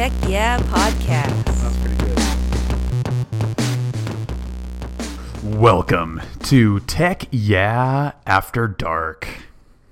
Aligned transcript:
Tech 0.00 0.12
Yeah 0.26 0.58
Podcast. 0.60 1.44
That's 1.44 1.76
pretty 1.76 1.96
good. 5.42 5.60
Welcome 5.60 6.22
to 6.44 6.80
Tech 6.80 7.28
Yeah 7.30 8.12
After 8.26 8.66
Dark. 8.66 9.28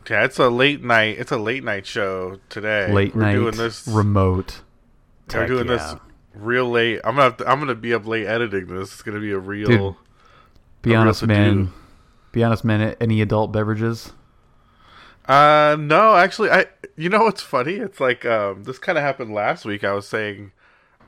Yeah, 0.08 0.24
it's 0.24 0.38
a 0.38 0.48
late 0.48 0.82
night. 0.82 1.18
It's 1.18 1.30
a 1.30 1.36
late 1.36 1.62
night 1.62 1.84
show 1.84 2.40
today. 2.48 2.90
Late 2.90 3.14
We're 3.14 3.20
night 3.20 3.34
doing 3.34 3.56
this. 3.56 3.86
remote. 3.86 4.62
we're 5.26 5.40
Tech 5.40 5.48
doing 5.48 5.66
this 5.66 5.94
real 6.34 6.70
late. 6.70 7.00
I'm 7.04 7.16
gonna. 7.16 7.24
Have 7.24 7.36
to, 7.36 7.46
I'm 7.46 7.58
gonna 7.58 7.74
be 7.74 7.92
up 7.92 8.06
late 8.06 8.26
editing 8.26 8.68
this. 8.68 8.94
It's 8.94 9.02
gonna 9.02 9.20
be 9.20 9.32
a 9.32 9.38
real. 9.38 9.66
Dude, 9.68 9.94
Be 10.80 10.94
a 10.94 10.96
honest, 10.96 11.20
to-do. 11.20 11.34
man. 11.34 11.70
Be 12.32 12.42
honest, 12.42 12.64
man. 12.64 12.96
Any 12.98 13.20
adult 13.20 13.52
beverages? 13.52 14.10
Uh, 15.26 15.76
no, 15.78 16.16
actually, 16.16 16.48
I. 16.50 16.64
You 16.98 17.08
know 17.08 17.22
what's 17.22 17.42
funny? 17.42 17.74
It's 17.74 18.00
like 18.00 18.26
um, 18.26 18.64
this 18.64 18.78
kind 18.78 18.98
of 18.98 19.04
happened 19.04 19.32
last 19.32 19.64
week. 19.64 19.84
I 19.84 19.92
was 19.92 20.06
saying. 20.06 20.52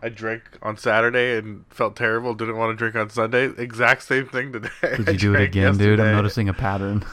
I 0.02 0.08
drank 0.08 0.42
on 0.62 0.78
Saturday 0.78 1.36
and 1.36 1.66
felt 1.68 1.94
terrible. 1.94 2.32
Didn't 2.32 2.56
want 2.56 2.70
to 2.70 2.76
drink 2.76 2.94
on 2.96 3.10
Sunday. 3.10 3.50
Exact 3.58 4.02
same 4.02 4.26
thing 4.26 4.50
today. 4.50 4.70
Did 4.96 5.08
you 5.08 5.18
do 5.18 5.34
it 5.34 5.42
again, 5.42 5.76
dude? 5.76 6.00
I'm 6.00 6.12
noticing 6.12 6.48
a 6.48 6.54
pattern. 6.54 7.04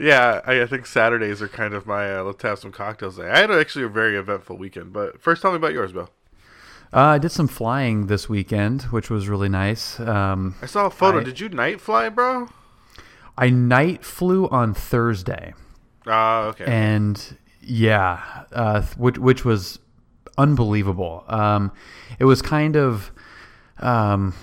Yeah, 0.00 0.40
I, 0.46 0.62
I 0.62 0.66
think 0.66 0.86
Saturdays 0.86 1.42
are 1.42 1.48
kind 1.48 1.74
of 1.74 1.86
my 1.86 2.16
uh, 2.16 2.22
let's 2.22 2.42
have 2.42 2.58
some 2.60 2.72
cocktails 2.72 3.18
day. 3.18 3.28
I 3.28 3.40
had 3.40 3.50
actually 3.50 3.84
a 3.84 3.88
very 3.88 4.16
eventful 4.16 4.56
weekend. 4.56 4.92
But 4.94 5.20
first, 5.20 5.42
tell 5.42 5.50
me 5.50 5.58
about 5.58 5.74
yours, 5.74 5.92
Bill. 5.92 6.08
Uh, 6.94 7.00
I 7.00 7.18
did 7.18 7.30
some 7.30 7.46
flying 7.48 8.06
this 8.06 8.26
weekend, 8.28 8.82
which 8.84 9.10
was 9.10 9.28
really 9.28 9.48
nice. 9.50 10.00
Um, 10.00 10.54
I 10.62 10.66
saw 10.66 10.86
a 10.86 10.90
photo. 10.90 11.20
I- 11.20 11.24
Did 11.24 11.40
you 11.40 11.48
night 11.50 11.80
fly, 11.80 12.08
bro? 12.08 12.48
I 13.36 13.50
night 13.50 14.02
flew 14.04 14.48
on 14.48 14.72
Thursday. 14.72 15.52
Ah, 16.06 16.44
okay. 16.44 16.64
and 16.64 17.36
yeah, 17.66 18.44
uh, 18.52 18.82
which 18.96 19.18
which 19.18 19.44
was 19.44 19.78
unbelievable. 20.36 21.24
Um, 21.28 21.72
it 22.18 22.24
was 22.24 22.42
kind 22.42 22.76
of 22.76 23.12
um, 23.78 24.34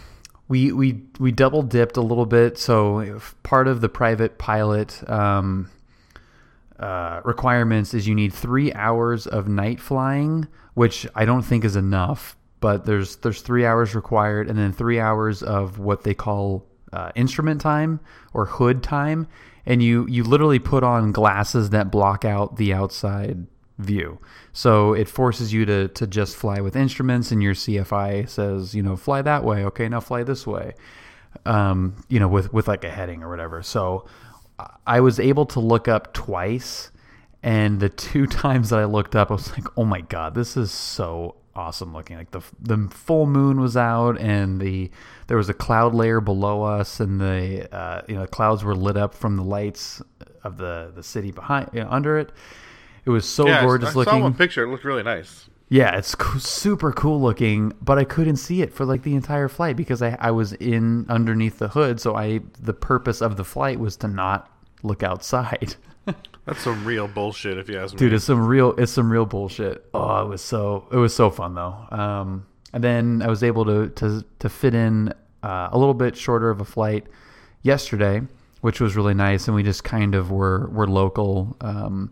we 0.47 0.71
we 0.71 1.03
we 1.19 1.31
double 1.31 1.61
dipped 1.61 1.97
a 1.97 2.01
little 2.01 2.25
bit. 2.25 2.57
So 2.57 3.19
part 3.43 3.67
of 3.67 3.81
the 3.81 3.89
private 3.89 4.37
pilot 4.37 5.07
um, 5.09 5.69
uh, 6.79 7.21
requirements 7.23 7.93
is 7.93 8.07
you 8.07 8.15
need 8.15 8.33
three 8.33 8.73
hours 8.73 9.27
of 9.27 9.47
night 9.47 9.79
flying, 9.79 10.47
which 10.73 11.07
I 11.15 11.25
don't 11.25 11.43
think 11.43 11.63
is 11.63 11.75
enough. 11.75 12.35
But 12.59 12.85
there's 12.85 13.15
there's 13.17 13.41
three 13.41 13.65
hours 13.65 13.95
required, 13.95 14.49
and 14.49 14.57
then 14.57 14.73
three 14.73 14.99
hours 14.99 15.41
of 15.41 15.79
what 15.79 16.03
they 16.03 16.13
call 16.13 16.67
uh, 16.93 17.11
instrument 17.15 17.61
time 17.61 17.99
or 18.33 18.45
hood 18.45 18.83
time, 18.83 19.27
and 19.65 19.81
you 19.81 20.07
you 20.07 20.23
literally 20.23 20.59
put 20.59 20.83
on 20.83 21.11
glasses 21.11 21.69
that 21.71 21.91
block 21.91 22.25
out 22.25 22.57
the 22.57 22.73
outside 22.73 23.47
view. 23.77 24.19
So 24.53 24.93
it 24.93 25.07
forces 25.07 25.53
you 25.53 25.65
to 25.65 25.87
to 25.89 26.07
just 26.07 26.35
fly 26.35 26.61
with 26.61 26.75
instruments, 26.75 27.31
and 27.31 27.41
your 27.41 27.53
CFI 27.53 28.29
says, 28.29 28.75
you 28.75 28.83
know, 28.83 28.95
fly 28.95 29.21
that 29.21 29.43
way. 29.43 29.63
Okay, 29.65 29.87
now 29.89 29.99
fly 29.99 30.23
this 30.23 30.45
way. 30.45 30.73
Um, 31.45 31.95
you 32.09 32.19
know, 32.19 32.27
with 32.27 32.53
with 32.53 32.67
like 32.67 32.83
a 32.83 32.89
heading 32.89 33.23
or 33.23 33.29
whatever. 33.29 33.63
So 33.63 34.05
I 34.85 34.99
was 34.99 35.19
able 35.19 35.45
to 35.47 35.59
look 35.59 35.87
up 35.87 36.13
twice, 36.13 36.91
and 37.41 37.79
the 37.79 37.89
two 38.07 38.27
times 38.27 38.69
that 38.69 38.79
I 38.79 38.85
looked 38.85 39.15
up, 39.15 39.31
I 39.31 39.35
was 39.35 39.51
like, 39.51 39.67
"Oh 39.77 39.85
my 39.85 40.01
god, 40.01 40.35
this 40.35 40.57
is 40.57 40.71
so 40.71 41.35
awesome 41.55 41.93
looking!" 41.93 42.17
Like 42.17 42.31
the 42.31 42.41
the 42.59 42.87
full 42.91 43.25
moon 43.25 43.59
was 43.59 43.77
out, 43.77 44.19
and 44.19 44.59
the 44.59 44.91
there 45.27 45.37
was 45.37 45.49
a 45.49 45.53
cloud 45.53 45.93
layer 45.93 46.21
below 46.21 46.63
us, 46.63 46.99
and 46.99 47.19
the 47.19 47.67
uh, 47.75 48.01
you 48.07 48.15
know 48.15 48.21
the 48.21 48.27
clouds 48.27 48.63
were 48.63 48.75
lit 48.75 48.97
up 48.97 49.13
from 49.13 49.37
the 49.37 49.43
lights 49.43 50.01
of 50.43 50.57
the 50.57 50.91
the 50.95 51.03
city 51.03 51.31
behind 51.31 51.69
you 51.73 51.81
know, 51.81 51.89
under 51.89 52.17
it. 52.17 52.31
It 53.05 53.09
was 53.09 53.27
so 53.27 53.47
yeah, 53.47 53.61
gorgeous 53.61 53.89
I, 53.89 53.93
looking. 53.93 54.13
saw 54.13 54.19
one 54.19 54.33
picture. 54.33 54.63
It 54.63 54.69
looked 54.69 54.83
really 54.83 55.03
nice. 55.03 55.49
Yeah, 55.69 55.95
it's 55.97 56.15
co- 56.15 56.37
super 56.37 56.91
cool 56.91 57.21
looking, 57.21 57.71
but 57.81 57.97
I 57.97 58.03
couldn't 58.03 58.35
see 58.35 58.61
it 58.61 58.73
for 58.73 58.85
like 58.85 59.03
the 59.03 59.15
entire 59.15 59.47
flight 59.47 59.77
because 59.77 60.01
I, 60.01 60.17
I 60.19 60.31
was 60.31 60.51
in 60.53 61.05
underneath 61.07 61.59
the 61.59 61.69
hood. 61.69 62.01
So 62.01 62.15
I 62.15 62.41
the 62.59 62.73
purpose 62.73 63.21
of 63.21 63.37
the 63.37 63.45
flight 63.45 63.79
was 63.79 63.95
to 63.97 64.07
not 64.07 64.51
look 64.83 65.01
outside. 65.01 65.75
That's 66.45 66.61
some 66.61 66.83
real 66.85 67.07
bullshit, 67.07 67.57
if 67.57 67.69
you 67.69 67.77
ask 67.79 67.93
me. 67.93 67.99
Dude, 67.99 68.13
it's 68.13 68.25
some 68.25 68.45
real 68.45 68.73
it's 68.77 68.91
some 68.91 69.11
real 69.11 69.25
bullshit. 69.25 69.85
Oh, 69.93 70.25
it 70.25 70.27
was 70.29 70.41
so 70.41 70.87
it 70.91 70.97
was 70.97 71.15
so 71.15 71.29
fun 71.29 71.53
though. 71.55 71.75
Um, 71.91 72.45
and 72.73 72.83
then 72.83 73.21
I 73.21 73.27
was 73.27 73.43
able 73.43 73.65
to 73.65 73.89
to 73.89 74.25
to 74.39 74.49
fit 74.49 74.73
in 74.73 75.13
uh, 75.43 75.69
a 75.71 75.77
little 75.77 75.93
bit 75.93 76.15
shorter 76.17 76.49
of 76.49 76.59
a 76.59 76.65
flight 76.65 77.05
yesterday, 77.61 78.21
which 78.61 78.79
was 78.81 78.95
really 78.95 79.13
nice. 79.13 79.47
And 79.47 79.55
we 79.55 79.61
just 79.63 79.83
kind 79.83 80.15
of 80.15 80.31
were 80.31 80.67
were 80.69 80.87
local. 80.87 81.55
Um, 81.61 82.11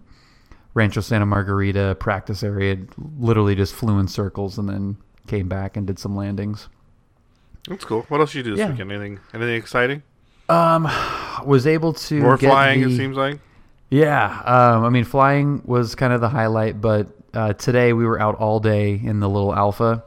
Rancho 0.76 1.02
Santa 1.02 1.26
Margarita 1.26 1.98
practice 2.00 2.44
area. 2.44 2.78
Literally 3.18 3.56
just 3.56 3.74
flew 3.74 3.98
in 3.98 4.08
circles 4.08 4.60
and 4.60 4.70
then 4.70 4.98
came 5.26 5.50
back 5.50 5.76
and 5.76 5.88
did 5.88 5.98
some 5.98 6.16
landings. 6.16 6.70
That's 7.68 7.84
cool. 7.84 8.04
What 8.10 8.22
else 8.22 8.32
did 8.32 8.38
you 8.40 8.44
do 8.44 8.52
this 8.52 8.60
Yeah. 8.60 8.70
weekend? 8.72 8.92
Anything? 8.92 9.20
Anything 9.34 9.56
exciting? 9.56 10.04
Um, 10.48 10.88
was 11.44 11.66
able 11.68 11.94
to 11.94 12.22
More 12.22 12.38
flying. 12.38 12.82
the- 12.82 12.94
It 12.94 12.98
seems 12.98 13.18
like. 13.18 13.40
Yeah, 13.90 14.26
um, 14.46 14.84
I 14.86 14.90
mean, 14.90 15.04
flying 15.04 15.62
was 15.66 15.96
kind 15.96 16.14
of 16.14 16.22
the 16.22 16.30
highlight, 16.30 16.80
but 16.80 17.08
uh, 17.34 17.54
today 17.54 17.94
we 17.94 18.06
were 18.06 18.20
out 18.20 18.36
all 18.36 18.60
day 18.60 18.94
in 19.04 19.20
the 19.20 19.28
little 19.30 19.54
Alpha, 19.56 20.04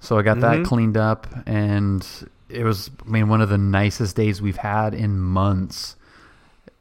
so 0.00 0.18
I 0.18 0.22
got 0.22 0.36
Mhm. 0.38 0.40
that 0.42 0.64
cleaned 0.64 0.96
up, 0.96 1.26
and 1.46 2.06
it 2.50 2.64
was, 2.64 2.90
I 3.06 3.10
mean, 3.10 3.28
one 3.28 3.40
of 3.40 3.48
the 3.48 3.58
nicest 3.58 4.14
days 4.16 4.42
we've 4.42 4.56
had 4.58 4.94
in 4.94 5.18
months. 5.18 5.96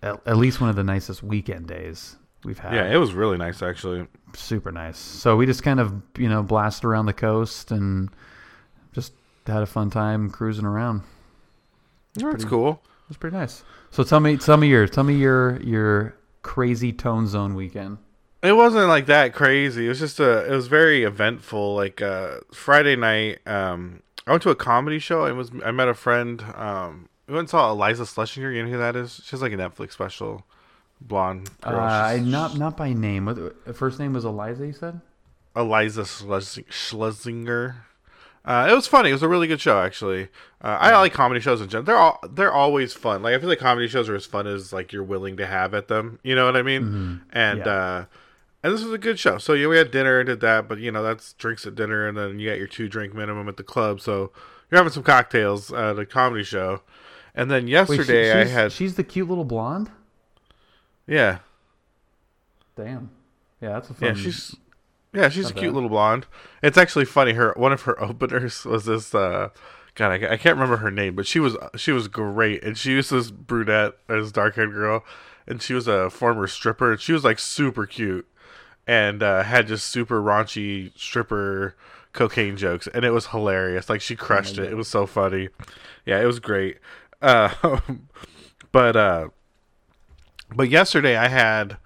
At, 0.04 0.20
at 0.28 0.38
least 0.38 0.62
one 0.62 0.70
of 0.70 0.76
the 0.76 0.84
nicest 0.84 1.24
weekend 1.24 1.68
days 1.68 2.18
we've 2.44 2.60
had. 2.60 2.74
Yeah, 2.74 2.86
it 2.94 2.98
was 2.98 3.14
really 3.14 3.38
nice 3.38 3.62
actually. 3.64 4.08
super 4.34 4.72
nice. 4.72 4.98
So 5.00 5.36
we 5.38 5.46
just 5.46 5.64
kind 5.64 5.80
of, 5.80 5.94
you 6.18 6.28
know, 6.30 6.44
blasted 6.44 6.86
around 6.86 7.06
the 7.08 7.14
coast 7.14 7.72
and 7.72 8.10
just 8.94 9.14
had 9.48 9.64
a 9.64 9.66
fun 9.66 9.90
time 9.90 10.30
cruising 10.30 10.66
around. 10.66 11.02
That's 12.16 12.46
cool. 12.46 12.82
It 13.08 13.12
was 13.12 13.18
pretty 13.18 13.38
nice. 13.38 13.64
So 13.90 14.04
tell 14.04 14.20
me, 14.20 14.36
tell 14.36 14.58
me 14.58 14.68
your, 14.68 14.86
tell 14.86 15.06
me 15.06 15.16
your 15.16 15.62
your 15.62 16.16
crazy 16.42 16.92
tone 16.92 17.26
zone 17.28 17.56
weekend. 17.56 18.00
It 18.44 18.52
wasn't 18.52 18.88
like 18.88 19.06
that 19.06 19.34
crazy. 19.34 19.86
It 19.86 19.90
was 19.90 20.00
just 20.00 20.20
a. 20.20 20.46
It 20.46 20.52
was 20.56 20.68
very 20.68 21.04
eventful. 21.04 21.76
Like 21.76 22.02
uh, 22.02 22.40
Friday 22.54 22.96
night, 22.98 23.40
um, 23.48 24.04
I 24.28 24.32
went 24.32 24.44
to 24.44 24.50
a 24.50 24.56
comedy 24.56 25.00
show. 25.00 25.26
I 25.26 25.32
was. 25.32 25.52
I 25.64 25.72
met 25.72 25.88
a 25.88 25.94
friend. 25.94 26.42
Um, 26.56 27.08
we 27.28 27.34
went 27.34 27.44
and 27.44 27.50
saw 27.50 27.74
Iliza 27.74 28.04
Shlesinger. 28.04 28.54
You 28.54 28.64
know 28.64 28.72
who 28.72 28.78
that 28.78 28.96
is? 28.96 29.22
She's 29.24 29.42
like 29.42 29.54
a 29.54 29.58
Netflix 29.58 29.94
special, 29.94 30.46
blonde 31.02 31.50
girl. 31.62 31.80
Uh, 31.80 32.18
not 32.22 32.58
not 32.58 32.76
by 32.78 32.94
name. 32.94 33.26
What, 33.26 33.76
first 33.76 34.00
name 34.00 34.14
was 34.14 34.26
Iliza. 34.26 34.68
You 34.68 34.74
said. 34.74 35.02
Iliza 35.56 36.04
Shlesing- 36.04 36.68
Shlesinger. 36.68 37.76
Uh, 38.48 38.68
it 38.72 38.74
was 38.74 38.88
funny. 38.88 39.10
It 39.10 39.14
was 39.14 39.24
a 39.24 39.28
really 39.28 39.46
good 39.48 39.60
show, 39.60 39.80
actually. 39.82 40.30
Uh, 40.64 40.78
I 40.80 40.98
like 40.98 41.12
comedy 41.14 41.42
shows 41.42 41.60
in 41.60 41.68
general. 41.68 41.84
They're 41.86 41.98
all 41.98 42.20
they're 42.32 42.54
always 42.54 42.94
fun. 42.94 43.22
Like 43.22 43.36
I 43.36 43.40
feel 43.40 43.50
like 43.50 43.60
comedy 43.60 43.88
shows 43.90 44.08
are 44.08 44.16
as 44.16 44.26
fun 44.26 44.48
as 44.48 44.72
like 44.72 44.94
you're 44.94 45.04
willing 45.04 45.36
to 45.38 45.46
have 45.46 45.74
at 45.74 45.90
them. 45.90 46.20
You 46.24 46.34
know 46.34 46.46
what 46.46 46.56
I 46.56 46.62
mean? 46.62 47.22
And 47.34 47.60
Yeah. 47.60 47.66
uh, 47.72 48.06
and 48.64 48.74
this 48.74 48.82
was 48.84 48.94
a 48.94 48.98
good 48.98 49.20
show. 49.20 49.38
So 49.38 49.52
yeah, 49.54 49.68
we 49.68 49.78
had 49.78 49.92
dinner, 49.92 50.20
and 50.22 50.28
did 50.28 50.40
that, 50.40 50.68
but 50.70 50.80
you 50.80 50.92
know 50.92 51.04
that's 51.04 51.34
drinks 51.34 51.68
at 51.68 51.76
dinner, 51.76 52.08
and 52.08 52.18
then 52.18 52.40
you 52.40 52.50
got 52.50 52.58
your 52.58 52.68
two 52.68 52.88
drink 52.88 53.14
minimum 53.14 53.48
at 53.50 53.58
the 53.58 53.64
club. 53.64 54.00
So 54.00 54.32
you're 54.72 54.78
having 54.80 54.94
some 54.94 55.04
cocktails 55.04 55.72
at 55.74 56.00
a 56.00 56.06
comedy 56.06 56.44
show. 56.44 56.82
And 57.36 57.52
then 57.52 57.64
Wait, 57.66 57.70
she- 57.70 57.72
yesterday 57.96 58.32
I 58.42 58.46
had 58.46 58.72
She's 58.72 58.96
the 58.96 59.04
cute 59.04 59.28
little 59.30 59.44
blonde. 59.46 59.92
yeah 61.06 61.40
Damn. 62.76 63.10
Yeah, 63.62 63.74
that's 63.74 63.90
a 63.90 63.94
fun. 63.94 64.08
yeah 64.10 64.14
she's 64.16 64.56
yeah 65.18 65.30
she's 65.30 65.50
a 65.50 65.54
cute 65.54 65.66
bad. 65.72 65.74
little 65.74 65.90
blonde. 65.90 66.28
It's 66.62 66.78
actually 66.78 67.06
funny 67.06 67.34
her 67.34 67.54
one 67.58 67.74
of 67.74 67.82
her 67.84 68.02
openers 68.02 68.66
was 68.66 68.86
this 68.86 69.14
uh 69.16 69.50
god 69.96 70.12
I, 70.12 70.34
I 70.34 70.38
can't 70.38 70.56
remember 70.56 70.78
her 70.78 70.92
name 70.92 71.16
but 71.16 71.26
she 71.26 71.40
was 71.40 71.58
she 71.76 71.92
was 71.92 72.08
great 72.08 72.64
and 72.64 72.78
she 72.78 72.96
was 72.96 73.10
this 73.10 73.32
brunette 73.32 73.94
this 74.08 74.32
dark 74.32 74.56
haired 74.56 74.72
girl 74.72 75.04
and 75.48 75.62
she 75.62 75.74
was 75.74 75.88
a 75.88 76.10
former 76.10 76.46
stripper 76.48 76.92
and 76.92 77.02
she 77.02 77.14
was 77.14 77.24
like 77.24 77.40
super 77.40 77.86
cute 77.86 78.28
and 78.86 79.24
uh 79.24 79.44
had 79.44 79.68
just 79.68 79.88
super 79.88 80.22
raunchy 80.22 80.92
stripper 80.98 81.76
cocaine 82.14 82.58
jokes 82.58 82.88
and 82.94 83.04
it 83.04 83.12
was 83.12 83.28
hilarious 83.28 83.90
like 83.90 84.02
she 84.02 84.16
crushed 84.16 84.58
it. 84.58 84.72
it. 84.72 84.76
Was 84.76 84.88
so 84.88 85.06
funny. 85.06 85.50
Yeah 86.06 86.22
it 86.22 86.26
was 86.26 86.40
great. 86.40 86.78
Uh 87.22 87.80
but 88.72 88.96
uh 88.96 89.30
but 90.56 90.70
yesterday 90.70 91.18
I 91.18 91.28
had 91.28 91.78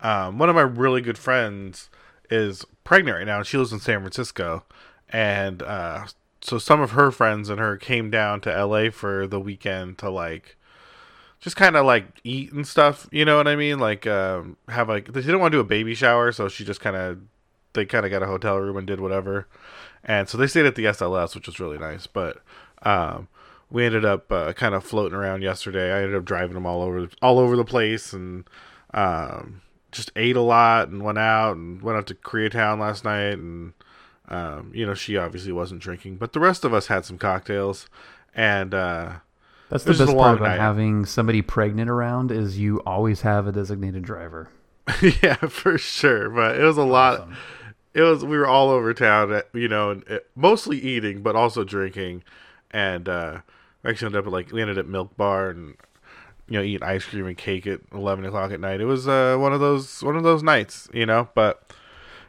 um, 0.00 0.38
one 0.38 0.48
of 0.48 0.54
my 0.54 0.62
really 0.62 1.02
good 1.02 1.18
friends 1.18 1.89
is 2.30 2.64
pregnant 2.84 3.18
right 3.18 3.26
now, 3.26 3.38
and 3.38 3.46
she 3.46 3.58
lives 3.58 3.72
in 3.72 3.80
San 3.80 4.00
Francisco, 4.00 4.64
and 5.08 5.62
uh, 5.62 6.06
so 6.40 6.58
some 6.58 6.80
of 6.80 6.92
her 6.92 7.10
friends 7.10 7.48
and 7.48 7.60
her 7.60 7.76
came 7.76 8.10
down 8.10 8.40
to 8.42 8.54
L.A. 8.54 8.90
for 8.90 9.26
the 9.26 9.40
weekend 9.40 9.98
to 9.98 10.10
like 10.10 10.56
just 11.40 11.56
kind 11.56 11.76
of 11.76 11.86
like 11.86 12.20
eat 12.24 12.52
and 12.52 12.66
stuff. 12.66 13.08
You 13.10 13.24
know 13.24 13.36
what 13.36 13.48
I 13.48 13.56
mean? 13.56 13.78
Like 13.78 14.06
um, 14.06 14.56
have 14.68 14.88
like 14.88 15.12
they 15.12 15.20
didn't 15.20 15.40
want 15.40 15.52
to 15.52 15.56
do 15.56 15.60
a 15.60 15.64
baby 15.64 15.94
shower, 15.94 16.32
so 16.32 16.48
she 16.48 16.64
just 16.64 16.80
kind 16.80 16.96
of 16.96 17.18
they 17.72 17.84
kind 17.84 18.04
of 18.04 18.10
got 18.10 18.22
a 18.22 18.26
hotel 18.26 18.56
room 18.56 18.76
and 18.76 18.86
did 18.86 19.00
whatever, 19.00 19.48
and 20.04 20.28
so 20.28 20.38
they 20.38 20.46
stayed 20.46 20.66
at 20.66 20.74
the 20.74 20.86
SLS, 20.86 21.34
which 21.34 21.46
was 21.46 21.60
really 21.60 21.78
nice, 21.78 22.06
but. 22.06 22.42
Um, 22.82 23.28
we 23.72 23.84
ended 23.86 24.04
up 24.04 24.32
uh, 24.32 24.52
kind 24.52 24.74
of 24.74 24.82
floating 24.82 25.16
around 25.16 25.42
yesterday. 25.42 25.92
I 25.92 25.98
ended 26.02 26.16
up 26.16 26.24
driving 26.24 26.54
them 26.54 26.66
all 26.66 26.82
over 26.82 27.08
all 27.22 27.38
over 27.38 27.56
the 27.56 27.64
place 27.64 28.12
and 28.12 28.44
um, 28.92 29.62
just 29.92 30.10
ate 30.16 30.36
a 30.36 30.40
lot 30.40 30.88
and 30.88 31.02
went 31.02 31.18
out 31.18 31.56
and 31.56 31.82
went 31.82 31.98
out 31.98 32.06
to 32.08 32.14
Koreatown 32.14 32.78
last 32.80 33.04
night 33.04 33.38
and 33.38 33.72
Um, 34.28 34.70
you 34.72 34.86
know, 34.86 34.94
she 34.94 35.16
obviously 35.16 35.50
wasn't 35.50 35.82
drinking, 35.82 36.16
but 36.16 36.32
the 36.32 36.38
rest 36.40 36.64
of 36.64 36.72
us 36.72 36.86
had 36.86 37.04
some 37.04 37.18
cocktails, 37.18 37.88
and 38.32 38.72
uh, 38.72 39.14
That's 39.70 39.82
the 39.82 39.90
best 39.92 40.16
part 40.16 40.36
about 40.38 40.50
night. 40.50 40.60
having 40.60 41.04
somebody 41.04 41.42
pregnant 41.42 41.90
around 41.90 42.30
is 42.30 42.56
you 42.56 42.78
always 42.86 43.22
have 43.22 43.48
a 43.48 43.52
designated 43.52 44.04
driver. 44.04 44.48
yeah, 45.22 45.34
for 45.34 45.76
sure. 45.78 46.30
But 46.30 46.60
it 46.60 46.62
was 46.62 46.76
a 46.76 46.84
lot. 46.84 47.20
Awesome. 47.22 47.36
It 47.92 48.02
was 48.02 48.24
we 48.24 48.38
were 48.38 48.46
all 48.46 48.70
over 48.70 48.94
town, 48.94 49.32
uh, 49.32 49.42
you 49.52 49.66
know, 49.66 49.90
and 49.90 50.04
uh, 50.08 50.18
mostly 50.36 50.78
eating, 50.78 51.22
but 51.22 51.34
also 51.34 51.64
drinking, 51.64 52.22
and 52.70 53.08
uh, 53.08 53.40
we 53.82 53.90
actually 53.90 54.06
ended 54.06 54.20
up 54.20 54.26
at, 54.26 54.32
like 54.32 54.52
we 54.52 54.62
ended 54.62 54.78
at 54.78 54.86
Milk 54.86 55.16
Bar 55.16 55.50
and 55.50 55.74
you 56.50 56.58
know 56.58 56.62
eating 56.64 56.82
ice 56.86 57.04
cream 57.06 57.26
and 57.26 57.38
cake 57.38 57.66
at 57.66 57.80
eleven 57.92 58.26
o'clock 58.26 58.52
at 58.52 58.60
night. 58.60 58.82
It 58.82 58.84
was 58.84 59.08
uh, 59.08 59.36
one 59.38 59.54
of 59.54 59.60
those 59.60 60.02
one 60.02 60.16
of 60.16 60.22
those 60.24 60.42
nights, 60.42 60.88
you 60.92 61.06
know, 61.06 61.28
but. 61.34 61.72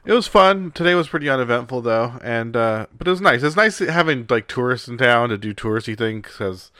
It 0.03 0.13
was 0.13 0.25
fun. 0.25 0.71
Today 0.71 0.95
was 0.95 1.07
pretty 1.09 1.29
uneventful 1.29 1.81
though, 1.81 2.13
and 2.23 2.57
uh, 2.57 2.87
but 2.97 3.07
it 3.07 3.11
was 3.11 3.21
nice. 3.21 3.43
It's 3.43 3.55
nice 3.55 3.77
having 3.77 4.25
like 4.31 4.47
tourists 4.47 4.87
in 4.87 4.97
town 4.97 5.29
to 5.29 5.37
do 5.37 5.53
touristy 5.53 5.95
things 5.95 6.23
because 6.23 6.71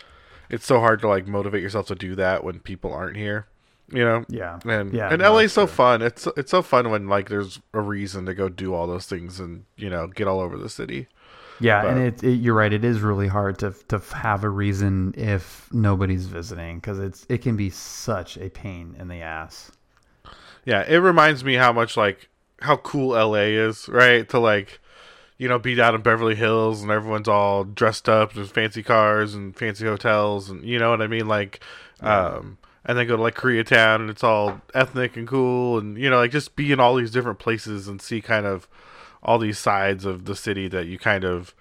it's 0.49 0.65
so 0.65 0.79
hard 0.79 1.01
to 1.01 1.07
like 1.07 1.27
motivate 1.27 1.61
yourself 1.61 1.85
to 1.89 1.93
do 1.95 2.15
that 2.15 2.43
when 2.43 2.61
people 2.61 2.91
aren't 2.91 3.17
here. 3.17 3.45
You 3.93 4.03
know, 4.03 4.25
Yeah. 4.27 4.57
and 4.65 4.91
yeah. 4.91 5.09
and 5.11 5.21
no, 5.21 5.33
LA's 5.35 5.53
so 5.53 5.67
true. 5.67 5.75
fun. 5.75 6.01
It's 6.01 6.27
it's 6.35 6.49
so 6.49 6.63
fun 6.63 6.89
when 6.89 7.07
like 7.07 7.29
there's 7.29 7.59
a 7.75 7.79
reason 7.81 8.25
to 8.25 8.33
go 8.33 8.49
do 8.49 8.73
all 8.73 8.87
those 8.87 9.05
things 9.05 9.39
and 9.39 9.65
you 9.77 9.91
know 9.91 10.07
get 10.07 10.27
all 10.27 10.39
over 10.39 10.57
the 10.57 10.67
city. 10.67 11.07
Yeah, 11.61 11.81
but- 11.83 11.91
and 11.91 11.99
it, 12.01 12.23
it 12.23 12.31
you're 12.35 12.55
right. 12.55 12.71
It 12.71 12.83
is 12.83 13.01
really 13.01 13.27
hard 13.27 13.59
to 13.59 13.73
to 13.89 13.99
have 14.15 14.43
a 14.43 14.49
reason 14.49 15.13
if 15.17 15.67
nobody's 15.71 16.25
visiting 16.25 16.77
because 16.77 16.99
it's 16.99 17.25
it 17.29 17.39
can 17.41 17.55
be 17.57 17.69
such 17.69 18.37
a 18.37 18.49
pain 18.49 18.95
in 18.99 19.07
the 19.07 19.21
ass. 19.21 19.71
Yeah, 20.65 20.83
it 20.87 20.97
reminds 20.97 21.43
me 21.43 21.55
how 21.55 21.71
much 21.73 21.97
like 21.97 22.29
how 22.61 22.77
cool 22.77 23.09
LA 23.11 23.49
is, 23.67 23.89
right? 23.89 24.27
To 24.29 24.39
like 24.39 24.79
you 25.37 25.47
know 25.47 25.57
be 25.57 25.73
down 25.73 25.95
in 25.95 26.01
Beverly 26.01 26.35
Hills 26.35 26.81
and 26.83 26.91
everyone's 26.91 27.27
all 27.27 27.63
dressed 27.63 28.07
up 28.07 28.35
with 28.35 28.51
fancy 28.51 28.83
cars 28.83 29.33
and 29.33 29.55
fancy 29.55 29.85
hotels 29.85 30.49
and 30.51 30.63
you 30.63 30.77
know 30.77 30.91
what 30.91 31.01
I 31.01 31.07
mean 31.07 31.27
like 31.27 31.59
um 32.01 32.59
and 32.85 32.95
then 32.97 33.07
go 33.07 33.15
to 33.15 33.21
like 33.23 33.33
Koreatown 33.35 34.01
and 34.01 34.09
it's 34.11 34.23
all 34.23 34.61
ethnic 34.75 35.17
and 35.17 35.27
cool 35.27 35.79
and 35.79 35.97
you 35.97 36.11
know 36.11 36.17
like 36.17 36.29
just 36.31 36.55
be 36.55 36.71
in 36.71 36.79
all 36.79 36.95
these 36.95 37.09
different 37.09 37.39
places 37.39 37.87
and 37.87 37.99
see 37.99 38.21
kind 38.21 38.45
of 38.45 38.67
all 39.23 39.37
these 39.37 39.59
sides 39.59 40.05
of 40.05 40.25
the 40.25 40.35
city 40.35 40.67
that 40.67 40.87
you 40.87 40.97
kind 40.97 41.23
of 41.23 41.53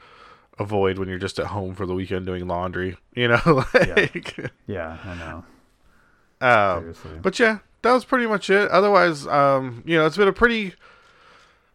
avoid 0.59 0.99
when 0.99 1.09
you're 1.09 1.19
just 1.19 1.39
at 1.39 1.47
home 1.47 1.75
for 1.75 1.87
the 1.87 1.95
weekend 1.95 2.27
doing 2.27 2.47
laundry, 2.47 2.97
you 3.15 3.29
know? 3.29 3.41
like 3.75 4.51
Yeah, 4.67 4.99
I 5.05 5.15
know. 5.17 5.45
um 6.47 6.81
Seriously. 6.83 7.19
but 7.23 7.39
yeah, 7.39 7.59
that 7.83 7.93
was 7.93 8.05
pretty 8.05 8.27
much 8.27 8.51
it. 8.51 8.71
Otherwise, 8.71 9.27
um, 9.27 9.83
you 9.87 9.97
know, 9.97 10.07
it's 10.07 10.17
been 10.17 10.29
a 10.29 10.33
pretty 10.33 10.75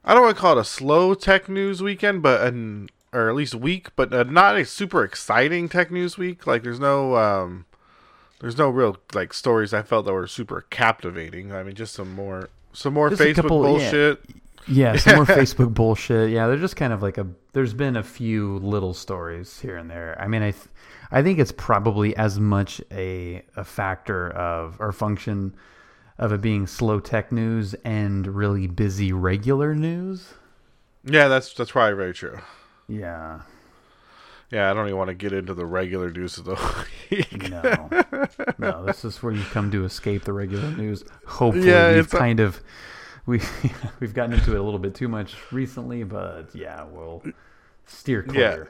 I 0.04 0.14
don't 0.14 0.24
want 0.24 0.36
to 0.36 0.42
call 0.42 0.58
it 0.58 0.62
a 0.62 0.66
slow 0.66 1.14
tech 1.16 1.50
news 1.50 1.82
weekend, 1.82 2.22
but 2.22 2.42
an 2.48 2.90
or 3.12 3.30
at 3.30 3.36
least 3.36 3.56
week, 3.56 3.88
but 3.96 4.14
uh, 4.14 4.24
not 4.24 4.56
a 4.58 4.66
super 4.66 5.04
exciting 5.04 5.70
tech 5.70 5.90
news 5.90 6.18
week. 6.18 6.46
Like 6.46 6.64
there's 6.64 6.80
no 6.80 7.16
um 7.16 7.66
there's 8.40 8.58
no 8.58 8.70
real 8.70 8.98
like 9.14 9.34
stories 9.34 9.74
I 9.74 9.82
felt 9.82 10.06
that 10.06 10.14
were 10.14 10.28
super 10.28 10.66
captivating. 10.70 11.52
I 11.54 11.64
mean, 11.64 11.74
just 11.76 11.94
some 11.96 12.14
more 12.14 12.50
some 12.74 12.94
more 12.94 13.10
Just 13.10 13.22
Facebook 13.22 13.36
couple- 13.36 13.62
bullshit. 13.64 14.20
Yeah, 14.28 14.36
some 14.68 15.16
more 15.16 15.26
Facebook 15.26 15.74
bullshit. 15.74 16.32
Yeah, 16.32 16.48
they're 16.48 16.58
just 16.58 16.76
kind 16.76 16.94
of 16.94 17.02
like 17.02 17.18
a. 17.18 17.28
There's 17.54 17.74
been 17.74 17.96
a 17.96 18.04
few 18.04 18.58
little 18.60 18.94
stories 18.94 19.60
here 19.60 19.78
and 19.78 19.90
there. 19.90 20.20
I 20.20 20.28
mean, 20.28 20.42
I, 20.42 20.52
th- 20.52 20.66
I 21.12 21.22
think 21.24 21.40
it's 21.40 21.52
probably 21.52 22.16
as 22.18 22.40
much 22.40 22.82
a 22.92 23.44
a 23.56 23.64
factor 23.64 24.30
of 24.32 24.78
or 24.80 24.92
function 24.92 25.56
of 26.18 26.32
it 26.32 26.42
being 26.42 26.66
slow 26.68 27.00
tech 27.00 27.32
news 27.32 27.74
and 27.86 28.28
really 28.28 28.68
busy 28.68 29.12
regular 29.14 29.76
news. 29.76 30.34
Yeah, 31.04 31.28
that's 31.28 31.54
that's 31.54 31.72
probably 31.72 31.96
very 31.96 32.14
true. 32.14 32.40
Yeah, 32.88 33.42
Yeah, 34.52 34.70
I 34.70 34.74
don't 34.74 34.86
even 34.88 34.98
want 34.98 35.08
to 35.10 35.14
get 35.16 35.34
into 35.34 35.54
the 35.54 35.66
regular 35.66 36.10
news 36.12 36.38
of 36.38 36.46
the 36.46 36.86
week. 37.12 37.50
no, 37.50 37.90
no. 38.58 38.86
This 38.86 39.04
is 39.06 39.22
where 39.24 39.34
you 39.34 39.44
come 39.46 39.72
to 39.72 39.86
escape 39.86 40.24
the 40.24 40.34
regular 40.34 40.72
news. 40.72 41.04
Hopefully, 41.26 41.68
Yeah, 41.68 41.90
we've 41.90 42.06
it's 42.06 42.14
a- 42.14 42.18
kind 42.18 42.40
of 42.40 42.62
we 43.26 43.42
we've 44.00 44.14
gotten 44.14 44.34
into 44.34 44.56
it 44.56 44.60
a 44.60 44.64
little 44.64 44.80
bit 44.80 44.96
too 44.96 45.08
much 45.08 45.36
recently, 45.52 46.04
but 46.04 46.54
yeah, 46.54 46.84
we'll 46.84 47.24
steer 47.86 48.24
clear. 48.24 48.70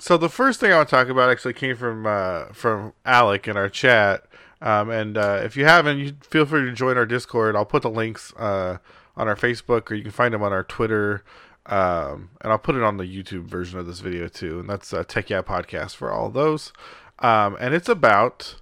So 0.00 0.16
the 0.16 0.28
first 0.28 0.60
thing 0.60 0.72
I 0.72 0.76
want 0.76 0.88
to 0.88 0.96
talk 0.96 1.08
about 1.08 1.30
actually 1.30 1.54
came 1.54 1.76
from 1.76 2.06
uh, 2.06 2.46
from 2.52 2.92
Alec 3.04 3.48
in 3.48 3.56
our 3.56 3.68
chat. 3.68 4.26
Um, 4.60 4.90
and 4.90 5.18
uh, 5.18 5.42
if 5.44 5.56
you 5.56 5.66
haven't, 5.66 5.98
you 5.98 6.16
feel 6.22 6.46
free 6.46 6.64
to 6.64 6.72
join 6.72 6.96
our 6.96 7.06
Discord. 7.06 7.54
I'll 7.54 7.66
put 7.66 7.82
the 7.82 7.90
links 7.90 8.32
uh, 8.38 8.78
on 9.16 9.28
our 9.28 9.36
Facebook, 9.36 9.90
or 9.90 9.94
you 9.94 10.02
can 10.02 10.10
find 10.10 10.32
them 10.32 10.42
on 10.42 10.52
our 10.52 10.64
Twitter. 10.64 11.22
Um, 11.66 12.30
and 12.40 12.52
I'll 12.52 12.58
put 12.58 12.74
it 12.74 12.82
on 12.82 12.96
the 12.96 13.04
YouTube 13.04 13.44
version 13.44 13.78
of 13.78 13.86
this 13.86 14.00
video 14.00 14.28
too. 14.28 14.60
And 14.60 14.68
that's 14.68 14.92
uh, 14.92 15.04
Tech 15.04 15.30
Yeah 15.30 15.42
Podcast 15.42 15.96
for 15.96 16.10
all 16.10 16.30
those. 16.30 16.72
Um, 17.20 17.56
and 17.60 17.74
it's 17.74 17.88
about 17.88 18.56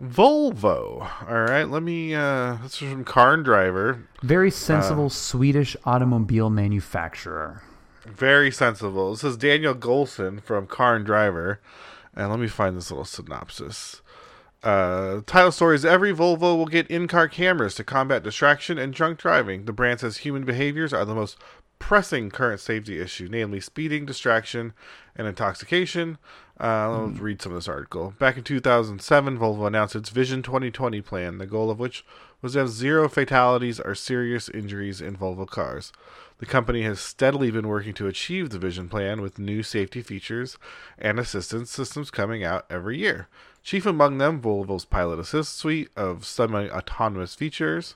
Volvo. 0.00 1.10
All 1.28 1.42
right, 1.42 1.68
let 1.68 1.82
me. 1.82 2.14
Uh, 2.14 2.56
this 2.62 2.80
is 2.80 2.90
from 2.90 3.04
Car 3.04 3.34
and 3.34 3.44
Driver. 3.44 4.08
Very 4.22 4.50
sensible 4.50 5.10
Swedish 5.10 5.76
automobile 5.84 6.48
manufacturer. 6.48 7.62
Very 8.06 8.50
sensible. 8.50 9.10
This 9.10 9.24
is 9.24 9.36
Daniel 9.36 9.74
Golson 9.74 10.42
from 10.42 10.66
Car 10.66 10.96
and 10.96 11.04
Driver. 11.04 11.60
And 12.14 12.30
let 12.30 12.40
me 12.40 12.48
find 12.48 12.76
this 12.76 12.90
little 12.90 13.04
synopsis. 13.04 14.00
Uh, 14.62 15.20
title 15.26 15.52
story 15.52 15.74
is 15.74 15.84
Every 15.84 16.12
Volvo 16.12 16.56
will 16.56 16.66
get 16.66 16.86
in 16.88 17.06
car 17.06 17.28
cameras 17.28 17.74
to 17.74 17.84
combat 17.84 18.22
distraction 18.22 18.78
and 18.78 18.92
drunk 18.92 19.18
driving. 19.18 19.66
The 19.66 19.72
brand 19.72 20.00
says 20.00 20.18
human 20.18 20.44
behaviors 20.44 20.92
are 20.92 21.04
the 21.04 21.14
most 21.14 21.36
pressing 21.78 22.30
current 22.30 22.60
safety 22.60 23.00
issue, 23.00 23.28
namely 23.30 23.60
speeding, 23.60 24.06
distraction, 24.06 24.72
and 25.14 25.26
intoxication. 25.26 26.18
Uh, 26.60 27.06
let's 27.06 27.20
read 27.20 27.40
some 27.40 27.52
of 27.52 27.56
this 27.56 27.68
article. 27.68 28.12
Back 28.18 28.36
in 28.36 28.44
2007, 28.44 29.38
Volvo 29.38 29.66
announced 29.66 29.96
its 29.96 30.10
Vision 30.10 30.42
2020 30.42 31.00
plan, 31.00 31.38
the 31.38 31.46
goal 31.46 31.70
of 31.70 31.78
which 31.78 32.04
was 32.42 32.52
to 32.52 32.58
have 32.58 32.68
zero 32.68 33.08
fatalities 33.08 33.80
or 33.80 33.94
serious 33.94 34.50
injuries 34.50 35.00
in 35.00 35.16
Volvo 35.16 35.48
cars. 35.48 35.90
The 36.38 36.46
company 36.46 36.82
has 36.82 37.00
steadily 37.00 37.50
been 37.50 37.66
working 37.66 37.94
to 37.94 38.08
achieve 38.08 38.50
the 38.50 38.58
Vision 38.58 38.90
plan 38.90 39.22
with 39.22 39.38
new 39.38 39.62
safety 39.62 40.02
features 40.02 40.58
and 40.98 41.18
assistance 41.18 41.70
systems 41.70 42.10
coming 42.10 42.44
out 42.44 42.66
every 42.68 42.98
year. 42.98 43.28
Chief 43.62 43.86
among 43.86 44.18
them, 44.18 44.40
Volvo's 44.40 44.84
Pilot 44.84 45.18
Assist 45.18 45.56
suite 45.56 45.88
of 45.96 46.26
semi 46.26 46.68
autonomous 46.68 47.34
features. 47.34 47.94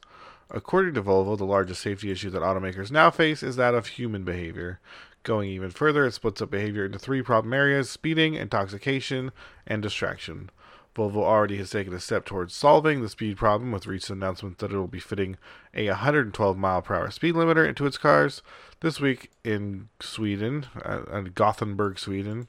According 0.50 0.94
to 0.94 1.02
Volvo, 1.02 1.36
the 1.36 1.44
largest 1.44 1.82
safety 1.82 2.10
issue 2.10 2.30
that 2.30 2.42
automakers 2.42 2.90
now 2.90 3.10
face 3.10 3.42
is 3.42 3.56
that 3.56 3.74
of 3.74 3.88
human 3.88 4.24
behavior. 4.24 4.78
Going 5.24 5.48
even 5.48 5.70
further, 5.70 6.04
it 6.06 6.12
splits 6.12 6.42
up 6.42 6.50
behavior 6.50 6.84
into 6.84 6.98
three 6.98 7.22
problem 7.22 7.54
areas 7.54 7.88
speeding, 7.88 8.34
intoxication, 8.34 9.32
and 9.66 9.82
distraction. 9.82 10.50
Volvo 10.94 11.24
already 11.24 11.56
has 11.56 11.70
taken 11.70 11.92
a 11.92 11.98
step 11.98 12.24
towards 12.24 12.54
solving 12.54 13.00
the 13.00 13.08
speed 13.08 13.36
problem 13.36 13.72
with 13.72 13.86
recent 13.86 14.18
announcements 14.18 14.60
that 14.60 14.70
it 14.70 14.76
will 14.76 14.86
be 14.86 15.00
fitting 15.00 15.36
a 15.72 15.88
112 15.88 16.56
mile 16.56 16.82
per 16.82 16.94
hour 16.94 17.10
speed 17.10 17.34
limiter 17.34 17.66
into 17.66 17.86
its 17.86 17.98
cars. 17.98 18.42
This 18.80 19.00
week 19.00 19.30
in 19.42 19.88
Sweden, 19.98 20.66
uh, 20.84 21.22
Gothenburg, 21.34 21.98
Sweden, 21.98 22.46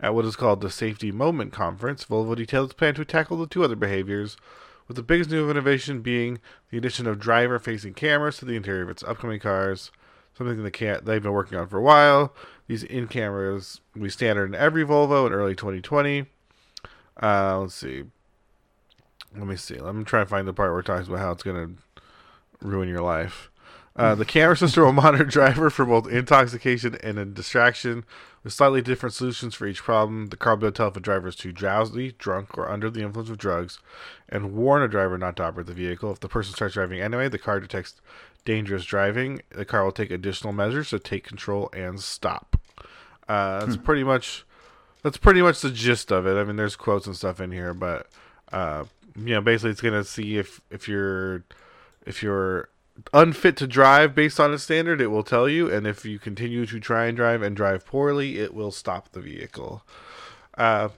at 0.00 0.14
what 0.14 0.24
is 0.24 0.36
called 0.36 0.62
the 0.62 0.70
Safety 0.70 1.12
Moment 1.12 1.52
Conference, 1.52 2.04
Volvo 2.06 2.34
detailed 2.34 2.70
its 2.70 2.78
plan 2.78 2.94
to 2.94 3.04
tackle 3.04 3.36
the 3.36 3.46
two 3.46 3.62
other 3.62 3.76
behaviors, 3.76 4.36
with 4.88 4.96
the 4.96 5.02
biggest 5.02 5.30
new 5.30 5.50
innovation 5.50 6.00
being 6.00 6.40
the 6.70 6.78
addition 6.78 7.06
of 7.06 7.20
driver 7.20 7.58
facing 7.58 7.94
cameras 7.94 8.38
to 8.38 8.46
the 8.46 8.56
interior 8.56 8.82
of 8.82 8.90
its 8.90 9.04
upcoming 9.04 9.38
cars. 9.38 9.92
Something 10.36 10.62
that 10.62 10.72
can't, 10.72 11.04
they've 11.04 11.22
been 11.22 11.32
working 11.32 11.56
on 11.56 11.66
for 11.66 11.78
a 11.78 11.82
while. 11.82 12.34
These 12.66 12.82
in 12.82 13.08
cameras 13.08 13.80
be 13.98 14.10
standard 14.10 14.46
in 14.46 14.54
every 14.54 14.84
Volvo 14.84 15.26
in 15.26 15.32
early 15.32 15.54
2020. 15.54 16.26
Uh, 17.22 17.60
let's 17.60 17.74
see. 17.74 18.04
Let 19.34 19.46
me 19.46 19.56
see. 19.56 19.78
Let 19.78 19.94
me 19.94 20.04
try 20.04 20.20
and 20.20 20.28
find 20.28 20.46
the 20.46 20.52
part 20.52 20.72
where 20.72 20.80
it 20.80 20.86
talks 20.86 21.08
about 21.08 21.20
how 21.20 21.30
it's 21.30 21.42
going 21.42 21.76
to 21.76 22.66
ruin 22.66 22.88
your 22.88 23.00
life. 23.00 23.50
Uh, 23.94 24.14
the 24.14 24.26
camera 24.26 24.56
system 24.58 24.84
will 24.84 24.92
monitor 24.92 25.24
driver 25.24 25.70
for 25.70 25.86
both 25.86 26.06
intoxication 26.06 26.96
and 27.02 27.18
a 27.18 27.24
distraction, 27.24 28.04
with 28.44 28.52
slightly 28.52 28.82
different 28.82 29.14
solutions 29.14 29.54
for 29.54 29.66
each 29.66 29.82
problem. 29.82 30.26
The 30.26 30.36
car 30.36 30.56
will 30.56 30.70
tell 30.70 30.88
if 30.88 30.96
a 30.96 31.00
driver 31.00 31.28
is 31.28 31.36
too 31.36 31.52
drowsy, 31.52 32.12
drunk, 32.12 32.58
or 32.58 32.70
under 32.70 32.90
the 32.90 33.00
influence 33.00 33.30
of 33.30 33.38
drugs, 33.38 33.78
and 34.28 34.52
warn 34.52 34.82
a 34.82 34.88
driver 34.88 35.16
not 35.16 35.36
to 35.36 35.44
operate 35.44 35.66
the 35.66 35.72
vehicle. 35.72 36.12
If 36.12 36.20
the 36.20 36.28
person 36.28 36.54
starts 36.54 36.74
driving 36.74 37.00
anyway, 37.00 37.28
the 37.28 37.38
car 37.38 37.58
detects 37.58 38.00
dangerous 38.46 38.86
driving. 38.86 39.42
The 39.50 39.66
car 39.66 39.84
will 39.84 39.92
take 39.92 40.10
additional 40.10 40.54
measures 40.54 40.88
to 40.90 40.98
take 40.98 41.24
control 41.24 41.68
and 41.74 42.00
stop. 42.00 42.56
Uh, 43.28 43.64
that's 43.66 43.76
pretty 43.76 44.04
much 44.04 44.46
that's 45.02 45.18
pretty 45.18 45.42
much 45.42 45.60
the 45.60 45.70
gist 45.70 46.10
of 46.10 46.26
it. 46.26 46.36
I 46.36 46.44
mean, 46.44 46.56
there's 46.56 46.76
quotes 46.76 47.06
and 47.06 47.14
stuff 47.14 47.40
in 47.40 47.52
here, 47.52 47.74
but 47.74 48.08
uh, 48.52 48.84
you 49.14 49.34
know, 49.34 49.40
basically, 49.42 49.70
it's 49.72 49.82
gonna 49.82 50.04
see 50.04 50.38
if 50.38 50.62
if 50.70 50.88
you're 50.88 51.44
if 52.06 52.22
you're 52.22 52.70
unfit 53.12 53.56
to 53.58 53.66
drive 53.66 54.14
based 54.14 54.40
on 54.40 54.54
a 54.54 54.58
standard, 54.58 55.00
it 55.00 55.08
will 55.08 55.22
tell 55.22 55.48
you, 55.48 55.70
and 55.70 55.86
if 55.86 56.04
you 56.06 56.18
continue 56.18 56.64
to 56.66 56.80
try 56.80 57.06
and 57.06 57.16
drive 57.16 57.42
and 57.42 57.54
drive 57.54 57.84
poorly, 57.84 58.38
it 58.38 58.54
will 58.54 58.70
stop 58.70 59.12
the 59.12 59.20
vehicle. 59.20 59.82
Uh, 60.56 60.88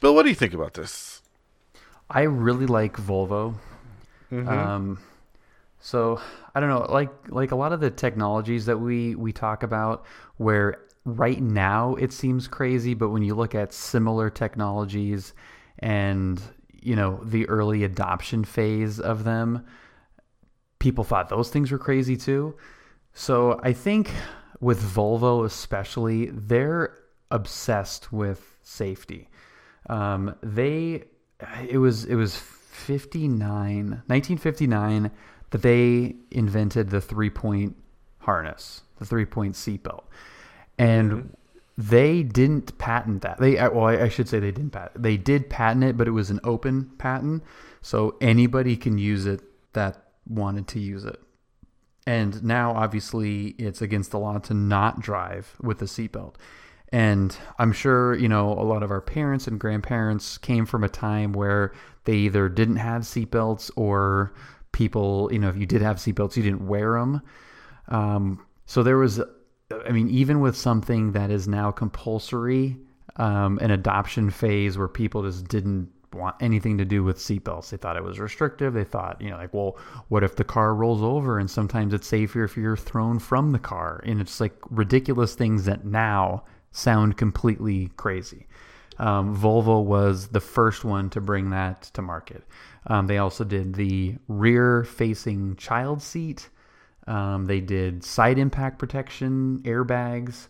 Bill, 0.00 0.14
what 0.14 0.24
do 0.24 0.30
you 0.30 0.34
think 0.34 0.54
about 0.54 0.74
this? 0.74 1.22
I 2.10 2.22
really 2.22 2.66
like 2.66 2.96
Volvo. 2.96 3.54
Mhm. 4.32 4.48
Um, 4.48 4.98
So 5.80 6.20
I 6.54 6.60
don't 6.60 6.68
know, 6.68 6.86
like 6.90 7.10
like 7.28 7.52
a 7.52 7.56
lot 7.56 7.72
of 7.72 7.80
the 7.80 7.90
technologies 7.90 8.66
that 8.66 8.78
we 8.78 9.14
we 9.14 9.32
talk 9.32 9.62
about, 9.62 10.04
where 10.36 10.78
right 11.04 11.40
now 11.40 11.94
it 11.94 12.12
seems 12.12 12.48
crazy, 12.48 12.94
but 12.94 13.10
when 13.10 13.22
you 13.22 13.34
look 13.34 13.54
at 13.54 13.72
similar 13.72 14.28
technologies 14.30 15.32
and 15.78 16.40
you 16.82 16.96
know 16.96 17.20
the 17.24 17.48
early 17.48 17.84
adoption 17.84 18.44
phase 18.44 18.98
of 18.98 19.24
them, 19.24 19.64
people 20.78 21.04
thought 21.04 21.28
those 21.28 21.50
things 21.50 21.70
were 21.70 21.78
crazy 21.78 22.16
too. 22.16 22.56
So 23.12 23.60
I 23.62 23.72
think 23.72 24.10
with 24.60 24.82
Volvo 24.82 25.44
especially, 25.44 26.26
they're 26.26 26.94
obsessed 27.30 28.12
with 28.12 28.56
safety. 28.62 29.28
Um, 29.88 30.34
they 30.42 31.04
it 31.68 31.78
was 31.78 32.04
it 32.04 32.16
was 32.16 32.36
59 32.36 34.02
1959 34.06 35.10
that 35.50 35.62
they 35.62 36.16
invented 36.30 36.90
the 36.90 37.00
three 37.00 37.30
point 37.30 37.76
harness, 38.18 38.82
the 38.98 39.06
three 39.06 39.24
point 39.24 39.54
seatbelt, 39.54 40.04
and 40.78 41.10
mm-hmm. 41.12 41.28
they 41.76 42.22
didn't 42.22 42.76
patent 42.78 43.22
that. 43.22 43.38
They 43.38 43.54
well, 43.54 43.86
I 43.86 44.08
should 44.08 44.28
say 44.28 44.40
they 44.40 44.50
didn't 44.50 44.70
patent. 44.70 45.02
They 45.02 45.16
did 45.16 45.50
patent 45.50 45.84
it, 45.84 45.96
but 45.96 46.08
it 46.08 46.12
was 46.12 46.30
an 46.30 46.40
open 46.44 46.90
patent, 46.98 47.42
so 47.80 48.16
anybody 48.20 48.76
can 48.76 48.98
use 48.98 49.26
it 49.26 49.40
that 49.72 50.04
wanted 50.26 50.68
to 50.68 50.80
use 50.80 51.04
it. 51.04 51.20
And 52.06 52.42
now, 52.42 52.72
obviously, 52.72 53.48
it's 53.58 53.82
against 53.82 54.12
the 54.12 54.18
law 54.18 54.38
to 54.38 54.54
not 54.54 55.00
drive 55.00 55.56
with 55.60 55.82
a 55.82 55.84
seatbelt. 55.84 56.36
And 56.90 57.36
I'm 57.58 57.72
sure, 57.72 58.14
you 58.14 58.28
know, 58.28 58.50
a 58.50 58.64
lot 58.64 58.82
of 58.82 58.90
our 58.90 59.02
parents 59.02 59.46
and 59.46 59.60
grandparents 59.60 60.38
came 60.38 60.64
from 60.64 60.84
a 60.84 60.88
time 60.88 61.32
where 61.34 61.72
they 62.04 62.14
either 62.14 62.48
didn't 62.48 62.76
have 62.76 63.02
seatbelts 63.02 63.70
or 63.76 64.32
people, 64.72 65.28
you 65.32 65.38
know, 65.38 65.48
if 65.48 65.56
you 65.56 65.66
did 65.66 65.82
have 65.82 65.96
seatbelts, 65.96 66.36
you 66.36 66.42
didn't 66.42 66.66
wear 66.66 66.98
them. 66.98 67.22
Um, 67.88 68.46
so 68.66 68.82
there 68.82 68.98
was, 68.98 69.20
I 69.86 69.90
mean, 69.90 70.08
even 70.08 70.40
with 70.40 70.56
something 70.56 71.12
that 71.12 71.30
is 71.30 71.48
now 71.48 71.70
compulsory, 71.70 72.76
um, 73.16 73.58
an 73.60 73.70
adoption 73.70 74.30
phase 74.30 74.78
where 74.78 74.88
people 74.88 75.22
just 75.22 75.48
didn't 75.48 75.90
want 76.12 76.36
anything 76.40 76.78
to 76.78 76.84
do 76.84 77.04
with 77.04 77.18
seatbelts. 77.18 77.70
They 77.70 77.76
thought 77.76 77.96
it 77.96 78.04
was 78.04 78.18
restrictive. 78.18 78.74
They 78.74 78.84
thought, 78.84 79.20
you 79.20 79.30
know, 79.30 79.36
like, 79.36 79.52
well, 79.52 79.76
what 80.08 80.24
if 80.24 80.36
the 80.36 80.44
car 80.44 80.74
rolls 80.74 81.02
over? 81.02 81.38
And 81.38 81.50
sometimes 81.50 81.92
it's 81.92 82.06
safer 82.06 82.44
if 82.44 82.56
you're 82.56 82.76
thrown 82.76 83.18
from 83.18 83.52
the 83.52 83.58
car. 83.58 84.02
And 84.06 84.20
it's 84.20 84.40
like 84.40 84.54
ridiculous 84.70 85.34
things 85.34 85.64
that 85.64 85.84
now 85.84 86.44
sound 86.70 87.16
completely 87.16 87.90
crazy. 87.96 88.46
Um, 88.98 89.36
Volvo 89.36 89.82
was 89.82 90.28
the 90.28 90.40
first 90.40 90.84
one 90.84 91.10
to 91.10 91.20
bring 91.20 91.50
that 91.50 91.82
to 91.94 92.02
market. 92.02 92.44
Um, 92.86 93.06
they 93.06 93.18
also 93.18 93.44
did 93.44 93.74
the 93.74 94.16
rear 94.26 94.84
facing 94.84 95.56
child 95.56 96.02
seat. 96.02 96.48
Um, 97.06 97.46
they 97.46 97.60
did 97.60 98.04
side 98.04 98.38
impact 98.38 98.78
protection, 98.78 99.60
airbags. 99.62 100.48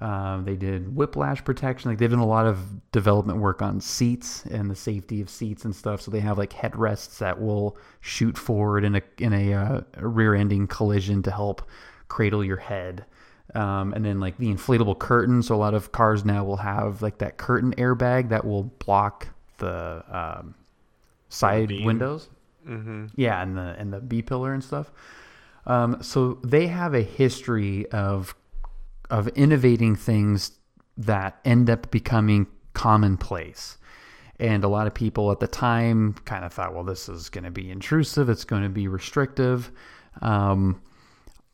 Uh, 0.00 0.42
they 0.42 0.56
did 0.56 0.94
whiplash 0.94 1.42
protection. 1.44 1.90
Like 1.90 1.98
they've 1.98 2.10
done 2.10 2.18
a 2.18 2.26
lot 2.26 2.46
of 2.46 2.90
development 2.90 3.38
work 3.38 3.62
on 3.62 3.80
seats 3.80 4.44
and 4.46 4.70
the 4.70 4.74
safety 4.74 5.22
of 5.22 5.30
seats 5.30 5.64
and 5.64 5.74
stuff. 5.74 6.02
So 6.02 6.10
they 6.10 6.20
have 6.20 6.36
like 6.36 6.52
headrests 6.52 7.18
that 7.18 7.40
will 7.40 7.78
shoot 8.00 8.36
forward 8.36 8.84
in 8.84 8.96
a 8.96 9.02
in 9.18 9.32
a, 9.32 9.54
uh, 9.54 9.80
a 9.94 10.06
rear-ending 10.06 10.66
collision 10.66 11.22
to 11.22 11.30
help 11.30 11.62
cradle 12.08 12.44
your 12.44 12.58
head. 12.58 13.06
Um, 13.54 13.92
and 13.92 14.04
then 14.04 14.18
like 14.18 14.36
the 14.38 14.48
inflatable 14.52 14.98
curtain. 14.98 15.42
So 15.42 15.54
a 15.54 15.56
lot 15.56 15.74
of 15.74 15.92
cars 15.92 16.24
now 16.24 16.44
will 16.44 16.56
have 16.56 17.02
like 17.02 17.18
that 17.18 17.36
curtain 17.36 17.72
airbag 17.76 18.30
that 18.30 18.44
will 18.44 18.64
block 18.64 19.28
the 19.58 20.04
um, 20.10 20.54
side 21.28 21.68
the 21.68 21.84
windows. 21.84 22.28
Mm-hmm. 22.66 23.06
Yeah, 23.16 23.42
and 23.42 23.56
the 23.56 23.76
and 23.78 23.92
the 23.92 24.00
B 24.00 24.22
pillar 24.22 24.52
and 24.52 24.64
stuff. 24.64 24.90
Um, 25.66 26.02
so 26.02 26.38
they 26.42 26.66
have 26.66 26.94
a 26.94 27.02
history 27.02 27.86
of 27.90 28.34
of 29.10 29.28
innovating 29.28 29.96
things 29.96 30.52
that 30.96 31.38
end 31.44 31.70
up 31.70 31.90
becoming 31.90 32.46
commonplace. 32.72 33.78
And 34.40 34.64
a 34.64 34.68
lot 34.68 34.86
of 34.86 34.94
people 34.94 35.30
at 35.30 35.40
the 35.40 35.46
time 35.46 36.14
kind 36.24 36.44
of 36.44 36.52
thought, 36.52 36.74
well, 36.74 36.82
this 36.82 37.08
is 37.08 37.28
going 37.28 37.44
to 37.44 37.50
be 37.50 37.70
intrusive. 37.70 38.28
It's 38.28 38.44
going 38.44 38.62
to 38.62 38.68
be 38.68 38.88
restrictive. 38.88 39.70
Um, 40.22 40.80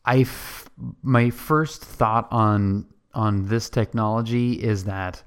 I 0.05 0.21
f- 0.21 0.71
my 1.03 1.31
first 1.31 1.85
thought 1.85 2.29
on 2.31 2.87
on 3.13 3.49
this 3.49 3.69
technology 3.69 4.53
is 4.63 4.85
that 4.85 5.23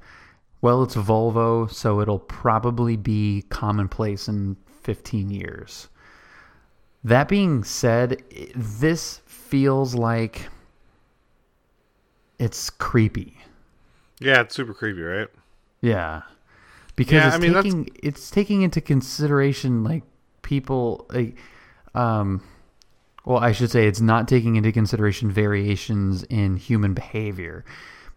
well, 0.63 0.83
it's 0.83 0.95
Volvo, 0.95 1.69
so 1.69 1.99
it'll 1.99 2.19
probably 2.19 2.95
be 2.95 3.43
commonplace 3.49 4.29
in 4.29 4.55
15 4.83 5.29
years. 5.29 5.89
That 7.03 7.27
being 7.27 7.65
said, 7.65 8.23
this 8.55 9.19
feels 9.25 9.93
like 9.93 10.47
it's 12.39 12.69
creepy. 12.69 13.37
Yeah, 14.21 14.39
it's 14.39 14.55
super 14.55 14.73
creepy, 14.73 15.01
right? 15.01 15.27
Yeah. 15.81 16.21
Because 16.95 17.13
yeah, 17.13 17.27
it's 17.27 17.35
I 17.35 17.39
mean, 17.39 17.53
taking 17.55 17.83
that's... 17.83 17.99
it's 18.01 18.31
taking 18.31 18.61
into 18.61 18.79
consideration 18.79 19.83
like 19.83 20.03
people 20.43 21.07
like 21.11 21.35
um 21.93 22.41
well, 23.25 23.37
I 23.37 23.51
should 23.51 23.71
say 23.71 23.87
it's 23.87 24.01
not 24.01 24.27
taking 24.27 24.55
into 24.55 24.71
consideration 24.71 25.31
variations 25.31 26.23
in 26.23 26.57
human 26.57 26.93
behavior. 26.93 27.63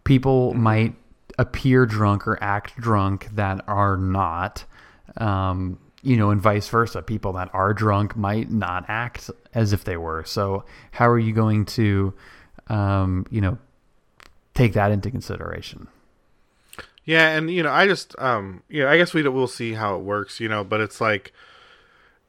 People 0.03 0.51
mm-hmm. 0.51 0.61
might 0.61 0.95
appear 1.37 1.85
drunk 1.85 2.27
or 2.27 2.41
act 2.41 2.77
drunk 2.77 3.27
that 3.35 3.63
are 3.67 3.97
not. 3.97 4.65
Um, 5.17 5.79
you 6.03 6.15
know, 6.15 6.29
and 6.29 6.39
vice 6.39 6.69
versa. 6.69 7.01
People 7.01 7.33
that 7.33 7.49
are 7.53 7.73
drunk 7.73 8.15
might 8.15 8.51
not 8.51 8.85
act 8.87 9.29
as 9.53 9.73
if 9.73 9.83
they 9.83 9.97
were. 9.97 10.23
So, 10.25 10.63
how 10.91 11.09
are 11.09 11.19
you 11.19 11.33
going 11.33 11.65
to, 11.65 12.13
um, 12.67 13.25
you 13.29 13.41
know, 13.41 13.57
take 14.53 14.73
that 14.73 14.91
into 14.91 15.11
consideration? 15.11 15.87
Yeah, 17.03 17.29
and 17.29 17.49
you 17.49 17.63
know, 17.63 17.71
I 17.71 17.87
just, 17.87 18.15
um, 18.19 18.63
you 18.69 18.83
know, 18.83 18.89
I 18.89 18.97
guess 18.97 19.13
we 19.13 19.27
we'll 19.27 19.47
see 19.47 19.73
how 19.73 19.95
it 19.95 20.01
works. 20.01 20.39
You 20.39 20.49
know, 20.49 20.63
but 20.63 20.81
it's 20.81 21.01
like, 21.01 21.33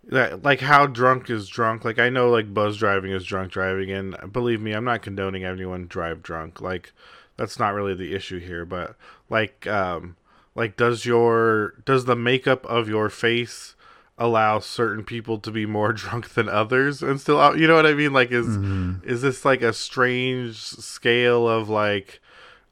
that 0.08 0.42
like 0.42 0.60
how 0.60 0.86
drunk 0.86 1.30
is 1.30 1.48
drunk? 1.48 1.84
Like 1.84 1.98
i 1.98 2.08
know 2.08 2.30
like 2.30 2.52
buzz 2.52 2.76
driving 2.76 3.12
is 3.12 3.24
drunk 3.24 3.52
driving 3.52 3.90
and 3.90 4.32
believe 4.32 4.60
me 4.60 4.72
i'm 4.72 4.84
not 4.84 5.02
condoning 5.02 5.44
anyone 5.44 5.86
drive 5.86 6.22
drunk. 6.22 6.60
Like 6.60 6.92
that's 7.36 7.58
not 7.58 7.74
really 7.74 7.94
the 7.94 8.14
issue 8.14 8.38
here 8.38 8.64
but 8.64 8.96
like 9.30 9.66
um 9.66 10.16
like 10.54 10.76
does 10.76 11.06
your 11.06 11.74
does 11.84 12.04
the 12.04 12.16
makeup 12.16 12.66
of 12.66 12.88
your 12.88 13.08
face 13.08 13.76
allow 14.18 14.58
certain 14.58 15.04
people 15.04 15.38
to 15.38 15.50
be 15.50 15.64
more 15.64 15.92
drunk 15.94 16.30
than 16.30 16.48
others 16.48 17.02
and 17.02 17.20
still 17.20 17.40
out 17.40 17.58
you 17.58 17.66
know 17.66 17.76
what 17.76 17.86
i 17.86 17.94
mean? 17.94 18.12
Like 18.12 18.32
is 18.32 18.46
mm-hmm. 18.46 19.08
is 19.08 19.22
this 19.22 19.44
like 19.44 19.62
a 19.62 19.72
strange 19.72 20.56
scale 20.56 21.48
of 21.48 21.68
like 21.68 22.20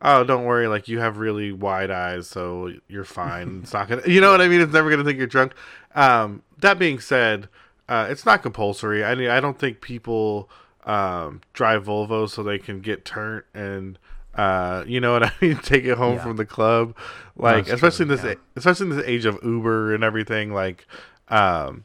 oh 0.02 0.24
don't 0.24 0.44
worry 0.44 0.68
like 0.68 0.88
you 0.88 0.98
have 0.98 1.18
really 1.18 1.52
wide 1.52 1.90
eyes 1.90 2.26
so 2.26 2.72
you're 2.88 3.04
fine. 3.04 3.60
It's 3.62 3.72
not 3.72 3.88
gonna 3.88 4.02
you 4.06 4.20
know 4.20 4.32
what 4.32 4.40
i 4.40 4.48
mean? 4.48 4.60
It's 4.60 4.72
never 4.72 4.90
gonna 4.90 5.04
think 5.04 5.18
you're 5.18 5.26
drunk. 5.26 5.52
Um 5.94 6.42
that 6.58 6.78
being 6.78 7.00
said, 7.00 7.48
uh, 7.88 8.06
it's 8.10 8.26
not 8.26 8.42
compulsory. 8.42 9.04
I 9.04 9.14
mean, 9.14 9.30
I 9.30 9.40
don't 9.40 9.58
think 9.58 9.80
people 9.80 10.48
um, 10.84 11.40
drive 11.52 11.84
Volvo 11.84 12.28
so 12.28 12.42
they 12.42 12.58
can 12.58 12.80
get 12.80 13.04
turned 13.04 13.44
and 13.54 13.98
uh, 14.36 14.84
you 14.86 15.00
know 15.00 15.14
what 15.14 15.24
I 15.24 15.32
mean, 15.40 15.56
take 15.58 15.84
it 15.84 15.96
home 15.96 16.16
yeah. 16.16 16.22
from 16.22 16.36
the 16.36 16.44
club. 16.44 16.94
Like, 17.36 17.66
That's 17.66 17.74
especially 17.74 18.06
true, 18.06 18.16
in 18.16 18.22
this, 18.22 18.36
yeah. 18.36 18.42
especially 18.54 18.90
in 18.90 18.96
this 18.96 19.06
age 19.06 19.24
of 19.24 19.38
Uber 19.42 19.94
and 19.94 20.04
everything. 20.04 20.52
Like, 20.52 20.86
um, 21.28 21.84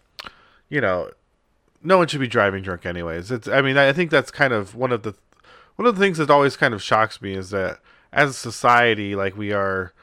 you 0.70 0.82
know, 0.82 1.10
no 1.82 1.98
one 1.98 2.08
should 2.08 2.20
be 2.20 2.28
driving 2.28 2.62
drunk, 2.62 2.86
anyways. 2.86 3.32
It's. 3.32 3.48
I 3.48 3.62
mean, 3.62 3.78
I 3.78 3.94
think 3.94 4.12
that's 4.12 4.32
kind 4.32 4.54
of 4.54 4.75
one 4.75 4.92
of 4.92 5.04
the 5.04 5.16
one 5.78 5.88
of 5.88 5.96
the 5.96 6.01
things 6.01 6.18
that 6.18 6.30
always 6.30 6.58
kind 6.58 6.74
of 6.74 6.84
shocks 6.84 7.22
me 7.22 7.34
is 7.34 7.50
that 7.51 7.80
as 8.12 8.32
a 8.32 8.34
society, 8.34 9.16
like 9.16 9.38
we 9.38 9.54
are, 9.54 9.94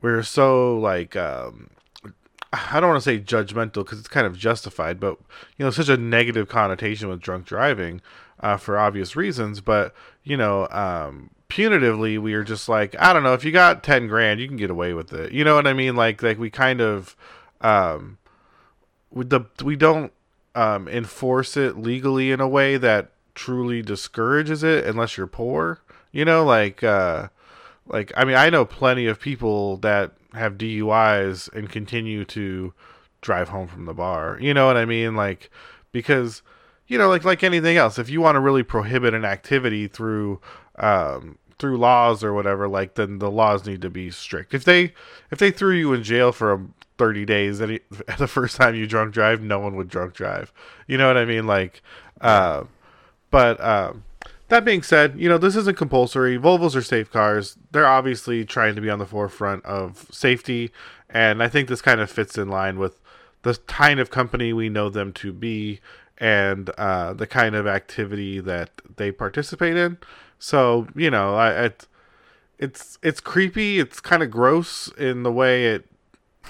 we're 0.00 0.22
so 0.22 0.78
like 0.78 1.16
um, 1.16 1.70
I 2.52 2.80
don't 2.80 2.90
want 2.90 3.02
to 3.02 3.08
say 3.08 3.20
judgmental 3.20 3.84
because 3.84 4.00
it's 4.00 4.08
kind 4.08 4.26
of 4.26 4.36
justified, 4.36 4.98
but 4.98 5.18
you 5.56 5.64
know, 5.64 5.70
such 5.70 5.88
a 5.88 5.96
negative 5.96 6.48
connotation 6.48 7.08
with 7.08 7.20
drunk 7.20 7.46
driving 7.46 8.00
uh, 8.40 8.56
for 8.56 8.78
obvious 8.78 9.14
reasons. 9.14 9.60
But 9.60 9.94
you 10.24 10.36
know, 10.36 10.66
um, 10.70 11.30
punitively, 11.48 12.18
we 12.18 12.34
are 12.34 12.42
just 12.42 12.68
like, 12.68 12.96
I 12.98 13.12
don't 13.12 13.22
know, 13.22 13.34
if 13.34 13.44
you 13.44 13.52
got 13.52 13.84
ten 13.84 14.08
grand, 14.08 14.40
you 14.40 14.48
can 14.48 14.56
get 14.56 14.70
away 14.70 14.94
with 14.94 15.12
it. 15.12 15.32
You 15.32 15.44
know 15.44 15.54
what 15.54 15.66
I 15.66 15.74
mean? 15.74 15.94
Like, 15.94 16.22
like 16.22 16.38
we 16.38 16.50
kind 16.50 16.80
of, 16.80 17.14
um, 17.60 18.18
with 19.12 19.30
the 19.30 19.42
we 19.62 19.76
don't 19.76 20.12
um, 20.56 20.88
enforce 20.88 21.56
it 21.56 21.78
legally 21.78 22.32
in 22.32 22.40
a 22.40 22.48
way 22.48 22.76
that 22.78 23.12
truly 23.34 23.80
discourages 23.80 24.64
it 24.64 24.84
unless 24.86 25.16
you're 25.16 25.28
poor. 25.28 25.82
You 26.10 26.24
know, 26.24 26.44
like, 26.44 26.82
uh, 26.82 27.28
like 27.86 28.12
I 28.16 28.24
mean, 28.24 28.36
I 28.36 28.50
know 28.50 28.64
plenty 28.64 29.06
of 29.06 29.20
people 29.20 29.76
that 29.78 30.12
have 30.34 30.58
DUIs 30.58 31.52
and 31.52 31.68
continue 31.70 32.24
to 32.26 32.72
drive 33.20 33.48
home 33.48 33.68
from 33.68 33.84
the 33.84 33.94
bar. 33.94 34.38
You 34.40 34.54
know 34.54 34.66
what 34.66 34.76
I 34.76 34.84
mean? 34.84 35.16
Like 35.16 35.50
because 35.92 36.42
you 36.86 36.98
know, 36.98 37.08
like 37.08 37.24
like 37.24 37.44
anything 37.44 37.76
else, 37.76 37.98
if 37.98 38.10
you 38.10 38.20
want 38.20 38.34
to 38.34 38.40
really 38.40 38.64
prohibit 38.64 39.14
an 39.14 39.24
activity 39.24 39.86
through 39.86 40.40
um, 40.76 41.38
through 41.58 41.78
laws 41.78 42.24
or 42.24 42.32
whatever, 42.32 42.66
like 42.66 42.94
then 42.94 43.20
the 43.20 43.30
laws 43.30 43.64
need 43.64 43.80
to 43.82 43.90
be 43.90 44.10
strict. 44.10 44.54
If 44.54 44.64
they 44.64 44.92
if 45.30 45.38
they 45.38 45.52
threw 45.52 45.74
you 45.74 45.92
in 45.92 46.02
jail 46.02 46.32
for 46.32 46.52
um, 46.52 46.74
30 46.98 47.24
days 47.24 47.60
any 47.60 47.80
the 48.18 48.26
first 48.26 48.56
time 48.56 48.74
you 48.74 48.86
drunk 48.86 49.14
drive, 49.14 49.40
no 49.40 49.60
one 49.60 49.76
would 49.76 49.88
drunk 49.88 50.14
drive. 50.14 50.52
You 50.88 50.98
know 50.98 51.06
what 51.06 51.16
I 51.16 51.24
mean? 51.24 51.46
Like, 51.46 51.80
uh, 52.20 52.64
but 53.30 53.60
um, 53.62 54.02
that 54.50 54.64
being 54.64 54.82
said, 54.82 55.14
you 55.18 55.28
know 55.28 55.38
this 55.38 55.56
isn't 55.56 55.76
compulsory. 55.76 56.38
Volvos 56.38 56.76
are 56.76 56.82
safe 56.82 57.10
cars. 57.10 57.56
They're 57.72 57.86
obviously 57.86 58.44
trying 58.44 58.74
to 58.74 58.80
be 58.80 58.90
on 58.90 58.98
the 58.98 59.06
forefront 59.06 59.64
of 59.64 60.06
safety, 60.10 60.70
and 61.08 61.42
I 61.42 61.48
think 61.48 61.68
this 61.68 61.80
kind 61.82 62.00
of 62.00 62.10
fits 62.10 62.36
in 62.36 62.48
line 62.48 62.78
with 62.78 63.00
the 63.42 63.54
kind 63.66 63.98
of 64.00 64.10
company 64.10 64.52
we 64.52 64.68
know 64.68 64.90
them 64.90 65.12
to 65.14 65.32
be 65.32 65.80
and 66.18 66.68
uh, 66.76 67.14
the 67.14 67.26
kind 67.26 67.54
of 67.54 67.66
activity 67.66 68.38
that 68.40 68.70
they 68.96 69.10
participate 69.10 69.76
in. 69.76 69.96
So 70.38 70.86
you 70.94 71.10
know, 71.10 71.34
I, 71.36 71.64
I 71.66 71.70
it's 72.58 72.98
it's 73.02 73.20
creepy. 73.20 73.78
It's 73.80 74.00
kind 74.00 74.22
of 74.22 74.30
gross 74.30 74.88
in 74.98 75.22
the 75.22 75.32
way 75.32 75.66
it 75.66 75.86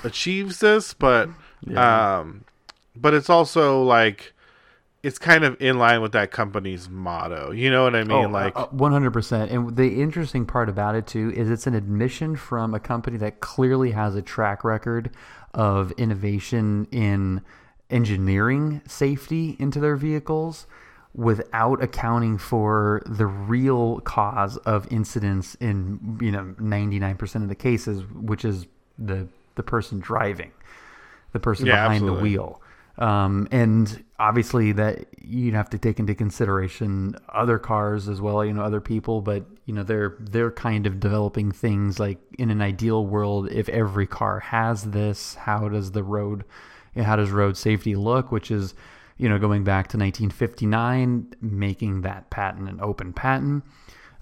achieves 0.02 0.59
this, 0.61 0.92
but 0.95 1.28
Yeah. 1.66 2.19
um, 2.19 2.45
but 2.97 3.14
it's 3.14 3.30
also 3.30 3.83
like 3.83 4.33
it's 5.02 5.19
kind 5.19 5.45
of 5.45 5.57
in 5.61 5.78
line 5.78 6.02
with 6.02 6.12
that 6.12 6.30
company's 6.30 6.88
motto. 6.88 7.52
You 7.52 7.71
know 7.71 7.85
what 7.85 7.95
I 7.95 8.04
mean? 8.04 8.33
like 8.33 8.57
uh, 8.57 8.66
one 8.66 8.92
hundred 8.92 9.12
percent. 9.12 9.50
And 9.50 9.76
the 9.76 10.00
interesting 10.00 10.45
part 10.47 10.69
about 10.69 10.95
it 10.95 11.07
too 11.07 11.33
is 11.35 11.50
it's 11.50 11.66
an 11.66 11.75
admission 11.75 12.37
from 12.37 12.75
a 12.75 12.80
company 12.80 13.16
that 13.19 13.40
clearly 13.40 13.92
has 13.92 14.14
a 14.14 14.23
track 14.23 14.62
record 14.64 15.11
of 15.54 15.92
innovation 15.92 16.87
in 16.92 17.42
engineering 17.88 18.83
safety 18.87 19.57
into 19.59 19.80
their 19.80 19.97
vehicles 19.97 20.66
without 21.12 21.83
accounting 21.83 22.38
for 22.38 23.02
the 23.04 23.26
real 23.26 23.99
cause 24.00 24.57
of 24.59 24.87
incidents 24.92 25.57
in 25.57 26.19
you 26.21 26.30
know 26.30 26.54
99% 26.61 27.42
of 27.42 27.49
the 27.49 27.54
cases 27.57 28.04
which 28.14 28.45
is 28.45 28.66
the 28.97 29.26
the 29.57 29.62
person 29.64 29.99
driving 29.99 30.52
the 31.33 31.40
person 31.40 31.66
Yeah, 31.66 31.83
behind 31.88 32.07
the 32.07 32.12
wheel 32.12 32.62
um, 33.00 33.49
and 33.50 34.04
obviously 34.19 34.73
that 34.73 35.07
you'd 35.23 35.54
have 35.54 35.71
to 35.71 35.78
take 35.78 35.99
into 35.99 36.14
consideration 36.14 37.16
other 37.30 37.59
cars 37.59 38.09
as 38.09 38.21
well 38.21 38.45
you 38.45 38.52
know 38.52 38.62
other 38.62 38.80
people 38.80 39.21
but 39.21 39.45
you 39.64 39.75
know 39.75 39.83
they're 39.83 40.16
they're 40.21 40.50
kind 40.50 40.87
of 40.87 41.00
developing 41.00 41.50
things 41.50 41.99
like 41.99 42.19
in 42.38 42.50
an 42.50 42.61
ideal 42.61 43.07
world 43.07 43.50
if 43.50 43.69
every 43.71 44.07
car 44.07 44.40
has 44.40 44.85
this 44.85 45.35
how 45.35 45.69
does 45.69 45.92
the 45.92 46.02
road 46.02 46.45
how 46.97 47.16
does 47.16 47.30
road 47.30 47.57
safety 47.57 47.97
look 47.97 48.30
which 48.30 48.50
is 48.50 48.75
you 49.16 49.28
know 49.28 49.38
going 49.38 49.64
back 49.64 49.88
to 49.88 49.97
1959 49.97 51.35
making 51.40 52.02
that 52.02 52.28
patent 52.30 52.69
an 52.69 52.78
open 52.80 53.12
patent 53.12 53.64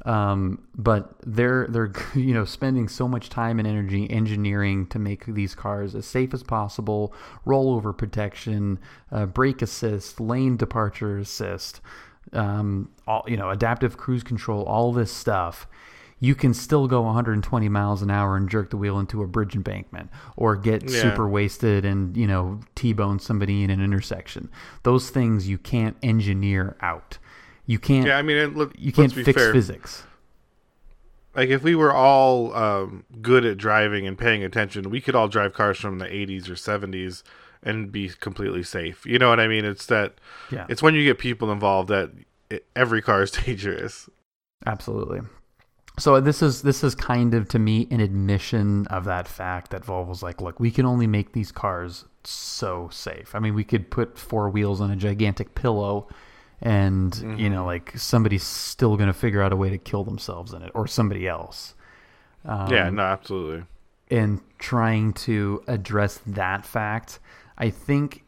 um, 0.05 0.63
but 0.77 1.15
they're 1.27 1.67
they're 1.69 1.93
you 2.15 2.33
know 2.35 2.45
spending 2.45 2.89
so 2.89 3.09
much 3.09 3.29
time 3.29 3.59
and 3.59 3.67
energy 3.69 4.11
engineering 4.11 4.87
to 4.89 4.99
make 4.99 5.27
these 5.27 5.55
cars 5.55 5.95
as 5.95 6.07
safe 6.07 6.33
as 6.35 6.43
possible, 6.43 7.13
rollover 7.47 7.97
protection, 7.97 8.79
uh, 9.11 9.27
brake 9.27 9.63
assist, 9.63 10.21
lane 10.21 10.57
departure 10.57 11.19
assist, 11.19 11.81
um, 12.33 12.91
all 13.07 13.25
you 13.27 13.37
know, 13.37 13.51
adaptive 13.51 13.97
cruise 13.97 14.23
control, 14.23 14.63
all 14.65 14.93
this 14.93 15.11
stuff. 15.13 15.67
You 16.21 16.35
can 16.35 16.53
still 16.53 16.89
go 16.89 17.03
120 17.03 17.69
miles 17.69 18.03
an 18.03 18.11
hour 18.11 18.37
and 18.37 18.49
jerk 18.49 18.71
the 18.71 18.77
wheel 18.77 18.99
into 18.99 19.23
a 19.23 19.27
bridge 19.29 19.55
embankment, 19.55 20.11
or 20.37 20.57
get 20.57 20.83
Yeah. 20.83 21.01
super 21.01 21.29
wasted 21.29 21.85
and 21.85 22.17
you 22.17 22.27
know 22.27 22.59
t-bone 22.75 23.21
somebody 23.21 23.63
in 23.63 23.71
an 23.71 23.81
intersection. 23.81 24.49
Those 24.83 25.11
things 25.11 25.49
you 25.49 25.59
can't 25.59 25.97
engineer 26.03 26.77
out. 26.81 27.19
You 27.69 27.79
can't. 27.79 28.07
yeah, 28.07 28.17
I 28.19 28.23
mean, 28.23 28.55
look, 28.55 28.73
you 28.79 28.91
can't 28.93 29.13
fix 29.13 29.31
fair. 29.41 29.53
physics. 29.53 30.05
Like 31.37 31.51
if 31.51 31.63
we 31.63 31.75
were 31.75 31.93
all 31.93 32.53
um, 32.57 33.05
good 33.23 33.45
at 33.45 33.59
driving 33.59 34.07
and 34.07 34.17
paying 34.19 34.43
attention, 34.43 34.91
we 34.91 35.01
could 35.01 35.15
all 35.15 35.29
drive 35.29 35.53
cars 35.53 35.79
from 35.79 35.99
the 35.99 36.07
80s 36.07 36.49
or 36.49 36.55
70s 36.55 37.23
and 37.63 37.93
be 37.93 38.09
completely 38.09 38.63
safe. 38.63 39.05
You 39.05 39.19
know 39.19 39.29
what 39.29 39.39
I 39.39 39.47
mean? 39.47 39.65
It's 39.65 39.87
that 39.87 40.15
Yeah. 40.51 40.65
it's 40.69 40.83
when 40.83 40.95
you 40.95 41.05
get 41.05 41.19
people 41.19 41.53
involved 41.53 41.91
that 41.91 42.11
it, 42.51 42.67
every 42.75 43.03
car 43.03 43.23
is 43.23 43.31
dangerous. 43.45 44.09
Absolutely. 44.67 45.21
So 45.99 46.21
this 46.21 46.43
is 46.43 46.63
this 46.63 46.83
is 46.83 46.95
kind 46.95 47.35
of 47.35 47.49
to 47.49 47.59
me 47.59 47.87
an 47.91 48.01
admission 48.01 48.87
of 48.87 49.05
that 49.05 49.29
fact 49.29 49.73
that 49.73 49.83
Volvo's 49.85 50.23
like, 50.23 50.41
look, 50.41 50.59
we 50.59 50.71
can 50.71 50.87
only 50.87 51.07
make 51.07 51.33
these 51.33 51.53
cars 51.53 52.07
so 52.25 52.89
safe. 52.91 53.35
I 53.35 53.41
mean, 53.41 53.55
we 53.55 53.65
could 53.65 53.91
put 53.91 54.17
four 54.19 54.49
wheels 54.49 54.81
on 54.81 54.91
a 54.91 54.97
gigantic 54.97 55.55
pillow, 55.55 56.09
and 56.61 57.39
you 57.39 57.49
know, 57.49 57.65
like 57.65 57.97
somebody's 57.97 58.43
still 58.43 58.97
going 58.97 59.09
to 59.09 59.13
figure 59.13 59.43
out 59.43 59.53
a 59.53 59.57
way 59.57 59.71
to 59.71 59.79
kill 59.79 60.05
themselves 60.05 60.53
in 60.53 60.63
it, 60.63 60.73
or 60.75 60.87
somebody 60.87 61.29
else. 61.29 61.75
Um, 62.45 62.73
yeah, 62.73 62.91
no, 62.91 63.03
absolutely. 63.03 63.65
and 64.11 64.41
trying 64.59 65.13
to 65.13 65.63
address 65.67 66.21
that 66.27 66.65
fact, 66.65 67.21
I 67.57 67.71
think 67.71 68.25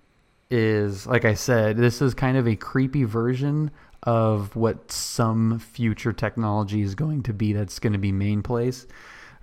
is 0.51 1.07
like 1.07 1.25
I 1.25 1.35
said, 1.35 1.77
this 1.77 2.03
is 2.03 2.15
kind 2.15 2.37
of 2.37 2.47
a 2.49 2.57
creepy 2.57 3.05
version 3.05 3.71
of 4.03 4.57
what 4.57 4.91
some 4.91 5.59
future 5.59 6.13
technology 6.13 6.81
is 6.81 6.95
going 6.95 7.23
to 7.25 7.33
be 7.33 7.53
that's 7.53 7.79
going 7.79 7.93
to 7.93 7.99
be 7.99 8.13
main 8.13 8.43
place 8.43 8.87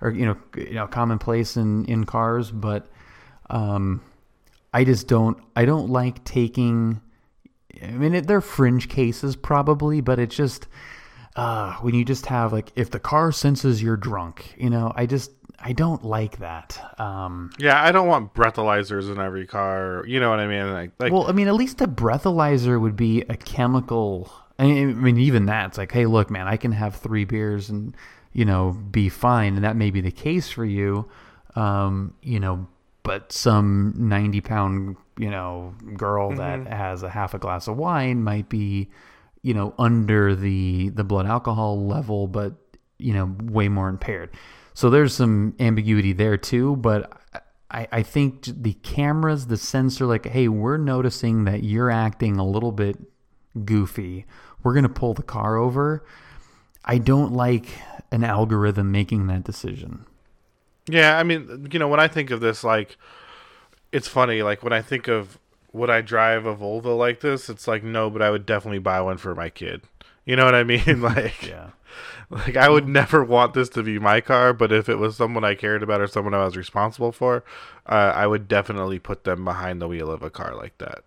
or 0.00 0.10
you 0.10 0.26
know 0.26 0.36
you 0.56 0.74
know 0.74 0.86
commonplace 0.86 1.56
in 1.56 1.84
in 1.84 2.04
cars 2.04 2.50
but 2.50 2.88
um 3.50 4.00
I 4.74 4.82
just 4.84 5.06
don't 5.06 5.38
I 5.54 5.64
don't 5.64 5.90
like 5.90 6.24
taking 6.24 7.00
I 7.82 7.90
mean 7.90 8.14
it, 8.14 8.26
they're 8.26 8.40
fringe 8.40 8.88
cases 8.88 9.36
probably 9.36 10.00
but 10.00 10.18
it's 10.18 10.36
just 10.36 10.68
uh, 11.38 11.74
when 11.76 11.94
you 11.94 12.04
just 12.04 12.26
have 12.26 12.52
like 12.52 12.72
if 12.74 12.90
the 12.90 12.98
car 12.98 13.30
senses 13.30 13.80
you're 13.80 13.96
drunk, 13.96 14.54
you 14.58 14.68
know, 14.68 14.92
I 14.96 15.06
just 15.06 15.30
I 15.60 15.72
don't 15.72 16.04
like 16.04 16.38
that. 16.38 16.80
Um, 17.00 17.52
Yeah, 17.58 17.80
I 17.80 17.92
don't 17.92 18.08
want 18.08 18.34
breathalyzers 18.34 19.10
in 19.10 19.20
every 19.20 19.46
car. 19.46 20.04
You 20.06 20.18
know 20.18 20.30
what 20.30 20.40
I 20.40 20.48
mean? 20.48 20.72
Like, 20.72 20.90
like 20.98 21.12
well, 21.12 21.28
I 21.28 21.32
mean, 21.32 21.46
at 21.46 21.54
least 21.54 21.80
a 21.80 21.86
breathalyzer 21.86 22.80
would 22.80 22.96
be 22.96 23.22
a 23.22 23.36
chemical. 23.36 24.32
I 24.58 24.64
mean, 24.64 24.90
I 24.90 24.94
mean, 24.94 25.18
even 25.18 25.46
that, 25.46 25.68
it's 25.68 25.78
like, 25.78 25.92
hey, 25.92 26.06
look, 26.06 26.28
man, 26.28 26.48
I 26.48 26.56
can 26.56 26.72
have 26.72 26.96
three 26.96 27.24
beers 27.24 27.70
and 27.70 27.96
you 28.32 28.44
know 28.44 28.72
be 28.72 29.08
fine, 29.08 29.54
and 29.54 29.64
that 29.64 29.76
may 29.76 29.90
be 29.90 30.00
the 30.00 30.10
case 30.10 30.50
for 30.50 30.64
you, 30.64 31.08
um, 31.54 32.14
you 32.20 32.40
know, 32.40 32.66
but 33.08 33.32
some 33.32 33.94
ninety 33.96 34.42
pound 34.42 34.94
you 35.18 35.30
know 35.30 35.74
girl 35.96 36.28
mm-hmm. 36.28 36.36
that 36.36 36.70
has 36.70 37.02
a 37.02 37.08
half 37.08 37.32
a 37.32 37.38
glass 37.38 37.66
of 37.66 37.74
wine 37.74 38.22
might 38.22 38.50
be 38.50 38.90
you 39.40 39.54
know 39.54 39.72
under 39.78 40.36
the 40.36 40.90
the 40.90 41.04
blood 41.04 41.24
alcohol 41.24 41.86
level 41.86 42.28
but 42.28 42.52
you 42.98 43.14
know 43.14 43.34
way 43.44 43.66
more 43.66 43.88
impaired. 43.88 44.28
So 44.74 44.90
there's 44.90 45.14
some 45.14 45.54
ambiguity 45.58 46.12
there 46.12 46.36
too 46.36 46.76
but 46.76 47.10
I, 47.70 47.88
I 47.90 48.02
think 48.02 48.44
the 48.44 48.74
cameras 48.74 49.46
the 49.46 49.56
sensor 49.56 50.04
like 50.04 50.26
hey 50.26 50.48
we're 50.48 50.76
noticing 50.76 51.44
that 51.44 51.62
you're 51.62 51.90
acting 51.90 52.36
a 52.36 52.46
little 52.46 52.72
bit 52.72 52.98
goofy. 53.64 54.26
We're 54.62 54.74
going 54.74 54.82
to 54.82 54.90
pull 54.90 55.14
the 55.14 55.22
car 55.22 55.56
over. 55.56 56.04
I 56.84 56.98
don't 56.98 57.32
like 57.32 57.68
an 58.12 58.22
algorithm 58.22 58.92
making 58.92 59.28
that 59.28 59.44
decision 59.44 60.04
Yeah, 60.88 61.18
I 61.18 61.22
mean, 61.22 61.68
you 61.70 61.78
know, 61.78 61.88
when 61.88 62.00
I 62.00 62.08
think 62.08 62.30
of 62.30 62.40
this, 62.40 62.64
like, 62.64 62.96
it's 63.92 64.08
funny. 64.08 64.42
Like 64.42 64.62
when 64.62 64.72
I 64.72 64.82
think 64.82 65.08
of 65.08 65.38
would 65.72 65.90
I 65.90 66.00
drive 66.00 66.46
a 66.46 66.56
Volvo 66.56 66.96
like 66.96 67.20
this, 67.20 67.48
it's 67.48 67.68
like 67.68 67.82
no, 67.84 68.10
but 68.10 68.22
I 68.22 68.30
would 68.30 68.46
definitely 68.46 68.78
buy 68.78 69.00
one 69.00 69.18
for 69.18 69.34
my 69.34 69.50
kid. 69.50 69.82
You 70.24 70.36
know 70.36 70.44
what 70.44 70.54
I 70.54 70.64
mean? 70.64 70.82
Like, 71.02 71.46
yeah 71.46 71.70
like 72.30 72.56
I 72.56 72.68
would 72.68 72.88
never 72.88 73.24
want 73.24 73.54
this 73.54 73.68
to 73.70 73.82
be 73.82 73.98
my 73.98 74.20
car, 74.20 74.52
but 74.52 74.72
if 74.72 74.88
it 74.88 74.96
was 74.96 75.16
someone 75.16 75.44
I 75.44 75.54
cared 75.54 75.82
about 75.82 76.00
or 76.00 76.06
someone 76.06 76.34
I 76.34 76.44
was 76.44 76.56
responsible 76.56 77.12
for, 77.12 77.44
uh, 77.86 78.12
I 78.14 78.26
would 78.26 78.48
definitely 78.48 78.98
put 78.98 79.24
them 79.24 79.44
behind 79.44 79.80
the 79.80 79.88
wheel 79.88 80.10
of 80.10 80.22
a 80.22 80.30
car 80.30 80.54
like 80.54 80.76
that. 80.78 81.04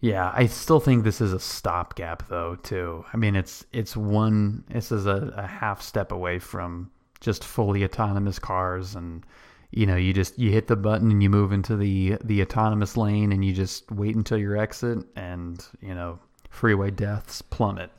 Yeah, 0.00 0.32
I 0.34 0.46
still 0.46 0.80
think 0.80 1.02
this 1.02 1.20
is 1.20 1.32
a 1.32 1.40
stopgap 1.40 2.28
though 2.28 2.54
too. 2.56 3.04
I 3.12 3.16
mean 3.16 3.34
it's 3.34 3.66
it's 3.72 3.96
one 3.96 4.64
this 4.68 4.92
is 4.92 5.06
a, 5.06 5.32
a 5.36 5.46
half 5.46 5.82
step 5.82 6.12
away 6.12 6.38
from 6.38 6.90
just 7.20 7.44
fully 7.44 7.84
autonomous 7.84 8.38
cars 8.38 8.94
and 8.94 9.24
you 9.70 9.84
know, 9.84 9.96
you 9.96 10.14
just 10.14 10.38
you 10.38 10.50
hit 10.50 10.66
the 10.66 10.76
button 10.76 11.10
and 11.10 11.22
you 11.22 11.28
move 11.28 11.52
into 11.52 11.76
the 11.76 12.16
the 12.24 12.40
autonomous 12.40 12.96
lane 12.96 13.32
and 13.32 13.44
you 13.44 13.52
just 13.52 13.90
wait 13.90 14.16
until 14.16 14.38
your 14.38 14.56
exit 14.56 14.98
and, 15.14 15.62
you 15.82 15.94
know, 15.94 16.18
freeway 16.48 16.90
deaths 16.90 17.42
plummet. 17.42 17.90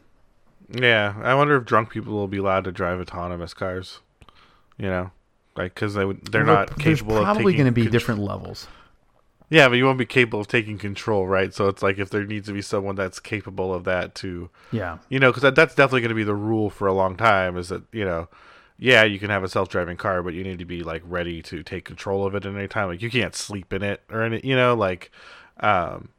Yeah, 0.72 1.16
I 1.24 1.36
wonder 1.36 1.56
if 1.58 1.66
drunk 1.66 1.92
people 1.92 2.14
will 2.14 2.28
be 2.28 2.38
allowed 2.38 2.64
to 2.64 2.72
drive 2.72 3.00
autonomous 3.00 3.54
cars. 3.54 4.00
You 4.78 4.88
know, 4.88 5.12
like 5.56 5.76
because 5.76 5.94
they 5.94 6.06
would, 6.06 6.26
they're 6.32 6.46
Well, 6.46 6.56
not 6.56 6.80
capable 6.80 7.18
of 7.18 7.24
probably 7.24 7.54
going 7.54 7.66
to 7.66 7.72
be 7.72 7.88
different 7.88 8.22
levels. 8.22 8.68
Yeah, 9.52 9.68
but 9.68 9.76
you 9.76 9.86
won't 9.86 9.98
be 9.98 10.06
capable 10.06 10.40
of 10.40 10.48
taking 10.48 10.78
control, 10.78 11.28
right? 11.28 11.54
So 11.54 11.68
it's 11.68 11.82
like 11.82 11.98
if 11.98 12.10
there 12.12 12.24
needs 12.24 12.48
to 12.48 12.54
be 12.54 12.62
someone 12.62 12.96
that's 12.96 13.20
capable 13.20 13.74
of 13.74 13.84
that 13.86 14.14
to, 14.16 14.52
Yeah. 14.72 15.00
you 15.10 15.20
know, 15.20 15.32
because 15.32 15.42
that, 15.42 15.56
that's 15.56 15.74
definitely 15.74 16.02
going 16.02 16.10
to 16.10 16.16
be 16.16 16.24
the 16.24 16.36
rule 16.36 16.70
for 16.70 16.88
a 16.88 16.94
long 16.94 17.16
time. 17.18 17.58
Is 17.58 17.70
that 17.70 17.84
you 17.92 18.06
know, 18.06 18.28
yeah, 18.80 19.04
you 19.04 19.20
can 19.20 19.30
have 19.30 19.44
a 19.44 19.50
self-driving 19.50 19.98
car, 19.98 20.24
but 20.24 20.34
you 20.34 20.44
need 20.44 20.60
to 20.60 20.66
be 20.66 20.84
like 20.84 21.04
ready 21.06 21.42
to 21.44 21.64
take 21.64 21.86
control 21.86 22.26
of 22.26 22.34
it 22.36 22.46
at 22.46 22.56
any 22.56 22.68
time. 22.68 22.88
Like 22.88 23.02
you 23.02 23.10
can't 23.10 23.36
sleep 23.36 23.74
in 23.74 23.84
it 23.84 24.02
or 24.10 24.24
any, 24.24 24.42
you 24.44 24.56
know, 24.56 24.74
like, 24.74 25.12
um, 25.60 26.10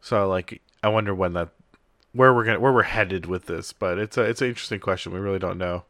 so 0.00 0.28
like 0.28 0.60
I 0.82 0.88
wonder 0.88 1.14
when 1.14 1.32
that 1.34 1.50
where 2.12 2.34
we're 2.34 2.44
gonna 2.44 2.60
where 2.60 2.72
we're 2.72 2.82
headed 2.82 3.26
with 3.26 3.46
this, 3.46 3.72
but 3.72 3.98
it's 3.98 4.16
a 4.18 4.22
it's 4.22 4.42
an 4.42 4.48
interesting 4.48 4.80
question. 4.80 5.12
We 5.12 5.20
really 5.20 5.38
don't 5.38 5.58
know. 5.58 5.84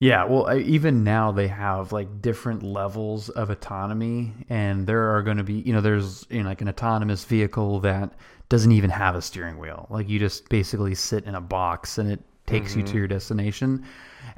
Yeah, 0.00 0.24
well, 0.24 0.46
I- 0.46 0.58
even 0.58 1.04
now 1.04 1.30
they 1.30 1.48
have 1.48 1.92
like 1.92 2.22
different 2.22 2.62
levels 2.62 3.28
of 3.28 3.50
autonomy, 3.50 4.32
and 4.48 4.86
there 4.86 5.14
are 5.14 5.22
going 5.22 5.36
to 5.36 5.42
be, 5.44 5.54
you 5.60 5.72
know, 5.74 5.80
there's 5.82 6.26
you 6.30 6.42
know 6.42 6.48
like 6.48 6.62
an 6.62 6.68
autonomous 6.68 7.24
vehicle 7.24 7.80
that 7.80 8.14
doesn't 8.48 8.72
even 8.72 8.90
have 8.90 9.14
a 9.14 9.22
steering 9.22 9.58
wheel. 9.58 9.86
Like 9.90 10.08
you 10.08 10.18
just 10.18 10.48
basically 10.48 10.94
sit 10.94 11.24
in 11.24 11.34
a 11.34 11.40
box 11.40 11.98
and 11.98 12.10
it 12.10 12.20
takes 12.46 12.74
you 12.74 12.82
to 12.82 12.96
your 12.96 13.06
destination. 13.08 13.84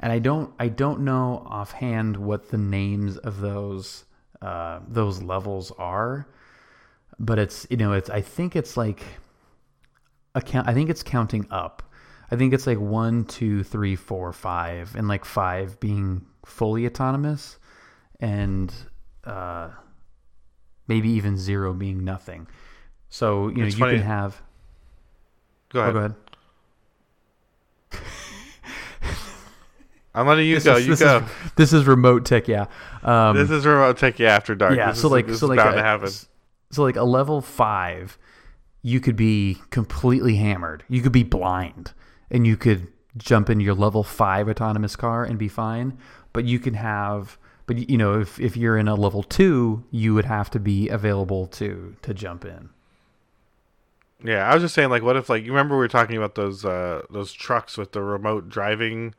And 0.03 0.11
I 0.11 0.19
don't, 0.19 0.53
I 0.59 0.67
don't 0.67 0.99
know 1.05 1.47
offhand 1.49 2.17
what 2.17 2.49
the 2.49 2.57
names 2.57 3.15
of 3.17 3.39
those 3.39 4.03
uh, 4.41 4.81
those 4.85 5.21
levels 5.23 5.71
are, 5.77 6.27
but 7.17 7.39
it's 7.39 7.65
you 7.69 7.77
know 7.77 7.93
it's 7.93 8.09
I 8.09 8.19
think 8.19 8.57
it's 8.57 8.75
like 8.75 9.01
account. 10.35 10.67
I 10.67 10.73
think 10.73 10.89
it's 10.89 11.03
counting 11.03 11.47
up. 11.49 11.83
I 12.29 12.35
think 12.35 12.53
it's 12.53 12.67
like 12.67 12.79
one, 12.81 13.23
two, 13.23 13.63
three, 13.63 13.95
four, 13.95 14.33
five, 14.33 14.93
and 14.97 15.07
like 15.07 15.23
five 15.23 15.79
being 15.79 16.25
fully 16.45 16.85
autonomous, 16.85 17.57
and 18.19 18.73
uh, 19.23 19.69
maybe 20.89 21.11
even 21.11 21.37
zero 21.37 21.73
being 21.73 22.03
nothing. 22.03 22.47
So 23.07 23.47
you 23.47 23.59
know 23.59 23.67
It's 23.67 23.77
you 23.77 23.85
funny. 23.85 23.99
can 23.99 24.05
have. 24.05 24.41
Go 25.69 25.81
Oh, 25.81 25.91
go 25.93 25.97
ahead. 25.99 26.15
I'm 30.15 30.27
letting 30.27 30.45
you 30.47 30.55
This 30.55 30.63
go. 30.63 30.75
is, 30.77 30.85
you 30.85 30.91
this 30.91 30.99
go. 30.99 31.17
Is, 31.17 31.23
this 31.55 31.73
is 31.73 31.85
remote 31.85 32.25
tech, 32.25 32.47
yeah. 32.47 32.65
Um, 33.03 33.35
this 33.35 33.49
is 33.49 33.65
remote 33.65 33.97
tech 33.97 34.19
you 34.19 34.27
after 34.27 34.53
dark. 34.55 34.75
yeah. 34.75 34.91
This 34.91 35.01
So 35.01 35.07
is, 35.07 35.11
like, 35.11 35.29
so 35.29 35.47
like, 35.47 35.59
a, 35.59 36.07
so 36.71 36.83
like 36.83 36.95
a 36.95 37.03
level 37.03 37.41
five, 37.41 38.17
you 38.81 38.99
could 38.99 39.15
be 39.15 39.57
completely 39.71 40.35
hammered. 40.35 40.83
You 40.87 41.01
could 41.01 41.11
be 41.11 41.23
blind, 41.23 41.93
and 42.29 42.45
you 42.45 42.57
could 42.57 42.87
jump 43.17 43.49
in 43.49 43.59
your 43.59 43.73
level 43.73 44.03
five 44.03 44.47
autonomous 44.49 44.95
car 44.95 45.23
and 45.23 45.39
be 45.39 45.47
fine. 45.47 45.97
But 46.31 46.45
you 46.45 46.59
can 46.59 46.73
have, 46.75 47.37
but 47.65 47.89
you 47.89 47.97
know, 47.97 48.19
if 48.19 48.39
if 48.39 48.55
you're 48.57 48.77
in 48.77 48.87
a 48.87 48.95
level 48.95 49.23
two, 49.23 49.83
you 49.91 50.13
would 50.13 50.25
have 50.25 50.49
to 50.51 50.59
be 50.59 50.89
available 50.89 51.47
to 51.47 51.95
to 52.03 52.13
jump 52.13 52.45
in. 52.45 52.69
Yeah, 54.23 54.47
I 54.49 54.53
was 54.53 54.63
just 54.63 54.73
saying, 54.73 54.89
like, 54.89 55.03
what 55.03 55.17
if, 55.17 55.27
like, 55.27 55.43
you 55.43 55.51
remember 55.51 55.75
we 55.75 55.79
were 55.79 55.87
talking 55.89 56.17
about 56.17 56.35
those 56.35 56.63
uh 56.65 57.01
those 57.09 57.33
trucks 57.33 57.77
with 57.77 57.91
the 57.91 58.01
remote 58.01 58.47
driving, 58.49 59.13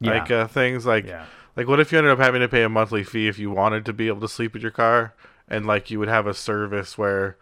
like, 0.00 0.30
uh, 0.30 0.46
things, 0.46 0.84
like, 0.86 1.06
Yeah. 1.06 1.24
like, 1.56 1.66
what 1.68 1.80
if 1.80 1.92
you 1.92 1.98
ended 1.98 2.12
up 2.12 2.18
having 2.18 2.40
to 2.40 2.48
pay 2.48 2.62
a 2.62 2.68
monthly 2.68 3.02
fee 3.04 3.28
if 3.28 3.38
you 3.38 3.50
wanted 3.50 3.84
to 3.86 3.92
be 3.92 4.08
able 4.08 4.20
to 4.20 4.28
sleep 4.28 4.54
in 4.56 4.62
your 4.62 4.70
car, 4.70 5.14
and 5.48 5.66
like, 5.66 5.90
you 5.90 5.98
would 5.98 6.08
have 6.08 6.26
a 6.26 6.34
service 6.34 6.96
where, 6.98 7.36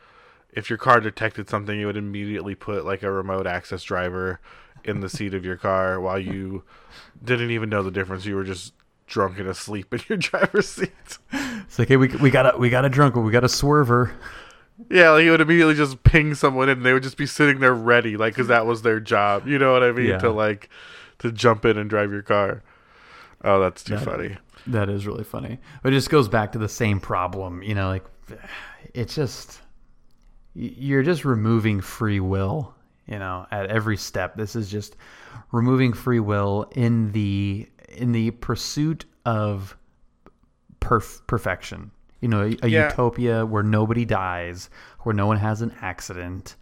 if 0.52 0.70
your 0.70 0.78
car 0.78 1.00
detected 1.00 1.48
something, 1.50 1.78
you 1.78 1.86
would 1.86 1.96
immediately 1.96 2.54
put 2.54 2.84
like 2.84 3.02
a 3.02 3.10
remote 3.10 3.46
access 3.46 3.82
driver 3.82 4.38
in 4.84 5.00
the 5.00 5.08
seat 5.08 5.34
of 5.34 5.44
your 5.44 5.56
car 5.56 6.00
while 6.00 6.18
you 6.18 6.62
didn't 7.24 7.50
even 7.50 7.68
know 7.68 7.82
the 7.82 7.90
difference. 7.90 8.24
You 8.24 8.36
were 8.36 8.44
just 8.44 8.72
drunk 9.06 9.38
and 9.40 9.48
asleep 9.48 9.92
in 9.92 10.00
your 10.08 10.18
driver's 10.18 10.68
seat. 10.68 11.18
It's 11.32 11.78
like, 11.78 11.88
hey, 11.88 11.96
we 11.96 12.06
we 12.08 12.30
got 12.30 12.54
a 12.54 12.58
we 12.58 12.70
got 12.70 12.84
a 12.84 12.88
drunk, 12.88 13.16
we 13.16 13.32
got 13.32 13.42
a 13.42 13.48
swerver. 13.48 14.12
Yeah, 14.90 15.10
like 15.10 15.24
it 15.24 15.30
would 15.30 15.40
immediately 15.40 15.74
just 15.74 16.02
ping 16.04 16.34
someone 16.34 16.68
in. 16.68 16.78
and 16.78 16.86
They 16.86 16.92
would 16.92 17.02
just 17.02 17.16
be 17.16 17.26
sitting 17.26 17.58
there 17.60 17.74
ready, 17.74 18.16
like 18.16 18.34
because 18.34 18.46
that 18.48 18.64
was 18.66 18.82
their 18.82 19.00
job. 19.00 19.48
You 19.48 19.58
know 19.58 19.72
what 19.72 19.82
I 19.82 19.90
mean? 19.90 20.06
Yeah. 20.10 20.18
To 20.18 20.30
like 20.30 20.68
to 21.24 21.32
jump 21.32 21.64
in 21.64 21.76
and 21.76 21.90
drive 21.90 22.10
your 22.12 22.22
car. 22.22 22.62
Oh, 23.42 23.60
that's 23.60 23.82
too 23.82 23.96
That- 23.96 24.04
funny. 24.04 24.36
That 24.66 24.88
is 24.88 25.06
really 25.06 25.24
funny. 25.24 25.58
But 25.82 25.92
it 25.92 25.96
just 25.96 26.08
goes 26.08 26.28
back 26.28 26.52
to 26.52 26.58
the 26.58 26.68
same 26.68 26.98
problem, 27.00 27.62
you 27.62 27.74
know, 27.74 27.88
like 27.88 28.04
it's 28.94 29.14
just 29.14 29.60
you're 30.54 31.02
just 31.02 31.24
removing 31.24 31.80
free 31.82 32.20
will, 32.20 32.74
you 33.06 33.18
know, 33.18 33.44
at 33.50 33.66
every 33.66 33.96
step. 33.98 34.36
This 34.36 34.54
is 34.56 34.70
just 34.70 34.96
removing 35.52 35.92
free 35.92 36.20
will 36.20 36.70
in 36.72 37.12
the 37.12 37.68
in 37.88 38.12
the 38.12 38.30
pursuit 38.30 39.04
of 39.26 39.76
perf- 40.80 41.20
perfection. 41.26 41.90
You 42.20 42.28
know, 42.28 42.42
a, 42.42 42.56
a 42.62 42.68
Yeah. 42.68 42.88
utopia 42.88 43.44
where 43.44 43.62
nobody 43.62 44.04
dies, 44.06 44.70
where 45.00 45.14
no 45.14 45.26
one 45.26 45.36
has 45.36 45.60
an 45.60 45.74
accident, 45.82 46.56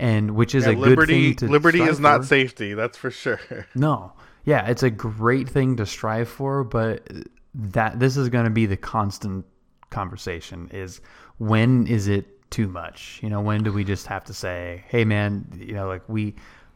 and 0.00 0.32
which 0.36 0.54
is 0.54 0.66
Yeah, 0.66 0.72
a 0.72 0.74
good 0.74 0.80
liberty, 0.88 1.32
thing 1.32 1.34
to 1.36 1.48
liberty 1.48 1.86
is 1.86 2.00
not 2.00 2.22
for. 2.22 2.26
safety. 2.26 2.74
That's 2.74 2.98
for 2.98 3.10
sure. 3.10 3.40
No. 3.74 4.14
Yeah, 4.44 4.66
it's 4.66 4.82
a 4.82 4.90
great 4.90 5.48
thing 5.48 5.76
to 5.76 5.86
strive 5.86 6.28
for, 6.28 6.64
but 6.64 7.08
that 7.54 8.00
this 8.00 8.16
is 8.16 8.28
going 8.30 8.44
to 8.46 8.50
be 8.50 8.66
the 8.66 8.76
constant 8.78 9.44
conversation 9.90 10.68
is 10.72 11.00
when 11.38 11.86
is 11.86 12.08
it 12.08 12.50
too 12.50 12.68
much? 12.68 13.20
You 13.22 13.28
know, 13.28 13.40
when 13.42 13.62
do 13.62 13.72
we 13.72 13.84
just 13.84 14.06
have 14.06 14.24
to 14.24 14.34
say, 14.34 14.84
"Hey 14.88 15.04
man, 15.04 15.46
you 15.56 15.74
know, 15.74 15.86
like 15.88 16.08
we 16.08 16.34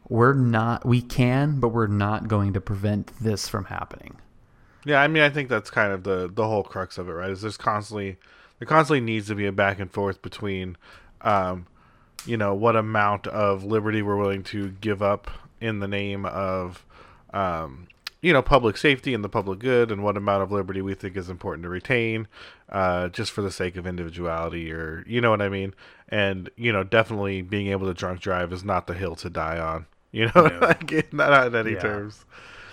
we're 0.08 0.34
not 0.34 0.84
we 0.86 1.00
can, 1.00 1.60
but 1.60 1.68
we're 1.68 1.86
not 1.86 2.28
going 2.28 2.52
to 2.52 2.60
prevent 2.60 3.12
this 3.20 3.48
from 3.48 3.64
happening." 3.64 4.16
Yeah, 4.84 5.00
I 5.00 5.08
mean, 5.08 5.22
I 5.22 5.30
think 5.30 5.48
that's 5.48 5.70
kind 5.70 5.92
of 5.92 6.04
the 6.04 6.30
the 6.32 6.46
whole 6.46 6.62
crux 6.62 6.98
of 6.98 7.08
it, 7.08 7.12
right? 7.12 7.30
Is 7.30 7.40
there's 7.42 7.56
constantly 7.56 8.18
there 8.58 8.66
constantly 8.66 9.00
needs 9.00 9.26
to 9.28 9.34
be 9.34 9.46
a 9.46 9.52
back 9.52 9.80
and 9.80 9.90
forth 9.90 10.22
between, 10.22 10.76
um, 11.22 11.66
you 12.26 12.36
know, 12.36 12.54
what 12.54 12.76
amount 12.76 13.26
of 13.26 13.64
liberty 13.64 14.02
we're 14.02 14.16
willing 14.16 14.42
to 14.44 14.70
give 14.80 15.02
up 15.02 15.30
in 15.60 15.78
the 15.80 15.88
name 15.88 16.24
of, 16.26 16.84
um, 17.32 17.88
you 18.22 18.32
know, 18.32 18.40
public 18.42 18.76
safety 18.76 19.12
and 19.14 19.22
the 19.22 19.28
public 19.28 19.58
good, 19.58 19.90
and 19.90 20.02
what 20.02 20.16
amount 20.16 20.42
of 20.42 20.50
liberty 20.52 20.80
we 20.80 20.94
think 20.94 21.16
is 21.16 21.28
important 21.28 21.62
to 21.64 21.68
retain, 21.68 22.26
uh, 22.70 23.08
just 23.08 23.30
for 23.32 23.42
the 23.42 23.50
sake 23.50 23.76
of 23.76 23.86
individuality, 23.86 24.72
or 24.72 25.04
you 25.06 25.20
know 25.20 25.30
what 25.30 25.42
I 25.42 25.48
mean? 25.48 25.74
And 26.08 26.48
you 26.56 26.72
know, 26.72 26.84
definitely 26.84 27.42
being 27.42 27.66
able 27.68 27.86
to 27.86 27.94
drunk 27.94 28.20
drive 28.20 28.52
is 28.52 28.64
not 28.64 28.86
the 28.86 28.94
hill 28.94 29.14
to 29.16 29.30
die 29.30 29.58
on. 29.58 29.86
You 30.14 30.26
know, 30.26 30.46
No. 30.46 30.58
like 30.62 31.12
not 31.12 31.48
in 31.48 31.56
any 31.56 31.72
Yeah. 31.72 31.80
terms. 31.80 32.24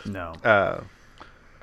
No. 0.05 0.33
Uh, 0.43 0.81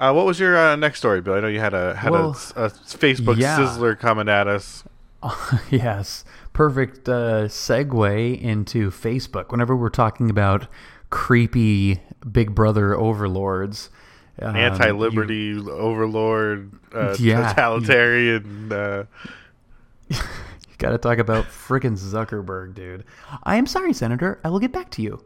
uh, 0.01 0.13
what 0.13 0.27
was 0.27 0.41
your 0.41 0.57
uh, 0.59 0.75
next 0.75 0.99
story, 0.99 1.21
Bill? 1.21 1.35
I 1.35 1.41
know 1.41 1.47
you 1.47 1.61
had 1.61 1.73
a 1.73 1.95
had 1.95 2.11
Well, 2.11 2.31
a, 2.57 2.65
a 2.65 2.69
Facebook 2.71 3.37
yeah. 3.39 3.57
sizzler 3.59 3.97
coming 3.97 4.29
at 4.29 4.49
us. 4.49 4.83
yes, 5.71 6.25
perfect 6.53 7.09
uh, 7.09 7.47
segue 7.49 8.41
into 8.41 8.91
Facebook. 8.91 9.51
Whenever 9.51 9.77
we're 9.77 9.89
talking 9.89 10.31
about 10.31 10.67
creepy 11.11 12.01
Big 12.31 12.55
Brother 12.55 12.95
overlords, 12.95 13.91
um, 14.41 14.55
Anti-liberty 14.55 15.59
overlord, 15.59 16.71
uh, 16.95 17.17
Yeah, 17.19 17.53
totalitarian. 17.53 18.73
Uh, 18.73 19.05
You 20.79 20.87
got 20.87 20.91
to 20.93 20.99
talk 20.99 21.19
about 21.19 21.47
frickin' 21.47 21.99
Zuckerberg, 21.99 22.75
dude. 22.75 23.03
I 23.43 23.57
am 23.57 23.67
sorry, 23.67 23.93
Senator. 23.93 24.39
I 24.45 24.49
will 24.49 24.61
get 24.61 24.71
back 24.71 24.91
to 24.93 25.03
you. 25.03 25.21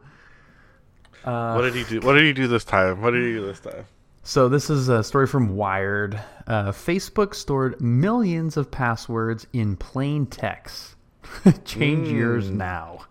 Uh, 1.25 1.53
what 1.55 1.63
did 1.63 1.75
he 1.75 1.85
do? 1.85 2.01
What 2.01 2.15
did 2.15 2.25
he 2.25 2.33
do 2.33 2.49
this 2.49 2.65
time? 2.65 3.03
What 3.03 3.11
did 3.11 3.23
he 3.23 3.33
do 3.35 3.45
this 3.45 3.61
time? 3.61 3.85
So 4.23 4.49
this 4.49 4.71
is 4.71 4.89
a 4.89 5.03
story 5.03 5.27
from 5.27 5.57
Wired. 5.57 6.21
Uh, 6.47 6.71
Facebook 6.71 7.35
stored 7.35 7.81
millions 7.81 8.57
of 8.57 8.71
passwords 8.71 9.47
in 9.53 9.77
plain 9.77 10.27
text. 10.27 10.95
Change 11.65 12.09
yours 12.09 12.49
now. 12.49 13.07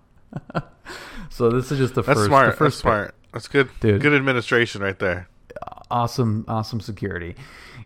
so 1.30 1.50
this 1.50 1.72
is 1.72 1.78
just 1.78 1.96
the 1.96 2.02
That's 2.02 2.18
first. 2.18 2.28
smart. 2.28 2.52
The 2.52 2.58
first 2.58 2.78
That's 2.78 2.82
smart. 2.82 3.16
That's 3.34 3.48
good. 3.48 3.70
Dude. 3.82 4.02
Good 4.02 4.14
administration 4.14 4.82
right 4.82 4.98
there. 5.00 5.28
awesome, 5.90 6.46
awesome 6.48 6.80
security. 6.80 7.36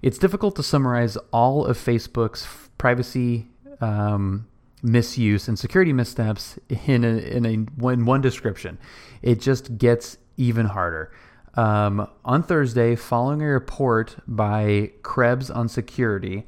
It's 0.02 0.20
difficult 0.20 0.56
to 0.58 0.64
summarize 0.64 1.18
all 1.32 1.66
of 1.66 1.78
Facebook's 1.78 2.48
privacy 2.78 3.48
um, 3.82 4.48
misuse 4.84 5.48
and 5.48 5.58
security 5.58 5.94
missteps 5.94 6.60
in 6.86 7.04
a, 7.04 7.18
in 7.18 7.46
a 7.46 7.50
in 7.92 8.06
one 8.06 8.22
description. 8.22 8.78
It 9.24 9.42
just 9.42 9.78
gets 9.80 10.18
even 10.38 10.68
harder. 10.68 11.12
Um, 11.56 12.10
on 12.26 12.44
Thursday, 12.44 12.96
following 12.96 13.42
a 13.42 13.48
report 13.48 14.18
by 14.28 14.92
Krebs 15.04 15.50
on 15.50 15.70
security, 15.70 16.46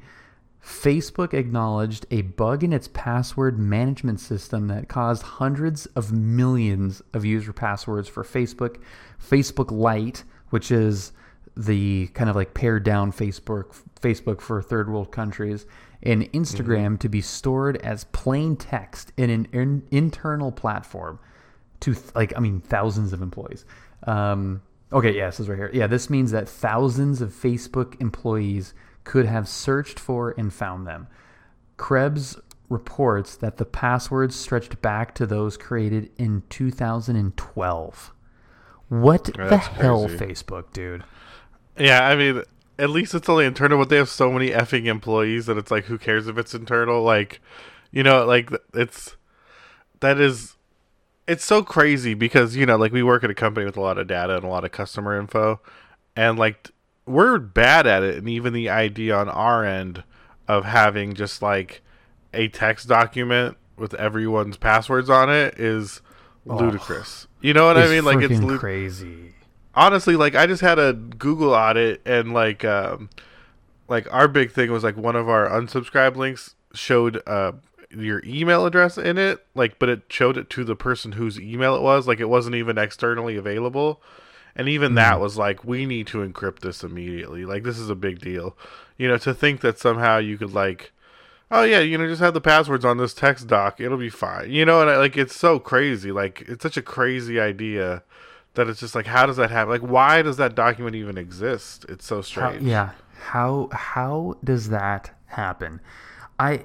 Facebook 0.62 1.32
acknowledged 1.32 2.04
a 2.10 2.22
bug 2.22 2.62
in 2.62 2.74
its 2.74 2.88
password 2.88 3.58
management 3.58 4.20
system 4.20 4.68
that 4.68 4.88
caused 4.88 5.22
hundreds 5.22 5.86
of 5.86 6.12
millions 6.12 7.00
of 7.14 7.24
user 7.24 7.54
passwords 7.54 8.06
for 8.06 8.22
Facebook, 8.22 8.76
Facebook 9.18 9.70
Lite, 9.70 10.24
which 10.50 10.70
is 10.70 11.12
the 11.56 12.08
kind 12.08 12.28
of 12.28 12.36
like 12.36 12.54
pared 12.54 12.84
down 12.84 13.10
Facebook 13.10 13.74
Facebook 14.00 14.40
for 14.40 14.60
third 14.60 14.90
world 14.90 15.10
countries, 15.10 15.64
and 16.02 16.30
Instagram 16.32 16.98
to 17.00 17.08
be 17.08 17.20
stored 17.20 17.78
as 17.78 18.04
plain 18.04 18.54
text 18.54 19.12
in 19.16 19.30
an 19.30 19.48
in- 19.52 19.82
internal 19.90 20.52
platform 20.52 21.18
to 21.80 21.94
th- 21.94 22.14
like 22.14 22.32
I 22.36 22.40
mean 22.40 22.60
thousands 22.60 23.12
of 23.14 23.22
employees. 23.22 23.64
Um, 24.06 24.60
okay, 24.92 25.16
yeah, 25.16 25.26
this 25.26 25.40
is 25.40 25.48
right 25.48 25.58
here. 25.58 25.70
Yeah, 25.72 25.86
this 25.86 26.10
means 26.10 26.30
that 26.30 26.48
thousands 26.48 27.20
of 27.20 27.30
Facebook 27.30 28.00
employees 28.00 28.74
could 29.04 29.26
have 29.26 29.48
searched 29.48 29.98
for 29.98 30.34
and 30.36 30.52
found 30.52 30.86
them. 30.86 31.08
Krebs 31.76 32.36
reports 32.68 33.36
that 33.36 33.56
the 33.56 33.64
passwords 33.64 34.36
stretched 34.36 34.82
back 34.82 35.14
to 35.14 35.26
those 35.26 35.56
created 35.56 36.10
in 36.18 36.42
2012. 36.50 38.12
What 38.88 39.24
the 39.24 39.58
hell, 39.58 40.06
crazy. 40.06 40.18
Facebook, 40.18 40.72
dude? 40.72 41.04
Yeah, 41.78 42.06
I 42.06 42.16
mean, 42.16 42.42
at 42.78 42.90
least 42.90 43.14
it's 43.14 43.28
only 43.28 43.44
internal, 43.46 43.78
but 43.78 43.88
they 43.88 43.96
have 43.96 44.08
so 44.08 44.30
many 44.30 44.50
effing 44.50 44.86
employees 44.86 45.46
that 45.46 45.58
it's 45.58 45.70
like, 45.70 45.84
who 45.84 45.98
cares 45.98 46.26
if 46.26 46.38
it's 46.38 46.54
internal? 46.54 47.02
Like, 47.02 47.40
you 47.90 48.02
know, 48.02 48.24
like 48.24 48.50
it's 48.74 49.16
that 50.00 50.20
is 50.20 50.56
it's 51.28 51.44
so 51.44 51.62
crazy 51.62 52.14
because 52.14 52.56
you 52.56 52.66
know 52.66 52.76
like 52.76 52.90
we 52.90 53.02
work 53.02 53.22
at 53.22 53.30
a 53.30 53.34
company 53.34 53.64
with 53.66 53.76
a 53.76 53.80
lot 53.80 53.98
of 53.98 54.06
data 54.08 54.34
and 54.34 54.44
a 54.44 54.48
lot 54.48 54.64
of 54.64 54.72
customer 54.72 55.16
info 55.20 55.60
and 56.16 56.38
like 56.38 56.70
we're 57.06 57.38
bad 57.38 57.86
at 57.86 58.02
it 58.02 58.16
and 58.16 58.28
even 58.28 58.52
the 58.52 58.68
idea 58.68 59.14
on 59.14 59.28
our 59.28 59.64
end 59.64 60.02
of 60.48 60.64
having 60.64 61.14
just 61.14 61.42
like 61.42 61.82
a 62.34 62.48
text 62.48 62.88
document 62.88 63.56
with 63.76 63.94
everyone's 63.94 64.56
passwords 64.56 65.08
on 65.08 65.30
it 65.30 65.54
is 65.58 66.00
ludicrous. 66.44 67.28
You 67.42 67.52
know 67.52 67.66
what 67.66 67.76
i 67.76 67.86
mean? 67.88 68.04
Like 68.04 68.22
it's 68.22 68.40
lu- 68.40 68.58
crazy. 68.58 69.34
honestly 69.74 70.16
like 70.16 70.34
i 70.34 70.46
just 70.46 70.62
had 70.62 70.78
a 70.78 70.94
google 70.94 71.52
audit 71.52 72.00
and 72.06 72.32
like 72.32 72.64
um 72.64 73.10
like 73.86 74.12
our 74.12 74.26
big 74.28 74.50
thing 74.50 74.72
was 74.72 74.82
like 74.82 74.96
one 74.96 75.14
of 75.14 75.28
our 75.28 75.48
unsubscribe 75.48 76.16
links 76.16 76.54
showed 76.74 77.22
uh 77.26 77.52
your 77.90 78.22
email 78.24 78.66
address 78.66 78.98
in 78.98 79.16
it 79.16 79.46
like 79.54 79.78
but 79.78 79.88
it 79.88 80.02
showed 80.08 80.36
it 80.36 80.50
to 80.50 80.64
the 80.64 80.76
person 80.76 81.12
whose 81.12 81.40
email 81.40 81.74
it 81.74 81.82
was 81.82 82.06
like 82.06 82.20
it 82.20 82.28
wasn't 82.28 82.54
even 82.54 82.78
externally 82.78 83.36
available. 83.36 84.02
And 84.56 84.68
even 84.68 84.94
that 84.94 85.14
hmm. 85.14 85.22
was 85.22 85.36
like 85.36 85.64
we 85.64 85.86
need 85.86 86.06
to 86.08 86.18
encrypt 86.18 86.60
this 86.60 86.82
immediately. 86.82 87.44
Like 87.44 87.62
this 87.62 87.78
is 87.78 87.90
a 87.90 87.94
big 87.94 88.20
deal. 88.20 88.56
You 88.96 89.08
know 89.08 89.18
to 89.18 89.32
think 89.32 89.60
that 89.60 89.78
somehow 89.78 90.18
you 90.18 90.36
could 90.36 90.52
like 90.52 90.92
oh 91.50 91.62
yeah 91.62 91.80
you 91.80 91.96
know 91.96 92.06
just 92.06 92.20
have 92.20 92.34
the 92.34 92.40
passwords 92.40 92.84
on 92.84 92.98
this 92.98 93.14
text 93.14 93.46
doc 93.46 93.80
it'll 93.80 93.98
be 93.98 94.10
fine. 94.10 94.50
You 94.50 94.64
know 94.64 94.80
and 94.80 94.90
I, 94.90 94.96
like 94.98 95.16
it's 95.16 95.36
so 95.36 95.58
crazy. 95.58 96.12
Like 96.12 96.44
it's 96.46 96.62
such 96.62 96.76
a 96.76 96.82
crazy 96.82 97.40
idea 97.40 98.02
that 98.54 98.68
it's 98.68 98.80
just 98.80 98.94
like 98.94 99.06
how 99.06 99.24
does 99.24 99.36
that 99.36 99.50
happen? 99.50 99.70
Like 99.70 99.88
why 99.88 100.22
does 100.22 100.36
that 100.36 100.54
document 100.54 100.96
even 100.96 101.16
exist? 101.16 101.86
It's 101.88 102.04
so 102.04 102.16
How, 102.16 102.22
strange. 102.22 102.62
yeah. 102.62 102.90
How 103.18 103.68
how 103.72 104.36
does 104.44 104.68
that 104.68 105.12
happen? 105.26 105.80
I 106.38 106.64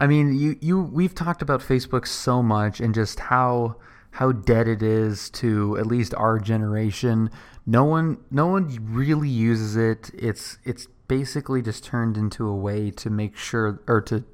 I 0.00 0.06
mean, 0.06 0.38
you 0.38 0.56
you 0.60 0.80
we've 0.80 1.14
talked 1.14 1.42
about 1.42 1.60
Facebook 1.60 2.06
so 2.06 2.42
much 2.42 2.80
and 2.80 2.94
just 2.94 3.20
how 3.20 3.76
how 4.12 4.32
dead 4.32 4.66
it 4.66 4.82
is 4.82 5.30
to 5.30 5.76
at 5.78 5.86
least 5.86 6.14
our 6.14 6.38
generation. 6.38 7.30
No 7.66 7.84
one 7.84 8.18
no 8.30 8.46
one 8.46 8.76
really 8.82 9.28
uses 9.28 9.76
it. 9.76 10.10
It's 10.14 10.58
it's 10.64 10.86
basically 11.06 11.60
just 11.62 11.84
turned 11.84 12.16
into 12.16 12.46
a 12.46 12.54
way 12.54 12.90
to 12.92 13.10
make 13.10 13.36
sure 13.36 13.82
or 13.86 14.00
to 14.02 14.24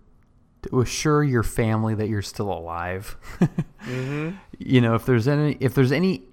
to 0.63 0.81
assure 0.81 1.23
your 1.23 1.43
family 1.43 1.95
that 1.95 2.09
you're 2.09 2.23
still 2.23 2.53
alive. 2.53 3.17
Mm-hmm. 3.87 4.37
You 4.59 4.81
know, 4.81 4.97
if 4.97 5.07
there's 5.07 5.29
any 5.29 5.57
if 5.61 5.77
there's 5.77 5.93
any 5.93 6.25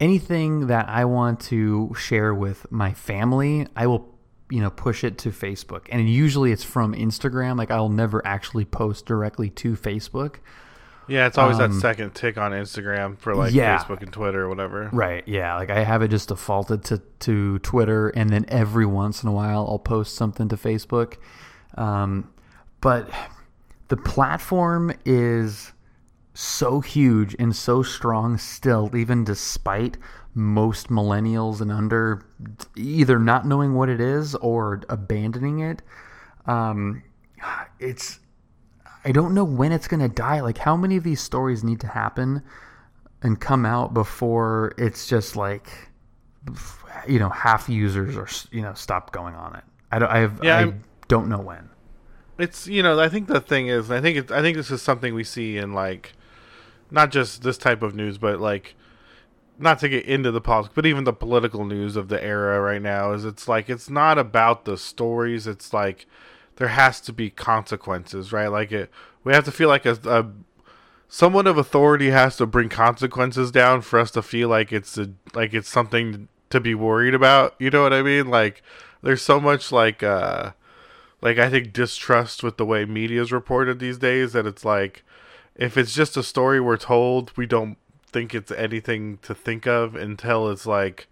anything 0.00 0.66
that 0.66 0.88
I 0.88 1.04
want 1.04 1.38
to 1.40 1.94
share 1.96 2.34
with 2.34 2.66
my 2.72 2.92
family, 2.92 3.68
I 3.76 3.86
will, 3.86 4.11
you 4.52 4.60
know, 4.60 4.70
push 4.70 5.02
it 5.02 5.18
to 5.18 5.30
Facebook. 5.30 5.86
And 5.90 6.08
usually 6.08 6.52
it's 6.52 6.64
from 6.64 6.94
Instagram. 6.94 7.56
Like 7.56 7.70
I'll 7.70 7.88
never 7.88 8.24
actually 8.26 8.64
post 8.64 9.06
directly 9.06 9.50
to 9.50 9.74
Facebook. 9.74 10.36
yeah 11.08 11.26
it's 11.26 11.36
always 11.38 11.58
um, 11.58 11.72
that 11.72 11.80
second 11.80 12.14
tick 12.14 12.38
on 12.38 12.52
instagram 12.52 13.18
for 13.18 13.34
like 13.34 13.52
yeah. 13.52 13.76
facebook 13.76 14.02
and 14.02 14.12
twitter 14.12 14.42
or 14.44 14.48
whatever 14.48 14.88
Right. 14.92 15.26
Yeah. 15.26 15.56
Like 15.56 15.68
I 15.70 15.82
have 15.82 16.00
it 16.02 16.08
just 16.08 16.28
defaulted 16.28 16.84
to, 16.84 17.02
to 17.20 17.58
Twitter 17.60 18.10
and 18.10 18.30
then 18.30 18.44
every 18.48 18.86
once 18.86 19.22
in 19.22 19.28
a 19.28 19.32
while 19.32 19.66
I'll 19.68 19.78
post 19.78 20.14
something 20.14 20.48
to 20.48 20.56
Facebook. 20.56 21.16
Um, 21.76 22.30
but 22.80 23.10
the 23.88 23.96
platform 23.96 24.92
is 25.04 25.72
so 26.34 26.80
huge 26.80 27.34
and 27.38 27.54
so 27.54 27.82
strong 27.82 28.38
still, 28.38 28.94
even 28.96 29.24
despite 29.24 29.98
most 30.34 30.88
millennials 30.88 31.60
and 31.60 31.70
under 31.70 32.24
either 32.76 33.18
not 33.18 33.46
knowing 33.46 33.74
what 33.74 33.88
it 33.88 34.00
is 34.00 34.34
or 34.36 34.80
abandoning 34.88 35.60
it. 35.60 35.82
Um, 36.46 37.02
it's 37.78 38.18
I 39.04 39.12
don't 39.12 39.34
know 39.34 39.44
when 39.44 39.72
it's 39.72 39.88
gonna 39.88 40.08
die. 40.08 40.40
Like, 40.40 40.58
how 40.58 40.76
many 40.76 40.96
of 40.96 41.04
these 41.04 41.20
stories 41.20 41.62
need 41.64 41.80
to 41.80 41.88
happen 41.88 42.42
and 43.22 43.40
come 43.40 43.64
out 43.66 43.92
before 43.94 44.74
it's 44.78 45.06
just 45.06 45.36
like, 45.36 45.68
you 47.06 47.18
know, 47.18 47.28
half 47.28 47.68
users 47.68 48.16
or 48.16 48.28
you 48.56 48.62
know 48.62 48.74
stop 48.74 49.12
going 49.12 49.34
on 49.34 49.54
it. 49.56 49.64
I 49.90 49.98
don't. 49.98 50.08
I 50.10 50.18
have. 50.18 50.40
Yeah, 50.42 50.56
I 50.56 50.60
I'm- 50.60 50.84
don't 51.08 51.28
know 51.28 51.40
when. 51.40 51.68
it's 52.38 52.66
you 52.66 52.82
know 52.82 52.98
i 52.98 53.06
think 53.06 53.28
the 53.28 53.38
thing 53.40 53.66
is 53.66 53.90
i 53.90 54.00
think 54.00 54.16
it, 54.16 54.30
i 54.30 54.40
think 54.40 54.56
this 54.56 54.70
is 54.70 54.80
something 54.80 55.14
we 55.14 55.22
see 55.24 55.58
in 55.58 55.74
like 55.74 56.14
not 56.90 57.10
just 57.10 57.42
this 57.42 57.58
type 57.58 57.82
of 57.82 57.94
news 57.94 58.16
but 58.16 58.40
like 58.40 58.74
not 59.58 59.78
to 59.78 59.88
get 59.88 60.04
into 60.04 60.30
the 60.30 60.40
politics 60.40 60.74
but 60.74 60.86
even 60.86 61.04
the 61.04 61.12
political 61.12 61.64
news 61.64 61.96
of 61.96 62.08
the 62.08 62.22
era 62.22 62.60
right 62.60 62.82
now 62.82 63.12
is 63.12 63.24
it's 63.24 63.46
like 63.46 63.68
it's 63.68 63.90
not 63.90 64.18
about 64.18 64.64
the 64.64 64.76
stories 64.76 65.46
it's 65.46 65.72
like 65.72 66.06
there 66.56 66.68
has 66.68 67.00
to 67.00 67.12
be 67.12 67.30
consequences 67.30 68.32
right? 68.32 68.48
Like 68.48 68.72
it 68.72 68.90
we 69.24 69.32
have 69.32 69.44
to 69.44 69.52
feel 69.52 69.68
like 69.68 69.86
a, 69.86 69.98
a 70.04 70.26
someone 71.08 71.46
of 71.46 71.58
authority 71.58 72.10
has 72.10 72.36
to 72.36 72.46
bring 72.46 72.68
consequences 72.68 73.50
down 73.50 73.82
for 73.82 73.98
us 73.98 74.10
to 74.12 74.22
feel 74.22 74.48
like 74.48 74.72
it's 74.72 74.98
a 74.98 75.10
like 75.34 75.54
it's 75.54 75.68
something 75.68 76.28
to 76.50 76.60
be 76.60 76.74
worried 76.74 77.14
about 77.14 77.54
you 77.58 77.70
know 77.70 77.82
what 77.82 77.92
i 77.92 78.02
mean? 78.02 78.28
Like 78.28 78.62
there's 79.02 79.22
so 79.22 79.40
much 79.40 79.72
like 79.72 80.02
uh 80.02 80.52
like 81.20 81.38
I 81.38 81.48
think 81.48 81.72
distrust 81.72 82.42
with 82.42 82.56
the 82.56 82.66
way 82.66 82.84
media 82.84 83.22
is 83.22 83.32
reported 83.32 83.78
these 83.78 83.98
days 83.98 84.32
that 84.32 84.46
it's 84.46 84.64
like 84.64 85.04
if 85.54 85.76
it's 85.76 85.94
just 85.94 86.16
a 86.16 86.22
story 86.22 86.60
we're 86.60 86.78
told, 86.78 87.36
we 87.36 87.46
don't 87.46 87.76
think 88.12 88.34
it's 88.34 88.52
anything 88.52 89.18
to 89.22 89.34
think 89.34 89.66
of 89.66 89.94
until 89.94 90.50
it's 90.50 90.66
like 90.66 91.08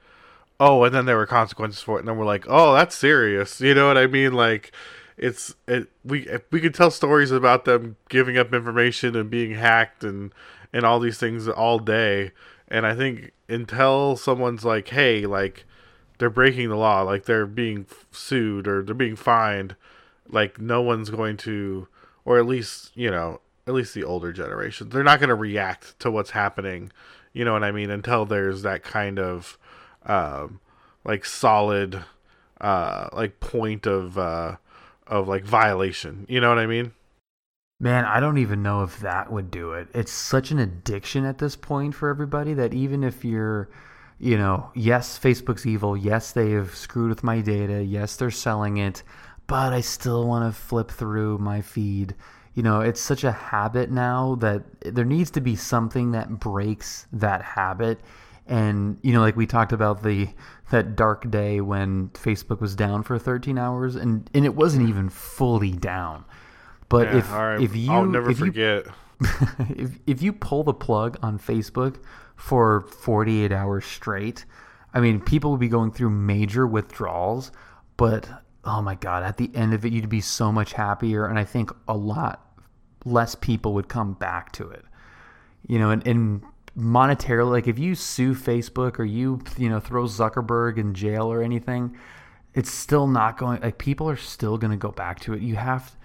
oh, 0.62 0.84
and 0.84 0.94
then 0.94 1.06
there 1.06 1.16
were 1.16 1.26
consequences 1.26 1.80
for 1.80 1.96
it 1.96 2.00
and 2.00 2.08
then 2.08 2.18
we're 2.18 2.26
like, 2.26 2.44
"Oh, 2.46 2.74
that's 2.74 2.94
serious." 2.94 3.60
You 3.62 3.74
know 3.74 3.88
what 3.88 3.96
I 3.96 4.06
mean? 4.06 4.34
Like 4.34 4.72
it's 5.16 5.54
it 5.66 5.88
we 6.04 6.28
we 6.50 6.60
could 6.60 6.74
tell 6.74 6.90
stories 6.90 7.30
about 7.30 7.64
them 7.64 7.96
giving 8.08 8.38
up 8.38 8.52
information 8.54 9.16
and 9.16 9.30
being 9.30 9.52
hacked 9.54 10.04
and 10.04 10.32
and 10.72 10.84
all 10.84 11.00
these 11.00 11.18
things 11.18 11.48
all 11.48 11.78
day 11.78 12.32
and 12.68 12.86
I 12.86 12.94
think 12.94 13.32
until 13.48 14.16
someone's 14.16 14.64
like, 14.64 14.88
"Hey, 14.88 15.26
like 15.26 15.64
they're 16.18 16.30
breaking 16.30 16.68
the 16.68 16.76
law, 16.76 17.02
like 17.02 17.24
they're 17.24 17.46
being 17.46 17.86
sued 18.12 18.68
or 18.68 18.82
they're 18.82 18.94
being 18.94 19.16
fined, 19.16 19.74
like 20.28 20.60
no 20.60 20.80
one's 20.80 21.10
going 21.10 21.36
to 21.38 21.88
or 22.24 22.38
at 22.38 22.46
least, 22.46 22.92
you 22.94 23.10
know, 23.10 23.40
at 23.70 23.74
least 23.74 23.94
the 23.94 24.04
older 24.04 24.33
generation. 24.33 24.88
They're 24.88 25.04
not 25.04 25.20
going 25.20 25.28
to 25.28 25.35
react 25.35 25.98
to 26.00 26.11
what's 26.11 26.30
happening, 26.30 26.90
you 27.33 27.44
know 27.44 27.52
what 27.52 27.64
I 27.64 27.70
mean, 27.70 27.90
until 27.90 28.26
there's 28.26 28.62
that 28.62 28.83
kind 28.83 29.18
of 29.18 29.56
um 30.04 30.61
like 31.04 31.24
solid 31.24 32.02
uh 32.61 33.09
like 33.12 33.38
point 33.38 33.87
of 33.87 34.18
uh 34.18 34.56
of 35.06 35.28
like 35.28 35.44
violation. 35.44 36.26
You 36.28 36.40
know 36.40 36.48
what 36.48 36.59
I 36.59 36.66
mean? 36.66 36.92
Man, 37.78 38.04
I 38.04 38.20
don't 38.20 38.38
even 38.38 38.62
know 38.62 38.83
if 38.83 39.00
that 39.00 39.33
would 39.33 39.50
do 39.50 39.72
it. 39.72 39.88
It's 39.94 40.12
such 40.12 40.50
an 40.50 40.59
addiction 40.59 41.24
at 41.24 41.38
this 41.38 41.56
point 41.56 41.94
for 41.94 42.11
everybody 42.11 42.52
that 42.54 42.74
even 42.74 43.02
if 43.02 43.24
you're, 43.24 43.70
you 44.18 44.37
know, 44.37 44.70
yes, 44.74 45.18
Facebook's 45.18 45.64
evil. 45.64 45.96
Yes, 45.96 46.33
they 46.33 46.50
have 46.50 46.74
screwed 46.74 47.09
with 47.09 47.24
my 47.24 47.40
data. 47.40 47.83
Yes, 47.83 48.16
they're 48.16 48.30
selling 48.30 48.76
it, 48.76 49.02
but 49.46 49.72
I 49.72 49.80
still 49.80 50.26
want 50.26 50.52
to 50.52 50.61
flip 50.61 50.90
through 50.90 51.38
my 51.38 51.62
feed. 51.62 52.14
You 52.54 52.62
know, 52.62 52.80
it's 52.80 53.00
such 53.00 53.24
a 53.24 53.32
habit 53.32 53.90
now 53.90 54.36
that 54.36 54.62
there 54.80 55.04
needs 55.04 55.30
to 55.32 55.40
be 55.40 55.56
something 55.56 56.12
that 56.12 56.40
breaks 56.40 57.06
that 57.12 57.42
habit. 57.42 58.00
And, 58.46 58.98
you 59.02 59.12
know, 59.12 59.20
like 59.20 59.36
we 59.36 59.46
talked 59.46 59.72
about 59.72 60.02
the 60.02 60.28
that 60.70 60.96
dark 60.96 61.30
day 61.30 61.60
when 61.60 62.08
Facebook 62.10 62.60
was 62.60 62.74
down 62.74 63.02
for 63.02 63.18
13 63.18 63.58
hours 63.58 63.96
and 63.96 64.28
and 64.34 64.44
it 64.44 64.54
wasn't 64.54 64.88
even 64.88 65.08
fully 65.08 65.72
down. 65.72 66.24
But 66.88 67.08
Yeah, 67.08 67.18
if 67.18 67.32
right. 67.32 67.60
if 67.60 67.76
you 67.76 67.92
I'll 67.92 68.04
never 68.04 68.30
if 68.30 68.40
you 68.40 68.46
forget. 68.46 68.86
if 69.70 69.98
if 70.06 70.22
you 70.22 70.32
pull 70.32 70.64
the 70.64 70.74
plug 70.74 71.18
on 71.22 71.38
Facebook 71.38 71.96
for 72.34 72.80
48 72.80 73.52
hours 73.52 73.84
straight, 73.84 74.44
I 74.92 75.00
mean, 75.00 75.20
people 75.20 75.50
will 75.50 75.58
be 75.58 75.68
going 75.68 75.92
through 75.92 76.10
major 76.10 76.66
withdrawals, 76.66 77.52
but 77.96 78.28
oh 78.64 78.82
my 78.82 78.94
god, 78.94 79.22
at 79.22 79.36
the 79.36 79.50
end 79.54 79.74
of 79.74 79.84
it 79.84 79.92
you'd 79.92 80.08
be 80.08 80.20
so 80.20 80.52
much 80.52 80.72
happier 80.72 81.26
and 81.26 81.38
I 81.38 81.44
think 81.44 81.70
a 81.88 81.96
lot 81.96 82.46
less 83.04 83.34
people 83.34 83.74
would 83.74 83.88
come 83.88 84.14
back 84.14 84.52
to 84.52 84.68
it. 84.68 84.84
You 85.66 85.78
know, 85.78 85.90
and, 85.90 86.06
and 86.06 86.42
monetarily 86.78 87.50
like 87.50 87.68
if 87.68 87.78
you 87.78 87.94
sue 87.94 88.34
Facebook 88.34 88.98
or 88.98 89.04
you, 89.04 89.42
you 89.56 89.68
know, 89.68 89.80
throw 89.80 90.04
Zuckerberg 90.04 90.78
in 90.78 90.94
jail 90.94 91.30
or 91.32 91.42
anything, 91.42 91.96
it's 92.54 92.70
still 92.70 93.06
not 93.06 93.38
going 93.38 93.60
like 93.60 93.78
people 93.78 94.08
are 94.08 94.16
still 94.16 94.58
going 94.58 94.72
to 94.72 94.76
go 94.76 94.90
back 94.90 95.20
to 95.20 95.34
it. 95.34 95.42
You 95.42 95.56
have 95.56 95.96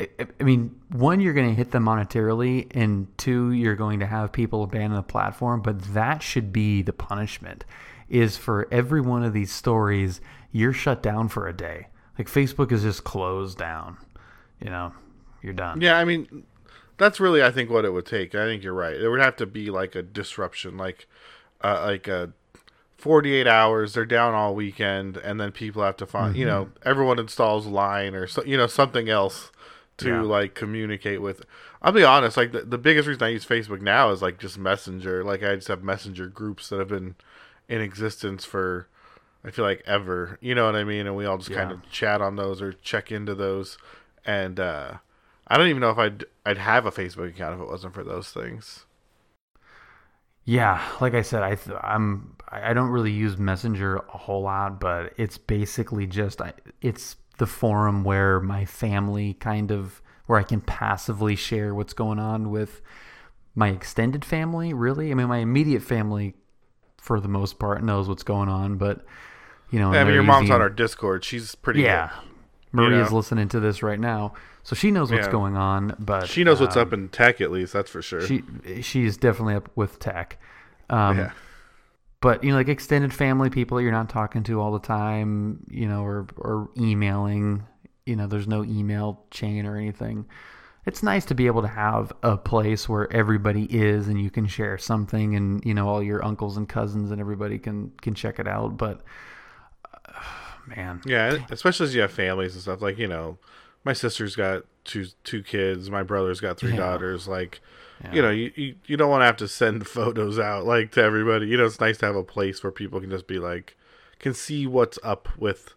I- 0.00 0.08
I 0.40 0.44
mean, 0.44 0.80
one, 0.88 1.20
you're 1.20 1.34
going 1.34 1.48
to 1.48 1.54
hit 1.54 1.72
them 1.72 1.84
monetarily, 1.84 2.68
and 2.74 3.06
two, 3.18 3.52
you're 3.52 3.76
going 3.76 4.00
to 4.00 4.06
have 4.06 4.32
people 4.32 4.62
abandon 4.62 4.94
the 4.94 5.02
platform. 5.02 5.60
But 5.60 5.94
that 5.94 6.22
should 6.22 6.52
be 6.52 6.82
the 6.82 6.92
punishment: 6.92 7.64
is 8.08 8.36
for 8.36 8.66
every 8.72 9.00
one 9.00 9.22
of 9.22 9.32
these 9.34 9.52
stories, 9.52 10.20
you're 10.52 10.72
shut 10.72 11.02
down 11.02 11.28
for 11.28 11.46
a 11.48 11.52
day. 11.52 11.86
Like 12.18 12.28
Facebook 12.28 12.72
is 12.72 12.82
just 12.82 13.04
closed 13.04 13.58
down. 13.58 13.96
You 14.60 14.70
know, 14.70 14.92
you're 15.42 15.52
done. 15.54 15.80
Yeah, 15.80 15.96
I 15.98 16.04
mean, 16.04 16.44
that's 16.98 17.18
really 17.20 17.42
I 17.42 17.50
think 17.50 17.70
what 17.70 17.84
it 17.84 17.92
would 17.92 18.06
take. 18.06 18.34
I 18.34 18.44
think 18.44 18.62
you're 18.62 18.74
right. 18.74 18.94
It 18.96 19.08
would 19.08 19.20
have 19.20 19.36
to 19.36 19.46
be 19.46 19.70
like 19.70 19.94
a 19.94 20.02
disruption, 20.02 20.76
like 20.76 21.06
uh, 21.62 21.82
like 21.86 22.08
a 22.08 22.32
48 22.98 23.46
hours. 23.46 23.94
They're 23.94 24.04
down 24.04 24.34
all 24.34 24.54
weekend, 24.54 25.16
and 25.16 25.40
then 25.40 25.52
people 25.52 25.82
have 25.82 25.96
to 25.98 26.06
find. 26.06 26.36
You 26.36 26.44
know, 26.46 26.68
everyone 26.84 27.18
installs 27.18 27.66
Line 27.66 28.14
or 28.14 28.26
so, 28.26 28.44
you 28.44 28.56
know 28.56 28.66
something 28.66 29.08
else 29.08 29.50
to 29.98 30.08
Yeah. 30.08 30.20
like 30.22 30.54
communicate 30.54 31.22
with. 31.22 31.42
I'll 31.82 31.92
be 31.92 32.04
honest, 32.04 32.36
like 32.36 32.52
the, 32.52 32.60
the 32.60 32.76
biggest 32.76 33.08
reason 33.08 33.22
I 33.22 33.28
use 33.28 33.46
Facebook 33.46 33.80
now 33.80 34.10
is 34.10 34.20
like 34.20 34.38
just 34.38 34.58
Messenger. 34.58 35.24
Like 35.24 35.42
I 35.42 35.54
just 35.54 35.68
have 35.68 35.82
Messenger 35.82 36.26
groups 36.26 36.68
that 36.68 36.78
have 36.78 36.88
been 36.88 37.14
in 37.70 37.80
existence 37.80 38.44
for 38.44 38.88
I 39.44 39.50
feel 39.50 39.64
like 39.64 39.82
ever. 39.86 40.38
You 40.40 40.54
know 40.54 40.66
what 40.66 40.76
I 40.76 40.84
mean? 40.84 41.06
And 41.06 41.16
we 41.16 41.24
all 41.24 41.38
just 41.38 41.50
kind 41.50 41.70
of 41.72 41.88
chat 41.90 42.20
on 42.20 42.36
those 42.36 42.60
or 42.60 42.72
check 42.72 43.10
into 43.10 43.34
those. 43.34 43.78
And 44.24 44.60
uh 44.60 44.98
I 45.46 45.56
don't 45.56 45.68
even 45.68 45.80
know 45.80 45.90
if 45.90 45.98
I'd 45.98 46.24
I'd 46.46 46.58
have 46.58 46.86
a 46.86 46.92
Facebook 46.92 47.28
account 47.28 47.54
if 47.54 47.60
it 47.60 47.68
wasn't 47.68 47.94
for 47.94 48.04
those 48.04 48.30
things. 48.30 48.84
Yeah, 50.44 50.82
like 51.00 51.14
I 51.14 51.22
said, 51.22 51.42
I 51.42 51.54
th- 51.54 51.76
I'm 51.82 52.36
I 52.48 52.72
don't 52.72 52.90
really 52.90 53.12
use 53.12 53.36
Messenger 53.38 53.96
a 53.96 54.18
whole 54.18 54.42
lot, 54.42 54.80
but 54.80 55.12
it's 55.16 55.38
basically 55.38 56.06
just 56.06 56.40
I, 56.40 56.52
it's 56.80 57.16
the 57.38 57.46
forum 57.46 58.04
where 58.04 58.40
my 58.40 58.64
family 58.64 59.34
kind 59.34 59.70
of 59.70 60.02
where 60.26 60.38
I 60.38 60.42
can 60.42 60.60
passively 60.60 61.36
share 61.36 61.74
what's 61.74 61.92
going 61.92 62.18
on 62.18 62.50
with 62.50 62.80
my 63.54 63.68
extended 63.68 64.24
family. 64.24 64.72
Really, 64.72 65.10
I 65.10 65.14
mean, 65.14 65.28
my 65.28 65.38
immediate 65.38 65.82
family, 65.82 66.34
for 66.98 67.20
the 67.20 67.28
most 67.28 67.58
part, 67.58 67.82
knows 67.82 68.08
what's 68.08 68.22
going 68.22 68.48
on, 68.48 68.76
but 68.76 69.04
you 69.70 69.78
know, 69.78 69.92
Yeah, 69.92 70.00
I 70.00 70.04
mean, 70.04 70.14
your 70.14 70.22
mom's 70.22 70.50
on 70.50 70.60
our 70.60 70.68
Discord. 70.70 71.24
She's 71.24 71.54
pretty. 71.54 71.82
yeah. 71.82 72.08
good. 72.08 72.26
Maria's 72.72 73.10
know? 73.10 73.16
listening 73.16 73.48
to 73.48 73.58
this 73.60 73.82
right 73.82 73.98
now, 73.98 74.34
so 74.62 74.76
she 74.76 74.90
knows 74.92 75.10
what's 75.10 75.26
Yeah. 75.26 75.32
going 75.32 75.56
on. 75.56 75.96
But 75.98 76.28
She 76.28 76.44
knows 76.44 76.60
what's 76.60 76.76
um, 76.76 76.82
up 76.82 76.92
in 76.92 77.08
tech, 77.08 77.40
at 77.40 77.50
least 77.50 77.72
that's 77.72 77.90
for 77.90 78.00
sure. 78.00 78.20
she 78.20 78.42
she's 78.82 79.16
definitely 79.16 79.54
up 79.56 79.70
with 79.74 79.98
tech. 79.98 80.38
Um, 80.88 81.18
yeah, 81.18 81.30
but 82.20 82.44
you 82.44 82.50
know, 82.50 82.56
like 82.56 82.68
extended 82.68 83.12
family 83.12 83.50
people 83.50 83.80
you're 83.80 83.90
not 83.90 84.08
talking 84.08 84.42
to 84.44 84.60
all 84.60 84.70
the 84.72 84.78
time, 84.86 85.64
you 85.68 85.88
know, 85.88 86.04
or 86.04 86.26
or 86.36 86.68
emailing. 86.78 87.64
You 88.06 88.16
know, 88.16 88.26
there's 88.26 88.48
no 88.48 88.64
email 88.64 89.24
chain 89.30 89.66
or 89.66 89.76
anything. 89.76 90.26
It's 90.86 91.02
nice 91.02 91.24
to 91.26 91.34
be 91.34 91.46
able 91.46 91.62
to 91.62 91.68
have 91.68 92.12
a 92.22 92.36
place 92.36 92.88
where 92.88 93.12
everybody 93.12 93.64
is 93.64 94.08
and 94.08 94.20
you 94.20 94.30
can 94.30 94.46
share 94.46 94.78
something, 94.78 95.34
and 95.34 95.64
you 95.64 95.74
know, 95.74 95.88
all 95.88 96.02
your 96.02 96.24
uncles 96.24 96.56
and 96.56 96.68
cousins 96.68 97.10
and 97.10 97.20
everybody 97.20 97.58
can 97.58 97.90
can 98.00 98.14
check 98.14 98.38
it 98.38 98.46
out. 98.46 98.76
But 98.76 99.02
man, 100.76 101.00
yeah. 101.06 101.38
Especially 101.50 101.84
as 101.86 101.94
you 101.94 102.00
have 102.02 102.12
families 102.12 102.54
and 102.54 102.62
stuff. 102.62 102.80
Like 102.82 102.98
you 102.98 103.06
know, 103.08 103.38
my 103.84 103.92
sister's 103.92 104.36
got 104.36 104.64
two 104.84 105.06
two 105.24 105.42
kids. 105.42 105.90
My 105.90 106.02
brother's 106.02 106.40
got 106.40 106.58
three 106.58 106.70
Yeah. 106.70 106.76
daughters. 106.76 107.28
Like, 107.28 107.60
Yeah. 108.04 108.12
you 108.14 108.22
know, 108.22 108.30
you, 108.30 108.52
you 108.56 108.74
you 108.86 108.96
don't 108.96 109.10
want 109.10 109.22
to 109.22 109.26
have 109.26 109.36
to 109.38 109.48
send 109.48 109.86
photos 109.96 110.38
out 110.38 110.64
like 110.66 110.92
to 110.92 111.02
everybody. 111.02 111.46
You 111.48 111.56
know, 111.58 111.66
it's 111.66 111.80
nice 111.80 111.98
to 111.98 112.06
have 112.06 112.16
a 112.16 112.24
place 112.24 112.62
where 112.62 112.70
people 112.72 113.00
can 113.00 113.10
just 113.10 113.26
be 113.26 113.38
like, 113.38 113.76
can 114.18 114.34
see 114.34 114.66
what's 114.66 114.98
up 115.02 115.28
with, 115.38 115.74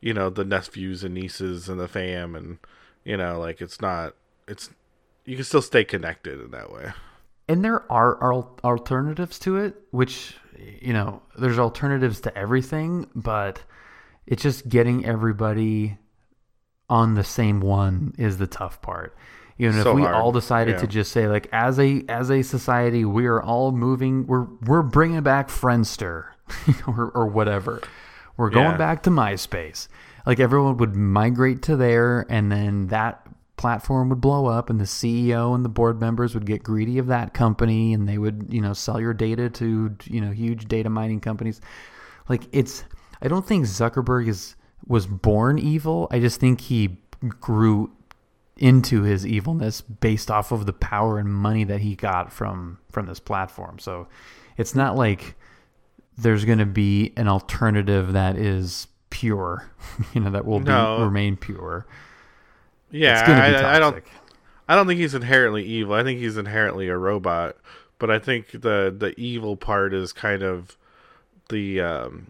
you 0.00 0.12
know, 0.14 0.30
the 0.30 0.44
nephews 0.44 1.02
and 1.04 1.14
nieces 1.14 1.68
and 1.68 1.78
the 1.80 1.88
fam, 1.88 2.34
and 2.34 2.58
you 3.04 3.16
know, 3.16 3.38
like 3.38 3.60
it's 3.60 3.80
not 3.80 4.14
it's 4.48 4.70
you 5.24 5.36
can 5.36 5.44
still 5.44 5.62
stay 5.62 5.84
connected 5.84 6.40
in 6.40 6.50
that 6.50 6.70
way. 6.70 6.92
and 7.48 7.64
there 7.64 7.90
are 7.90 8.22
al- 8.22 8.58
alternatives 8.64 9.38
to 9.38 9.56
it 9.56 9.74
which 9.90 10.36
you 10.80 10.92
know 10.92 11.22
there's 11.38 11.58
alternatives 11.58 12.20
to 12.20 12.36
everything 12.38 13.06
but 13.14 13.62
it's 14.26 14.42
just 14.42 14.68
getting 14.68 15.04
everybody 15.04 15.98
on 16.88 17.14
the 17.14 17.24
same 17.24 17.60
one 17.60 18.14
is 18.18 18.38
the 18.38 18.46
tough 18.46 18.80
part 18.82 19.16
you 19.56 19.70
know 19.70 19.82
So 19.82 19.90
if 19.90 19.96
we 19.96 20.02
hard, 20.02 20.14
all 20.14 20.32
decided 20.32 20.74
yeah. 20.74 20.80
to 20.80 20.86
just 20.86 21.12
say 21.12 21.28
like 21.28 21.48
as 21.52 21.78
a 21.78 22.04
as 22.08 22.30
a 22.30 22.42
society 22.42 23.04
we 23.04 23.26
are 23.26 23.42
all 23.42 23.72
moving 23.72 24.26
we're 24.26 24.46
we're 24.66 24.82
bringing 24.82 25.22
back 25.22 25.48
friendster 25.48 26.26
or, 26.86 27.10
or 27.14 27.26
whatever 27.26 27.80
we're 28.36 28.50
going 28.50 28.72
Yeah. 28.72 28.76
back 28.76 29.02
to 29.04 29.10
myspace 29.10 29.88
like 30.26 30.40
everyone 30.40 30.76
would 30.78 30.94
migrate 30.94 31.62
to 31.62 31.76
there 31.76 32.26
and 32.28 32.50
then 32.52 32.88
that 32.88 33.26
platform 33.56 34.08
would 34.08 34.20
blow 34.20 34.46
up 34.46 34.68
and 34.68 34.80
the 34.80 34.84
CEO 34.84 35.54
and 35.54 35.64
the 35.64 35.68
board 35.68 36.00
members 36.00 36.34
would 36.34 36.44
get 36.44 36.62
greedy 36.62 36.98
of 36.98 37.06
that 37.06 37.32
company 37.34 37.94
and 37.94 38.08
they 38.08 38.18
would, 38.18 38.46
you 38.52 38.60
know, 38.60 38.72
sell 38.72 39.00
your 39.00 39.14
data 39.14 39.48
to, 39.48 39.94
you 40.06 40.20
know, 40.20 40.32
huge 40.32 40.66
data 40.66 40.90
mining 40.90 41.20
companies. 41.20 41.60
Like 42.28 42.42
it's 42.52 42.82
I 43.22 43.28
don't 43.28 43.46
think 43.46 43.64
Zuckerberg 43.66 44.28
is 44.28 44.56
was 44.86 45.06
born 45.06 45.58
evil. 45.58 46.08
I 46.10 46.20
just 46.20 46.40
think 46.40 46.60
he 46.62 46.98
grew 47.40 47.90
into 48.56 49.02
his 49.02 49.26
evilness 49.26 49.80
based 49.80 50.30
off 50.30 50.52
of 50.52 50.66
the 50.66 50.72
power 50.72 51.18
and 51.18 51.28
money 51.28 51.64
that 51.64 51.80
he 51.80 51.96
got 51.96 52.32
from 52.32 52.78
from 52.90 53.06
this 53.06 53.20
platform. 53.20 53.78
So 53.78 54.06
it's 54.56 54.74
not 54.74 54.96
like 54.96 55.34
there's 56.16 56.44
going 56.44 56.58
to 56.58 56.66
be 56.66 57.12
an 57.16 57.26
alternative 57.26 58.12
that 58.12 58.36
is 58.36 58.86
pure, 59.10 59.68
you 60.14 60.20
know, 60.20 60.30
that 60.30 60.44
will 60.44 60.60
No. 60.60 60.98
be 60.98 61.04
remain 61.04 61.36
pure. 61.36 61.86
Yeah, 62.90 63.18
it's 63.18 63.26
going 63.26 63.38
to 63.52 63.58
be 63.58 63.64
I, 63.64 63.76
I 63.76 63.78
don't. 63.78 64.04
I 64.68 64.76
don't 64.76 64.86
think 64.86 65.00
he's 65.00 65.14
inherently 65.14 65.62
evil. 65.64 65.94
I 65.94 66.02
think 66.04 66.20
he's 66.20 66.36
inherently 66.36 66.88
a 66.88 66.96
robot. 66.96 67.56
But 67.98 68.10
I 68.10 68.18
think 68.18 68.50
the 68.52 68.94
the 68.96 69.14
evil 69.18 69.56
part 69.56 69.92
is 69.92 70.12
kind 70.12 70.42
of 70.42 70.76
the 71.48 71.80
um 71.80 72.28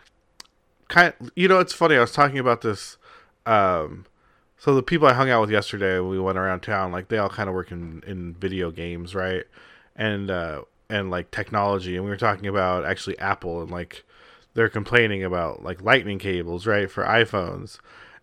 kind 0.88 1.14
of, 1.20 1.30
you 1.36 1.48
know 1.48 1.60
it's 1.60 1.72
funny 1.72 1.96
I 1.96 2.00
was 2.00 2.12
talking 2.12 2.38
about 2.38 2.60
this 2.60 2.96
um 3.46 4.06
so 4.56 4.74
the 4.74 4.82
people 4.82 5.06
I 5.06 5.12
hung 5.12 5.30
out 5.30 5.42
with 5.42 5.50
yesterday 5.50 5.98
we 6.00 6.18
went 6.18 6.38
around 6.38 6.60
town 6.60 6.92
like 6.92 7.08
they 7.08 7.18
all 7.18 7.28
kind 7.28 7.48
of 7.48 7.54
work 7.54 7.70
in 7.70 8.02
in 8.06 8.34
video 8.34 8.70
games, 8.70 9.14
right? 9.14 9.44
And 9.96 10.30
uh 10.30 10.62
and 10.88 11.10
like 11.10 11.30
technology 11.30 11.96
and 11.96 12.04
we 12.04 12.10
were 12.10 12.16
talking 12.16 12.46
about 12.46 12.84
actually 12.84 13.18
Apple 13.18 13.62
and 13.62 13.70
like 13.70 14.04
they're 14.54 14.68
complaining 14.68 15.24
about 15.24 15.64
like 15.64 15.82
lightning 15.82 16.18
cables, 16.18 16.66
right, 16.66 16.90
for 16.90 17.04
iPhones. 17.04 17.78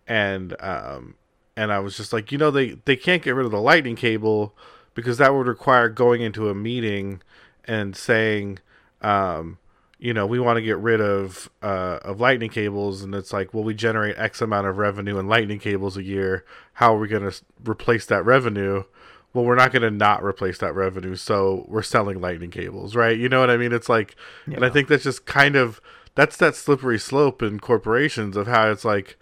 And 0.08 0.56
um 0.62 1.16
and 1.56 1.72
I 1.72 1.80
was 1.80 1.98
just 1.98 2.14
like, 2.14 2.32
you 2.32 2.38
know, 2.38 2.52
they 2.52 2.72
they 2.86 2.96
can't 2.96 3.22
get 3.22 3.36
rid 3.36 3.46
of 3.46 3.52
the 3.52 3.62
lightning 3.62 3.96
cable 3.96 4.56
because 4.94 5.18
that 5.18 5.34
would 5.34 5.48
require 5.48 5.90
going 5.90 6.22
into 6.22 6.50
a 6.50 6.56
meeting 6.56 7.22
and 7.66 7.96
saying, 7.96 8.60
um, 9.02 9.58
you 10.02 10.16
know, 10.16 10.26
we 10.26 10.40
want 10.40 10.58
to 10.58 10.64
get 10.64 10.80
rid 10.80 11.00
of 11.00 11.48
uh, 11.62 12.00
of 12.02 12.20
lightning 12.20 12.50
cables, 12.50 13.04
and 13.04 13.14
it's 13.14 13.32
like, 13.32 13.54
well, 13.54 13.64
we 13.64 13.76
generate 13.76 14.18
X 14.18 14.42
amount 14.42 14.66
of 14.66 14.80
revenue 14.80 15.20
in 15.20 15.28
lightning 15.28 15.60
cables 15.60 15.96
a 15.96 16.04
year. 16.04 16.44
How 16.74 16.96
are 16.96 17.00
we 17.00 17.08
going 17.08 17.30
to 17.30 17.40
replace 17.64 18.08
that 18.08 18.26
revenue? 18.26 18.84
Well, 19.32 19.46
we're 19.46 19.56
not 19.56 19.72
going 19.72 19.84
to 19.84 19.92
not 19.92 20.24
replace 20.24 20.58
that 20.58 20.74
revenue, 20.74 21.16
so 21.16 21.66
we're 21.68 21.84
selling 21.84 22.20
lightning 22.20 22.50
cables, 22.50 22.96
right? 22.96 23.16
You 23.16 23.30
know 23.30 23.40
what 23.40 23.52
I 23.52 23.58
mean? 23.58 23.72
It's 23.72 23.88
like, 23.88 24.16
and 24.48 24.66
I 24.66 24.70
think 24.70 24.88
that's 24.88 25.04
just 25.04 25.26
kind 25.26 25.56
of 25.56 25.80
that's 26.16 26.36
that 26.38 26.56
slippery 26.56 26.98
slope 26.98 27.44
in 27.44 27.60
corporations 27.60 28.36
of 28.36 28.48
how 28.48 28.72
it's 28.72 28.84
like, 28.84 29.18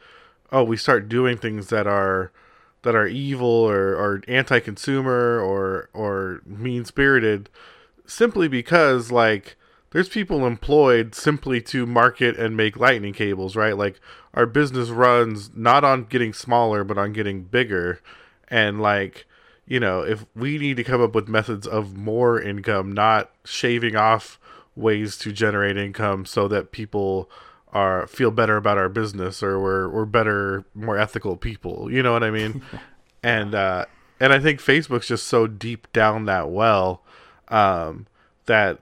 oh, 0.49 0.63
we 0.63 0.77
start 0.77 1.09
doing 1.09 1.37
things 1.37 1.67
that 1.67 1.87
are 1.87 2.31
that 2.83 2.95
are 2.95 3.05
evil 3.05 3.47
or, 3.47 3.95
or 3.95 4.23
anti-consumer 4.29 5.41
or 5.41 5.89
or 5.93 6.41
mean-spirited 6.45 7.49
simply 8.05 8.47
because 8.47 9.11
like 9.11 9.57
there's 9.91 10.09
people 10.09 10.45
employed 10.45 11.15
simply 11.15 11.61
to 11.61 11.85
market 11.85 12.37
and 12.37 12.55
make 12.55 12.77
lightning 12.77 13.13
cables 13.13 13.55
right? 13.55 13.77
Like 13.77 13.99
our 14.33 14.45
business 14.45 14.89
runs 14.89 15.51
not 15.55 15.83
on 15.83 16.05
getting 16.05 16.33
smaller 16.33 16.83
but 16.83 16.97
on 16.97 17.13
getting 17.13 17.43
bigger. 17.43 18.01
And 18.47 18.81
like 18.81 19.25
you 19.65 19.79
know 19.79 20.01
if 20.01 20.25
we 20.35 20.57
need 20.57 20.77
to 20.77 20.83
come 20.83 21.01
up 21.01 21.13
with 21.13 21.27
methods 21.27 21.67
of 21.67 21.95
more 21.95 22.41
income 22.41 22.91
not 22.91 23.31
shaving 23.45 23.95
off 23.95 24.39
ways 24.75 25.17
to 25.17 25.31
generate 25.31 25.77
income 25.77 26.25
so 26.25 26.47
that 26.47 26.71
people 26.71 27.29
are 27.71 28.07
feel 28.07 28.31
better 28.31 28.57
about 28.57 28.77
our 28.77 28.89
business 28.89 29.43
or 29.43 29.59
we're 29.59 29.89
we're 29.89 30.05
better 30.05 30.65
more 30.73 30.97
ethical 30.97 31.37
people. 31.37 31.91
You 31.91 32.01
know 32.01 32.13
what 32.13 32.23
i 32.23 32.31
mean? 32.31 32.61
And 33.21 33.53
uh 33.53 33.83
and 34.21 34.31
i 34.31 34.39
think 34.39 34.61
facebook's 34.61 35.09
just 35.09 35.27
so 35.27 35.45
deep 35.45 35.91
down 35.91 36.23
that 36.23 36.49
well 36.49 37.03
um 37.49 38.07
that 38.45 38.79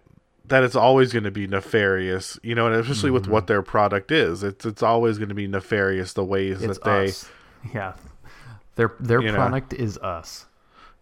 that 0.47 0.63
it's 0.63 0.75
always 0.75 1.11
going 1.13 1.23
to 1.25 1.31
be 1.31 1.45
nefarious 1.47 2.39
you 2.43 2.55
know 2.55 2.67
and 2.67 2.75
especially 2.75 3.11
with 3.11 3.27
what 3.27 3.47
their 3.47 3.61
product 3.61 4.11
is 4.11 4.43
it's 4.43 4.65
it's 4.65 4.81
always 4.83 5.17
going 5.17 5.29
to 5.29 5.35
be 5.35 5.47
nefarious 5.47 6.13
the 6.13 6.23
ways 6.23 6.61
It's 6.63 6.79
that 6.79 6.83
they 6.85 7.05
us. 7.07 7.29
Yeah. 7.73 7.93
Their 8.75 8.93
their 8.99 9.21
You 9.21 9.31
know. 9.31 9.35
product 9.37 9.73
is 9.73 9.97
us. 9.97 10.45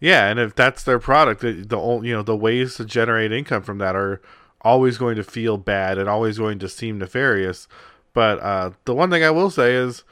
Yeah, 0.00 0.28
and 0.28 0.38
if 0.38 0.54
that's 0.54 0.82
their 0.82 0.98
product, 0.98 1.40
the, 1.42 1.52
the 1.52 1.78
you 2.02 2.12
know 2.12 2.22
the 2.22 2.36
ways 2.36 2.76
to 2.76 2.84
generate 2.84 3.32
income 3.32 3.62
from 3.62 3.78
that 3.78 3.94
are 3.96 4.20
always 4.62 4.98
going 4.98 5.16
to 5.16 5.22
feel 5.22 5.56
bad 5.58 5.96
and 5.98 6.08
always 6.08 6.38
going 6.38 6.58
to 6.58 6.68
seem 6.68 6.98
nefarious. 6.98 7.66
But 8.14 8.38
uh, 8.40 8.70
the 8.84 8.94
one 8.94 9.10
thing 9.10 9.22
I 9.24 9.30
will 9.30 9.50
say 9.50 9.74
is 9.74 10.04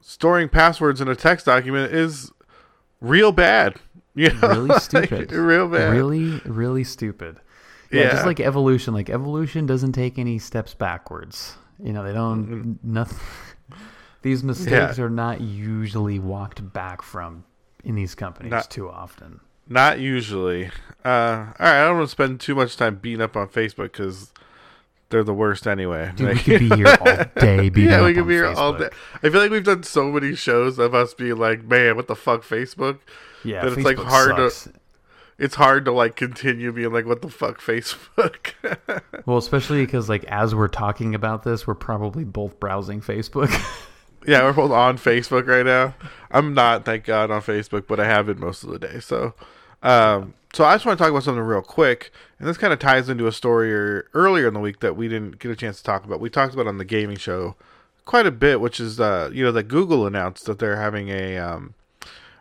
storing 0.00 0.48
passwords 0.48 1.00
in 1.00 1.08
a 1.08 1.14
text 1.16 1.46
document 1.46 1.92
is 1.94 2.30
real 3.00 3.32
bad. 3.32 3.76
You 4.14 4.30
know? 4.32 4.48
Really 4.48 4.68
Like, 4.70 4.82
stupid. 4.82 5.32
real 5.32 5.68
bad. 5.68 5.92
Really, 5.92 6.40
really 6.46 6.84
stupid. 6.84 7.36
Yeah, 7.90 8.02
Yeah. 8.02 8.10
just 8.12 8.26
like 8.26 8.40
evolution. 8.40 8.94
Like 8.94 9.10
evolution 9.10 9.66
doesn't 9.66 9.92
take 9.92 10.18
any 10.18 10.38
steps 10.38 10.74
backwards. 10.74 11.56
You 11.82 11.92
know, 11.92 12.02
they 12.04 12.12
don't 12.12 12.78
nothing. 12.82 13.18
These 14.22 14.42
mistakes 14.42 14.98
are 14.98 15.10
not 15.10 15.40
usually 15.40 16.18
walked 16.18 16.72
back 16.72 17.00
from 17.02 17.44
in 17.84 17.94
these 17.94 18.14
companies 18.16 18.50
Not- 18.50 18.70
too 18.70 18.88
often. 18.90 19.40
Not 19.68 19.98
usually. 20.00 20.66
Uh, 21.04 21.08
all 21.08 21.54
right, 21.58 21.82
I 21.82 21.86
don't 21.86 21.96
want 21.98 22.06
to 22.08 22.10
spend 22.12 22.40
too 22.40 22.54
much 22.54 22.76
time 22.76 22.96
beating 22.96 23.20
up 23.20 23.36
on 23.36 23.48
Facebook 23.48 23.92
because 23.92 24.32
they're 25.10 25.22
the 25.24 25.34
worst 25.34 25.66
anyway. 25.66 26.12
Dude, 26.16 26.28
we 26.28 26.38
could 26.40 26.60
be 26.60 26.74
here 26.76 26.96
all 27.00 27.06
day. 27.40 27.68
Beating 27.68 27.90
yeah, 27.90 28.04
we 28.04 28.14
could 28.14 28.26
be 28.28 28.34
here 28.34 28.46
all 28.46 28.72
day. 28.74 28.88
I 29.22 29.28
feel 29.30 29.40
like 29.40 29.50
we've 29.50 29.62
done 29.64 29.82
so 29.82 30.10
many 30.10 30.34
shows 30.36 30.78
of 30.78 30.94
us 30.94 31.14
being 31.14 31.36
like, 31.36 31.64
man, 31.64 31.94
what 31.96 32.06
the 32.08 32.14
fuck, 32.16 32.42
Facebook? 32.42 32.98
Yeah, 33.44 33.62
That 33.64 33.74
it's, 33.74 33.84
like, 33.84 33.96
Facebook 33.96 34.04
hard 34.06 34.36
to- 34.36 34.50
sucks. 34.50 34.76
It's 35.38 35.56
hard 35.56 35.84
to 35.84 35.92
like 35.92 36.16
continue 36.16 36.72
being 36.72 36.92
like, 36.92 37.06
what 37.06 37.22
the 37.22 37.28
fuck, 37.28 37.60
Facebook? 37.60 38.52
Well, 39.26 39.38
especially 39.38 39.84
because 39.84 40.08
like 40.08 40.22
as 40.26 40.54
we're 40.54 40.68
talking 40.68 41.12
about 41.12 41.42
this, 41.42 41.66
we're 41.66 41.74
probably 41.74 42.22
both 42.22 42.60
browsing 42.60 43.00
Facebook. 43.00 43.50
yeah, 44.26 44.44
we're 44.44 44.52
both 44.52 44.70
on 44.70 44.98
Facebook 44.98 45.48
right 45.48 45.66
now. 45.66 45.94
I'm 46.30 46.54
not, 46.54 46.84
thank 46.84 47.04
God, 47.04 47.32
on 47.32 47.42
Facebook, 47.42 47.88
but 47.88 47.98
I 47.98 48.04
have 48.04 48.28
it 48.28 48.38
most 48.38 48.62
of 48.62 48.70
the 48.70 48.78
day. 48.78 49.00
So, 49.00 49.34
um, 49.82 50.34
so 50.52 50.64
I 50.64 50.76
just 50.76 50.86
want 50.86 50.96
to 50.96 51.02
talk 51.02 51.10
about 51.10 51.24
something 51.24 51.42
real 51.42 51.60
quick, 51.60 52.12
and 52.38 52.48
this 52.48 52.56
kind 52.56 52.72
of 52.72 52.78
ties 52.78 53.08
into 53.08 53.26
a 53.26 53.32
story 53.32 53.72
earlier 54.14 54.46
in 54.46 54.54
the 54.54 54.60
week 54.60 54.78
that 54.78 54.96
we 54.96 55.08
didn't 55.08 55.40
get 55.40 55.50
a 55.50 55.56
chance 55.56 55.78
to 55.78 55.84
talk 55.84 56.04
about. 56.04 56.20
We 56.20 56.30
talked 56.30 56.54
about 56.54 56.68
on 56.68 56.78
the 56.78 56.84
gaming 56.84 57.16
show 57.16 57.56
quite 58.04 58.26
a 58.26 58.30
bit, 58.30 58.60
which 58.60 58.80
is 58.80 58.98
uh, 58.98 59.30
you 59.32 59.44
know 59.44 59.52
that 59.52 59.64
Google 59.64 60.06
announced 60.06 60.46
that 60.46 60.58
they're 60.58 60.80
having 60.80 61.08
a 61.08 61.36
um, 61.36 61.74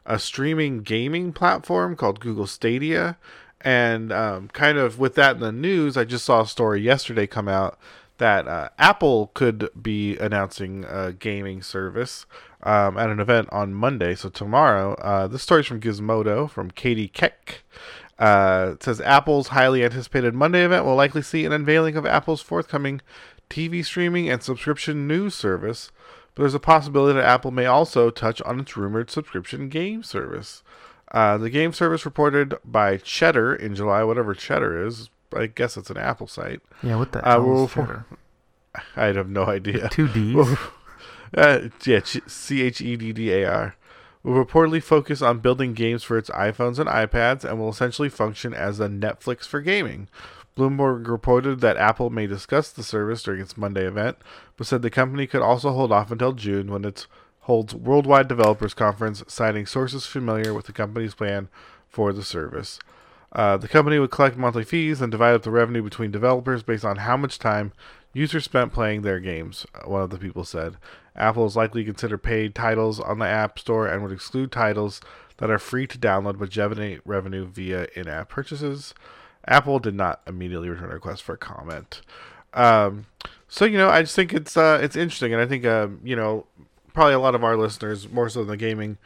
a 0.05 0.19
streaming 0.19 0.81
gaming 0.81 1.33
platform 1.33 1.95
called 1.95 2.19
Google 2.19 2.47
Stadia. 2.47 3.17
And 3.61 4.11
um, 4.11 4.49
kind 4.49 4.77
of 4.77 4.99
with 4.99 5.15
that 5.15 5.35
in 5.35 5.41
the 5.41 5.51
news, 5.51 5.97
I 5.97 6.03
just 6.03 6.25
saw 6.25 6.41
a 6.41 6.47
story 6.47 6.81
yesterday 6.81 7.25
come 7.25 7.47
out 7.47 7.79
that 8.17 8.47
uh, 8.47 8.69
Apple 8.77 9.31
could 9.33 9.69
be 9.81 10.17
announcing 10.17 10.85
a 10.85 11.11
gaming 11.11 11.61
service 11.61 12.25
um, 12.63 12.97
at 12.97 13.09
an 13.09 13.19
event 13.19 13.49
on 13.51 13.73
Monday. 13.73 14.15
So 14.15 14.29
tomorrow, 14.29 14.93
uh, 14.95 15.27
this 15.27 15.43
story's 15.43 15.65
from 15.65 15.81
Gizmodo 15.81 16.49
from 16.49 16.71
Catie 16.71 17.07
Keck. 17.07 17.63
Uh, 18.17 18.71
it 18.73 18.83
says 18.83 19.01
Apple's 19.01 19.49
highly 19.49 19.83
anticipated 19.83 20.33
Monday 20.33 20.63
event 20.63 20.85
will 20.85 20.95
likely 20.95 21.21
see 21.21 21.43
an 21.45 21.51
unveiling 21.51 21.97
of 21.97 22.05
Apple's 22.05 22.41
forthcoming 22.41 23.01
TV 23.49 23.83
streaming 23.83 24.29
and 24.29 24.41
subscription 24.41 25.07
news 25.07 25.35
service, 25.35 25.91
but 26.35 26.43
there's 26.43 26.53
a 26.53 26.59
possibility 26.59 27.15
that 27.19 27.25
Apple 27.25 27.51
may 27.51 27.65
also 27.65 28.09
touch 28.11 28.41
on 28.43 28.59
its 28.59 28.75
rumored 28.77 29.09
subscription 29.09 29.69
game 29.69 30.03
service. 30.03 30.61
Uh, 31.11 31.37
the 31.37 31.49
game 31.49 31.71
service 31.73 32.05
reported 32.05 32.55
by 32.65 32.97
Cheddar 32.97 33.55
in 33.55 33.73
July, 33.75 34.03
whatever 34.03 34.33
Cheddar 34.33 34.85
is. 34.85 35.09
I 35.35 35.47
guess 35.47 35.75
it's 35.77 35.89
an 35.89 35.97
Apple 35.97 36.27
site. 36.27 36.61
yeah, 36.83 36.95
what 36.97 37.11
the 37.11 37.25
Uh, 37.25 37.31
hell 37.31 37.43
we'll- 37.47 37.65
is 37.65 37.73
Cheddar? 37.73 38.05
I 38.95 39.05
have 39.05 39.29
no 39.29 39.45
idea. 39.45 39.89
Two 39.89 40.07
D's. 40.07 40.57
Uh, 41.35 41.69
yeah, 41.85 41.99
C 42.03 42.61
H 42.61 42.79
E 42.79 42.95
D 42.95 43.11
D 43.11 43.33
A 43.33 43.49
R. 43.49 43.75
Will 44.23 44.45
reportedly 44.45 44.81
focus 44.81 45.21
on 45.21 45.39
building 45.39 45.73
games 45.73 46.01
for 46.01 46.17
its 46.17 46.29
iPhones 46.29 46.79
and 46.79 46.87
iPads 46.87 47.43
and 47.43 47.59
will 47.59 47.67
essentially 47.69 48.07
function 48.07 48.53
as 48.53 48.79
a 48.79 48.87
Netflix 48.87 49.45
for 49.45 49.59
gaming. 49.59 50.07
Bloomberg 50.55 51.07
reported 51.07 51.59
that 51.59 51.77
Apple 51.77 52.09
may 52.09 52.27
discuss 52.27 52.71
the 52.71 52.83
service 52.83 53.23
during 53.23 53.41
its 53.41 53.57
Monday 53.57 53.85
event, 53.85 54.17
but 54.55 54.67
said 54.67 54.81
the 54.81 54.89
company 54.89 55.27
could 55.27 55.41
also 55.41 55.71
hold 55.71 55.91
off 55.91 56.11
until 56.11 56.31
June 56.31 56.71
when 56.71 56.85
it 56.85 57.07
holds 57.41 57.75
Worldwide 57.75 58.27
Developers 58.27 58.73
Conference, 58.73 59.23
citing 59.27 59.65
sources 59.65 60.05
familiar 60.05 60.53
with 60.53 60.65
the 60.65 60.73
company's 60.73 61.13
plan 61.13 61.49
for 61.87 62.13
the 62.13 62.23
service. 62.23 62.79
Uh, 63.33 63.57
the 63.57 63.67
company 63.67 63.99
would 63.99 64.11
collect 64.11 64.37
monthly 64.37 64.63
fees 64.63 65.01
and 65.01 65.11
divide 65.11 65.35
up 65.35 65.43
the 65.43 65.51
revenue 65.51 65.83
between 65.83 66.09
developers 66.09 66.63
based 66.63 66.85
on 66.85 66.97
how 66.97 67.17
much 67.17 67.37
time 67.37 67.73
users 68.13 68.45
spent 68.45 68.71
playing 68.71 69.01
their 69.01 69.19
games, 69.19 69.65
one 69.83 70.01
of 70.01 70.09
the 70.09 70.17
people 70.17 70.45
said. 70.45 70.77
Apple 71.17 71.45
is 71.45 71.57
likely 71.57 71.83
to 71.83 71.91
consider 71.91 72.17
paid 72.17 72.55
titles 72.55 72.99
on 72.99 73.19
the 73.19 73.27
App 73.27 73.59
Store 73.59 73.87
and 73.87 74.01
would 74.01 74.13
exclude 74.13 74.53
titles 74.53 75.01
that 75.37 75.51
are 75.51 75.59
free 75.59 75.85
to 75.85 75.97
download 75.97 76.39
but 76.39 76.49
generate 76.49 77.01
revenue 77.05 77.45
via 77.45 77.87
in 77.93 78.07
app 78.07 78.29
purchases. 78.29 78.93
Apple 79.47 79.79
did 79.79 79.95
not 79.95 80.21
immediately 80.27 80.69
return 80.69 80.89
a 80.89 80.93
request 80.93 81.23
for 81.23 81.37
comment. 81.37 82.01
Um, 82.53 83.05
so 83.47 83.65
you 83.65 83.77
know, 83.77 83.89
I 83.89 84.01
just 84.01 84.15
think 84.15 84.33
it's 84.33 84.57
uh, 84.57 84.79
it's 84.81 84.95
interesting, 84.95 85.33
and 85.33 85.41
I 85.41 85.45
think 85.45 85.65
um, 85.65 85.99
you 86.03 86.15
know 86.15 86.45
probably 86.93 87.13
a 87.13 87.19
lot 87.19 87.35
of 87.35 87.43
our 87.43 87.57
listeners, 87.57 88.09
more 88.09 88.29
so 88.29 88.39
than 88.39 88.47
the 88.47 88.57
gaming, 88.57 88.97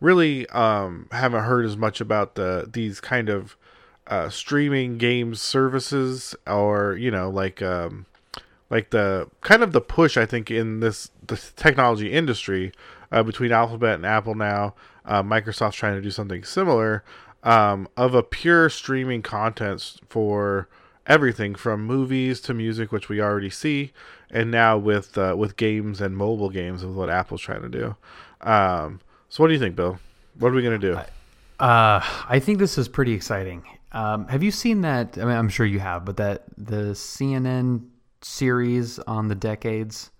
really 0.00 0.48
um, 0.48 1.08
haven't 1.12 1.44
heard 1.44 1.64
as 1.64 1.76
much 1.76 2.00
about 2.00 2.34
the 2.34 2.68
these 2.70 3.00
kind 3.00 3.28
of 3.28 3.56
uh, 4.06 4.28
streaming 4.28 4.98
games 4.98 5.40
services, 5.40 6.34
or 6.46 6.94
you 6.94 7.10
know, 7.10 7.30
like 7.30 7.62
um, 7.62 8.06
like 8.70 8.90
the 8.90 9.30
kind 9.42 9.62
of 9.62 9.72
the 9.72 9.80
push 9.80 10.16
I 10.16 10.26
think 10.26 10.50
in 10.50 10.80
this 10.80 11.10
the 11.26 11.36
technology 11.56 12.12
industry 12.12 12.72
uh, 13.12 13.22
between 13.22 13.52
Alphabet 13.52 13.94
and 13.94 14.06
Apple 14.06 14.34
now. 14.34 14.74
Uh, 15.04 15.22
Microsoft's 15.22 15.76
trying 15.76 15.94
to 15.94 16.02
do 16.02 16.10
something 16.10 16.42
similar 16.42 17.04
um, 17.46 17.88
of 17.96 18.12
a 18.14 18.22
pure 18.22 18.68
streaming 18.68 19.22
content 19.22 19.98
for 20.08 20.68
everything 21.06 21.54
from 21.54 21.86
movies 21.86 22.40
to 22.42 22.52
music, 22.52 22.90
which 22.90 23.08
we 23.08 23.20
already 23.20 23.48
see, 23.48 23.92
and 24.30 24.50
now 24.50 24.76
with 24.76 25.16
uh, 25.16 25.34
with 25.38 25.56
games 25.56 26.00
and 26.00 26.16
mobile 26.16 26.50
games 26.50 26.82
is 26.82 26.94
what 26.94 27.08
Apple's 27.08 27.40
trying 27.40 27.62
to 27.62 27.68
do. 27.68 27.96
Um, 28.40 29.00
so, 29.28 29.42
what 29.42 29.48
do 29.48 29.54
you 29.54 29.60
think, 29.60 29.76
Bill? 29.76 29.98
What 30.38 30.52
are 30.52 30.56
we 30.56 30.62
gonna 30.62 30.76
do? 30.76 30.98
Uh, 31.58 32.00
I 32.28 32.40
think 32.40 32.58
this 32.58 32.76
is 32.76 32.88
pretty 32.88 33.12
exciting. 33.12 33.62
Um, 33.92 34.26
have 34.26 34.42
you 34.42 34.50
seen 34.50 34.80
that? 34.80 35.16
I 35.16 35.20
mean, 35.20 35.36
I'm 35.36 35.48
sure 35.48 35.64
you 35.64 35.78
have, 35.78 36.04
but 36.04 36.16
that 36.16 36.44
the 36.58 36.92
CNN 36.94 37.86
series 38.22 38.98
on 38.98 39.28
the 39.28 39.36
decades. 39.36 40.10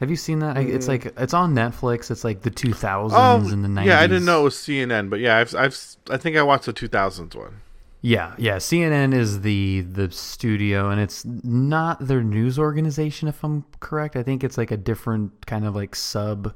Have 0.00 0.08
you 0.08 0.16
seen 0.16 0.38
that? 0.38 0.56
I 0.56 0.62
It's 0.62 0.88
like 0.88 1.12
it's 1.18 1.34
on 1.34 1.54
Netflix. 1.54 2.10
It's 2.10 2.24
like 2.24 2.40
the 2.40 2.50
2000s 2.50 3.52
and 3.52 3.62
the 3.62 3.68
90s. 3.68 3.72
Mm. 3.72 3.80
Oh, 3.80 3.84
yeah, 3.84 4.00
I 4.00 4.06
didn't 4.06 4.24
know 4.24 4.40
it 4.40 4.44
was 4.44 4.54
CNN, 4.56 5.10
but 5.10 5.20
yeah, 5.20 5.36
I've, 5.36 5.54
I've 5.54 5.78
I 6.08 6.16
think 6.16 6.36
I 6.38 6.42
watched 6.42 6.64
the 6.64 6.72
2000s 6.72 7.34
one. 7.34 7.60
Yeah, 8.00 8.34
yeah. 8.38 8.56
CNN 8.56 9.12
is 9.12 9.42
the 9.42 9.82
the 9.82 10.10
studio, 10.10 10.88
and 10.88 11.02
it's 11.02 11.22
not 11.26 12.06
their 12.06 12.22
news 12.22 12.58
organization, 12.58 13.28
if 13.28 13.44
I'm 13.44 13.66
correct. 13.80 14.16
I 14.16 14.22
think 14.22 14.42
it's 14.42 14.56
like 14.56 14.70
a 14.70 14.76
different 14.78 15.46
kind 15.46 15.66
of 15.66 15.76
like 15.76 15.94
sub 15.94 16.54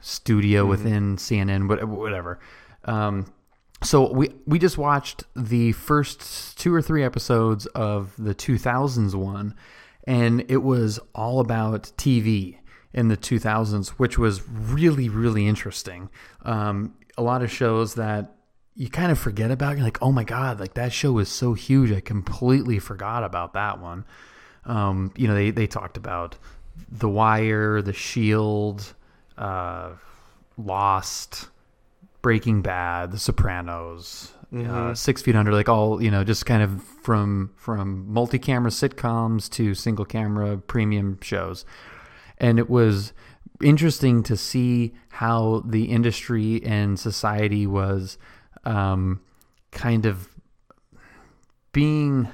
studio 0.00 0.66
within 0.66 1.16
CNN, 1.16 1.68
whatever. 1.86 2.40
Um, 2.86 3.32
so 3.84 4.12
we 4.12 4.30
we 4.46 4.58
just 4.58 4.78
watched 4.78 5.22
the 5.36 5.70
first 5.72 6.58
two 6.58 6.74
or 6.74 6.82
three 6.82 7.04
episodes 7.04 7.66
of 7.66 8.12
the 8.18 8.34
2000s 8.34 9.14
one, 9.14 9.54
and 10.08 10.44
it 10.48 10.64
was 10.64 10.98
all 11.14 11.38
about 11.38 11.92
TV 11.96 12.56
in 12.94 13.08
the 13.08 13.16
2000s, 13.16 13.88
which 13.90 14.18
was 14.18 14.48
really 14.48 15.08
really 15.08 15.46
interesting. 15.46 16.08
Um, 16.42 16.94
a 17.16 17.22
lot 17.22 17.42
of 17.42 17.50
shows 17.50 17.94
that 17.94 18.34
you 18.76 18.88
kind 18.88 19.12
of 19.12 19.18
forget 19.18 19.50
about. 19.50 19.76
You're 19.76 19.84
like, 19.84 20.02
oh 20.02 20.12
my 20.12 20.24
god, 20.24 20.60
like 20.60 20.74
that 20.74 20.92
show 20.92 21.12
was 21.12 21.28
so 21.28 21.54
huge. 21.54 21.92
I 21.92 22.00
completely 22.00 22.78
forgot 22.78 23.22
about 23.24 23.52
that 23.54 23.80
one. 23.80 24.04
Um, 24.64 25.12
you 25.16 25.28
know, 25.28 25.34
they 25.34 25.50
they 25.50 25.66
talked 25.66 25.96
about 25.96 26.36
The 26.90 27.08
Wire, 27.08 27.82
The 27.82 27.92
Shield, 27.92 28.94
uh, 29.36 29.90
Lost, 30.56 31.48
Breaking 32.22 32.62
Bad, 32.62 33.12
The 33.12 33.18
Sopranos, 33.18 34.32
uh, 34.56 34.94
Six 34.94 35.22
Feet 35.22 35.36
Under, 35.36 35.52
like 35.52 35.68
all 35.68 36.02
you 36.02 36.10
know, 36.10 36.24
just 36.24 36.46
kind 36.46 36.62
of 36.62 36.82
from 36.82 37.52
from 37.56 38.12
multi-camera 38.12 38.70
sitcoms 38.70 39.50
to 39.50 39.74
single-camera 39.74 40.58
premium 40.58 41.18
shows, 41.20 41.64
and 42.44 42.58
it 42.58 42.68
was 42.68 43.14
interesting 43.62 44.22
to 44.22 44.36
see 44.36 44.92
how 45.08 45.62
the 45.64 45.84
industry 45.84 46.62
and 46.62 47.00
society 47.00 47.66
was 47.66 48.18
um, 48.64 49.20
kind 49.70 50.04
of 50.04 50.28
being 51.72 52.28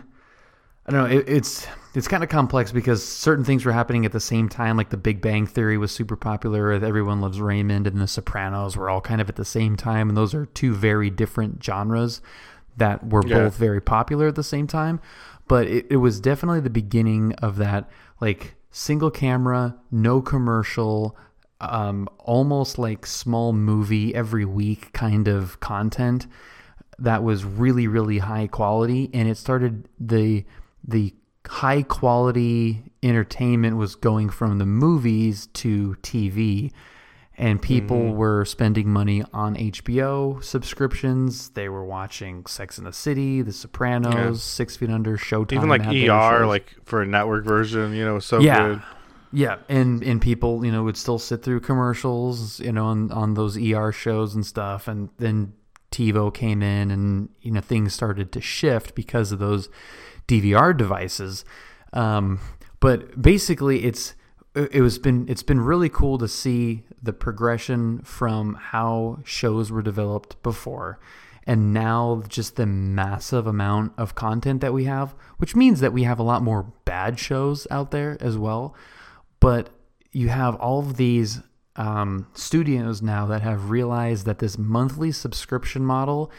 I 0.87 0.93
don't 0.93 1.09
know. 1.09 1.19
It, 1.19 1.29
it's 1.29 1.69
it's 1.95 2.09
kind 2.09 2.25
of 2.25 2.29
complex 2.31 2.73
because 2.73 3.07
certain 3.07 3.45
things 3.45 3.65
were 3.65 3.71
happening 3.71 4.05
at 4.05 4.11
the 4.11 4.19
same 4.19 4.49
time. 4.49 4.77
Like 4.77 4.91
The 4.91 4.97
Big 4.97 5.21
Bang 5.21 5.47
Theory 5.47 5.79
was 5.79 5.93
super 5.93 6.17
popular. 6.17 6.73
Everyone 6.73 7.21
Loves 7.21 7.41
Raymond 7.41 7.87
and 7.87 8.01
The 8.01 8.09
Sopranos 8.09 8.77
were 8.77 8.91
all 8.91 9.01
kind 9.01 9.21
of 9.21 9.29
at 9.29 9.37
the 9.37 9.45
same 9.45 9.77
time, 9.77 10.09
and 10.09 10.17
those 10.17 10.35
are 10.35 10.47
two 10.47 10.75
very 10.75 11.09
different 11.09 11.63
genres 11.63 12.21
that 12.77 13.09
were 13.09 13.23
Yeah. 13.25 13.39
both 13.45 13.57
very 13.57 13.81
popular 13.81 14.27
at 14.27 14.35
the 14.35 14.43
same 14.43 14.67
time. 14.67 15.01
But 15.47 15.69
it, 15.69 15.87
it 15.91 15.97
was 15.99 16.19
definitely 16.21 16.61
the 16.61 16.71
beginning 16.71 17.35
of 17.35 17.57
that, 17.57 17.89
like 18.21 18.57
single 18.71 19.11
camera, 19.11 19.77
no 19.91 20.21
commercial, 20.21 21.17
um, 21.61 22.09
almost 22.19 22.79
like 22.79 23.07
small 23.07 23.53
movie 23.53 24.15
every 24.15 24.45
week 24.45 24.93
kind 24.93 25.29
of 25.29 25.61
content 25.61 26.27
that 26.99 27.23
was 27.23 27.45
really 27.45 27.87
really 27.87 28.19
high 28.19 28.47
quality. 28.47 29.11
And 29.13 29.29
it 29.29 29.37
started 29.37 29.89
the 29.99 30.45
the 30.87 31.15
high 31.47 31.83
quality 31.83 32.85
entertainment 33.03 33.77
was 33.77 33.95
going 33.95 34.29
from 34.29 34.59
the 34.59 34.67
movies 34.67 35.47
to 35.55 35.97
TV 36.03 36.71
and 37.41 37.61
people 37.63 38.13
were 38.13 38.45
spending 38.45 38.91
money 38.91 39.25
on 39.33 39.57
HBO 39.57 40.45
subscriptions 40.45 41.49
they 41.51 41.71
were 41.71 41.85
watching 41.85 42.45
Sex 42.45 42.77
in 42.77 42.85
the 42.85 42.93
City 42.93 43.41
The 43.41 43.53
Sopranos 43.53 44.15
Yeah. 44.15 44.33
6 44.35 44.77
Feet 44.77 44.91
Under 44.91 45.17
Showtime 45.17 45.53
Even 45.55 45.69
like 45.71 45.87
ER, 45.87 46.47
like 46.47 46.77
for 46.85 47.01
a 47.01 47.07
network 47.07 47.45
version, 47.45 47.95
you 47.95 48.05
know, 48.05 48.19
so 48.19 48.41
yeah. 48.41 48.69
good. 48.69 48.83
Yeah, 49.33 49.57
and 49.69 50.03
and 50.03 50.21
people, 50.21 50.65
you 50.65 50.73
know, 50.73 50.83
would 50.83 50.97
still 50.97 51.19
sit 51.19 51.43
through 51.43 51.61
commercials, 51.61 52.59
you 52.61 52.73
know, 52.73 52.87
on 52.87 53.13
on 53.13 53.35
those 53.35 53.57
ER 53.57 53.93
shows 53.93 54.35
and 54.35 54.45
stuff, 54.45 54.89
and 54.89 55.09
then 55.19 55.53
TiVo 55.93 56.35
came 56.35 56.63
in, 56.63 56.91
and 56.91 57.29
you 57.41 57.53
know, 57.53 57.61
things 57.61 57.95
started 57.95 58.33
to 58.33 58.41
shift 58.41 58.97
because 58.97 59.31
of 59.31 59.39
those 59.39 59.69
DVR 60.27 60.77
devices. 60.77 61.45
Um, 61.93 62.41
but 62.81 63.23
basically, 63.23 63.85
it's 63.85 64.15
it 64.55 64.81
was 64.81 64.99
been 64.99 65.29
it's 65.29 65.43
been 65.43 65.61
really 65.61 65.89
cool 65.89 66.19
to 66.19 66.29
see 66.29 66.83
the 67.03 67.13
progression 67.13 68.01
from 68.03 68.55
how 68.55 69.19
shows 69.25 69.71
were 69.71 69.83
developed 69.83 70.43
before 70.43 70.99
and 71.47 71.73
now 71.73 72.23
just 72.29 72.57
the 72.57 72.67
massive 72.67 73.47
amount 73.47 73.93
of 73.97 74.15
content 74.15 74.61
that 74.61 74.73
we 74.73 74.85
have 74.85 75.15
which 75.39 75.55
means 75.55 75.81
that 75.81 75.93
we 75.93 76.03
have 76.03 76.19
a 76.19 76.25
lot 76.25 76.43
more 76.43 76.73
bad 76.85 77.19
shows 77.19 77.67
out 77.71 77.91
there 77.91 78.17
as 78.21 78.37
well 78.37 78.75
but 79.39 79.71
you 80.13 80.29
have 80.29 80.57
all 80.57 80.81
of 80.81 80.97
these 80.97 81.41
um, 81.77 82.27
studios 82.35 83.01
now 83.01 83.27
that 83.27 83.43
have 83.43 83.71
realized 83.71 84.27
that 84.27 84.39
this 84.39 84.59
monthly 84.59 85.13
subscription 85.13 85.85
model 85.85 86.31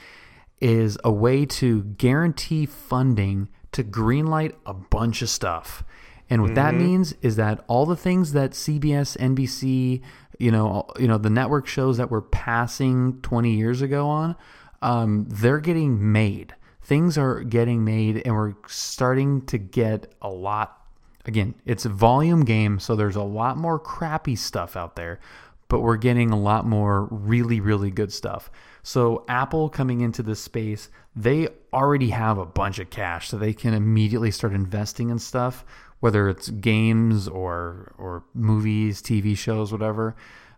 is 0.60 0.98
a 1.04 1.12
way 1.12 1.46
to 1.46 1.84
guarantee 1.84 2.66
funding 2.66 3.50
to 3.72 3.84
greenlight 3.84 4.54
a 4.66 4.74
bunch 4.74 5.22
of 5.22 5.30
stuff. 5.30 5.84
And 6.32 6.42
what 6.42 6.52
mm-hmm. 6.52 6.56
that 6.56 6.76
means 6.76 7.14
is 7.22 7.36
that 7.36 7.62
all 7.68 7.86
the 7.86 7.98
things 7.98 8.32
that 8.32 8.52
CBS, 8.52 9.18
NBC, 9.18 10.02
you 10.40 10.50
know, 10.50 10.88
you 10.98 11.06
know, 11.06 11.18
the 11.18 11.30
network 11.30 11.68
shows 11.68 11.98
that 11.98 12.10
were 12.10 12.22
passing 12.22 13.20
20 13.22 13.54
years 13.54 13.82
ago 13.82 14.08
on, 14.08 14.38
um, 14.82 15.26
they're 15.28 15.60
getting 15.60 16.14
made. 16.14 16.56
Things 16.82 17.18
are 17.18 17.44
getting 17.44 17.84
made, 17.84 18.22
and 18.26 18.34
we're 18.34 18.54
starting 18.66 19.46
to 19.48 19.58
get 19.58 20.14
a 20.22 20.30
lot. 20.30 20.82
Again, 21.26 21.54
it's 21.66 21.84
a 21.84 21.90
volume 21.90 22.46
game, 22.46 22.80
so 22.80 22.96
there's 22.96 23.18
a 23.18 23.24
lot 23.24 23.58
more 23.58 23.78
crappy 23.78 24.38
stuff 24.38 24.78
out 24.78 24.96
there, 24.96 25.20
but 25.68 25.82
we're 25.82 25.98
getting 25.98 26.32
a 26.32 26.40
lot 26.40 26.66
more 26.66 27.10
really, 27.12 27.60
really 27.60 27.92
good 27.92 28.14
stuff. 28.14 28.50
So 28.84 29.26
Apple 29.28 29.68
coming 29.68 30.00
into 30.00 30.24
this 30.24 30.40
space, 30.40 30.90
they 31.14 31.50
already 31.74 32.12
have 32.12 32.38
a 32.38 32.46
bunch 32.46 32.80
of 32.80 32.90
cash, 32.90 33.28
so 33.28 33.38
they 33.38 33.54
can 33.54 33.74
immediately 33.74 34.32
start 34.32 34.54
investing 34.54 35.10
in 35.10 35.20
stuff, 35.20 35.66
whether 36.02 36.28
it's 36.28 36.50
games 36.50 37.30
or 37.30 37.94
or 37.98 38.26
movies, 38.34 39.02
TV 39.02 39.38
shows, 39.38 39.72
whatever. 39.72 40.16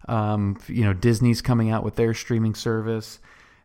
Um, 0.07 0.57
you 0.67 0.83
know, 0.83 0.93
Disney's 0.93 1.41
coming 1.41 1.69
out 1.69 1.83
with 1.83 1.95
their 1.95 2.13
streaming 2.13 2.55
service. 2.55 3.19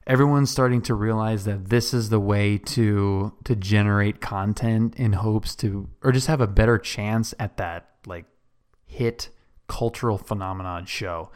Everyone's 0.06 0.50
starting 0.50 0.82
to 0.82 0.94
realize 0.94 1.44
that 1.44 1.68
this 1.68 1.94
is 1.94 2.10
the 2.10 2.20
way 2.20 2.58
to 2.58 3.32
to 3.44 3.56
generate 3.56 4.20
content 4.20 4.96
in 4.96 5.14
hopes 5.14 5.54
to 5.56 5.88
or 6.02 6.12
just 6.12 6.26
have 6.26 6.40
a 6.40 6.46
better 6.46 6.78
chance 6.78 7.32
at 7.38 7.56
that 7.56 7.88
like 8.06 8.24
hit 8.86 9.28
cultural 9.68 10.16
phenomenon 10.18 10.86
show 10.86 11.30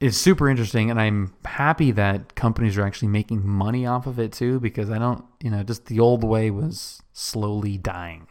It's 0.00 0.16
super 0.16 0.48
interesting 0.48 0.90
and 0.90 0.98
i'm 0.98 1.34
happy 1.44 1.90
that 1.90 2.34
companies 2.34 2.78
are 2.78 2.86
actually 2.86 3.08
making 3.08 3.46
money 3.46 3.84
off 3.84 4.06
of 4.06 4.18
it 4.18 4.32
too 4.32 4.60
because 4.60 4.90
i 4.90 4.98
don't 4.98 5.22
you 5.42 5.50
know 5.50 5.62
just 5.62 5.84
the 5.86 6.00
old 6.00 6.24
way 6.24 6.50
was 6.50 7.02
slowly 7.12 7.76
dying 7.76 8.26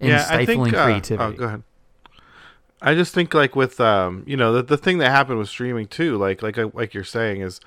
and 0.00 0.10
yeah, 0.10 0.24
stifling 0.24 0.60
I 0.60 0.64
think, 0.64 0.74
uh, 0.74 0.84
creativity 0.84 1.24
oh, 1.24 1.32
go 1.32 1.44
ahead 1.44 1.62
i 2.82 2.94
just 2.94 3.14
think 3.14 3.32
like 3.32 3.56
with 3.56 3.80
um 3.80 4.22
you 4.26 4.36
know 4.36 4.52
the, 4.52 4.62
the 4.62 4.76
thing 4.76 4.98
that 4.98 5.10
happened 5.10 5.38
with 5.38 5.48
streaming 5.48 5.86
too 5.86 6.16
like 6.16 6.42
like 6.42 6.58
uh, 6.58 6.68
like 6.74 6.94
you're 6.94 7.04
saying 7.04 7.40
is 7.40 7.60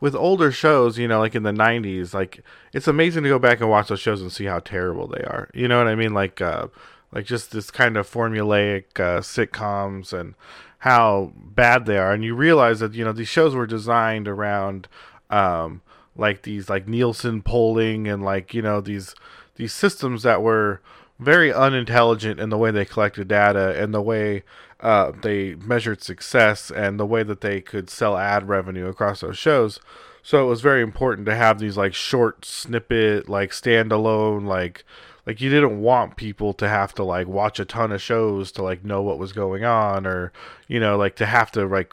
with 0.00 0.14
older 0.14 0.52
shows, 0.52 0.98
you 0.98 1.08
know, 1.08 1.18
like 1.18 1.34
in 1.34 1.42
the 1.42 1.52
'90s, 1.52 2.12
like 2.12 2.42
it's 2.72 2.88
amazing 2.88 3.22
to 3.22 3.28
go 3.28 3.38
back 3.38 3.60
and 3.60 3.70
watch 3.70 3.88
those 3.88 4.00
shows 4.00 4.20
and 4.20 4.32
see 4.32 4.44
how 4.44 4.58
terrible 4.58 5.06
they 5.06 5.22
are. 5.22 5.48
You 5.54 5.68
know 5.68 5.78
what 5.78 5.88
I 5.88 5.94
mean? 5.94 6.12
Like, 6.12 6.40
uh, 6.40 6.68
like 7.12 7.24
just 7.24 7.50
this 7.50 7.70
kind 7.70 7.96
of 7.96 8.08
formulaic 8.10 8.84
uh, 8.96 9.20
sitcoms 9.20 10.12
and 10.12 10.34
how 10.80 11.32
bad 11.34 11.86
they 11.86 11.98
are, 11.98 12.12
and 12.12 12.24
you 12.24 12.34
realize 12.34 12.80
that 12.80 12.94
you 12.94 13.04
know 13.04 13.12
these 13.12 13.28
shows 13.28 13.54
were 13.54 13.66
designed 13.66 14.28
around 14.28 14.88
um, 15.30 15.80
like 16.14 16.42
these 16.42 16.68
like 16.68 16.86
Nielsen 16.86 17.42
polling 17.42 18.06
and 18.06 18.22
like 18.22 18.52
you 18.52 18.62
know 18.62 18.80
these 18.80 19.14
these 19.56 19.72
systems 19.72 20.22
that 20.24 20.42
were 20.42 20.82
very 21.18 21.52
unintelligent 21.52 22.40
in 22.40 22.50
the 22.50 22.58
way 22.58 22.70
they 22.70 22.84
collected 22.84 23.28
data 23.28 23.80
and 23.80 23.94
the 23.94 24.02
way 24.02 24.42
uh, 24.80 25.12
they 25.22 25.54
measured 25.54 26.02
success 26.02 26.70
and 26.70 27.00
the 27.00 27.06
way 27.06 27.22
that 27.22 27.40
they 27.40 27.60
could 27.60 27.88
sell 27.88 28.16
ad 28.16 28.48
revenue 28.48 28.86
across 28.86 29.20
those 29.20 29.38
shows. 29.38 29.80
So 30.22 30.44
it 30.44 30.48
was 30.48 30.60
very 30.60 30.82
important 30.82 31.26
to 31.26 31.34
have 31.34 31.58
these 31.58 31.76
like 31.76 31.94
short 31.94 32.44
snippet, 32.44 33.28
like 33.28 33.52
standalone, 33.52 34.44
like 34.46 34.84
like 35.26 35.40
you 35.40 35.50
didn't 35.50 35.80
want 35.80 36.16
people 36.16 36.52
to 36.54 36.68
have 36.68 36.94
to 36.94 37.04
like 37.04 37.26
watch 37.26 37.58
a 37.58 37.64
ton 37.64 37.92
of 37.92 38.00
shows 38.00 38.52
to 38.52 38.62
like 38.62 38.84
know 38.84 39.02
what 39.02 39.18
was 39.18 39.32
going 39.32 39.64
on 39.64 40.06
or 40.06 40.32
you 40.68 40.80
know 40.80 40.96
like 40.96 41.16
to 41.16 41.26
have 41.26 41.50
to 41.52 41.66
like 41.66 41.92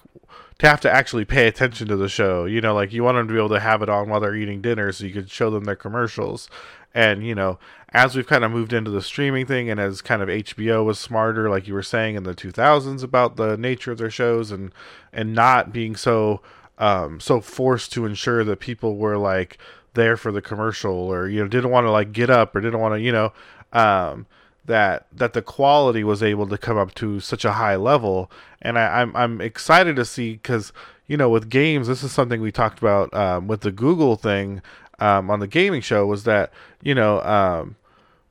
to 0.60 0.68
have 0.68 0.80
to 0.82 0.92
actually 0.92 1.26
pay 1.26 1.48
attention 1.48 1.88
to 1.88 1.96
the 1.96 2.08
show 2.08 2.46
you 2.46 2.62
know 2.62 2.74
like 2.76 2.94
you 2.94 3.04
want 3.04 3.18
them 3.18 3.28
to 3.28 3.34
be 3.34 3.40
able 3.40 3.50
to 3.50 3.60
have 3.60 3.82
it 3.82 3.90
on 3.90 4.08
while 4.08 4.20
they're 4.20 4.36
eating 4.36 4.62
dinner 4.62 4.92
so 4.92 5.04
you 5.04 5.14
could 5.14 5.30
show 5.30 5.50
them 5.50 5.64
their 5.66 5.76
commercials 5.76 6.50
and 6.94 7.26
you 7.26 7.34
know 7.34 7.58
as 7.94 8.16
we've 8.16 8.28
kind 8.28 8.44
of 8.44 8.52
moved 8.52 8.74
into 8.74 8.92
the 8.92 9.02
streaming 9.02 9.46
thing 9.46 9.70
and 9.70 9.80
as 9.80 10.02
kind 10.02 10.22
of 10.22 10.30
HBO 10.30 10.84
was 10.84 11.00
smarter 11.00 11.50
like 11.50 11.68
you 11.68 11.74
were 11.74 11.84
saying 11.84 12.16
in 12.16 12.24
the 12.24 12.34
2000s 12.34 13.04
about 13.04 13.36
the 13.36 13.56
nature 13.58 13.92
of 13.92 13.98
their 13.98 14.10
shows 14.10 14.52
and 14.52 14.72
and 15.12 15.34
not 15.34 15.72
being 15.72 15.96
so 15.96 16.42
um 16.80 17.20
so 17.20 17.40
forced 17.40 17.94
to 17.94 18.06
ensure 18.06 18.44
that 18.44 18.60
people 18.60 18.98
were 18.98 19.18
like 19.18 19.58
there 19.94 20.18
for 20.18 20.32
the 20.32 20.42
commercial 20.42 20.94
or 20.94 21.28
you 21.28 21.40
know 21.40 21.48
didn't 21.48 21.70
want 21.70 21.86
to 21.86 21.92
like 21.92 22.12
get 22.12 22.30
up 22.30 22.56
or 22.56 22.62
didn't 22.62 22.80
want 22.80 22.96
to 22.96 23.00
you 23.00 23.12
know 23.12 23.32
um, 23.74 24.26
that 24.66 25.08
that 25.12 25.34
the 25.34 25.42
quality 25.42 26.04
was 26.04 26.24
able 26.24 26.48
to 26.48 26.58
come 26.58 26.78
up 26.78 26.94
to 26.96 27.20
such 27.20 27.44
a 27.44 27.54
high 27.54 27.76
level. 27.76 28.32
And 28.62 28.80
I, 28.80 29.02
am 29.02 29.16
I'm, 29.16 29.34
I'm 29.34 29.42
excited 29.42 29.96
to 29.98 30.06
see 30.06 30.34
because 30.34 30.72
you 31.08 31.18
know 31.18 31.30
with 31.30 31.50
games 31.50 31.88
this 31.88 32.04
is 32.04 32.12
something 32.12 32.42
we 32.42 32.52
talked 32.52 32.80
about 32.80 33.14
um, 33.14 33.48
with 33.48 33.62
the 33.62 33.72
Google 33.72 34.16
thing 34.16 34.62
um, 35.00 35.30
on 35.30 35.40
the 35.40 35.48
gaming 35.48 35.82
show 35.82 36.06
was 36.06 36.24
that 36.24 36.52
you 36.82 36.96
know 36.96 37.22
um, 37.22 37.76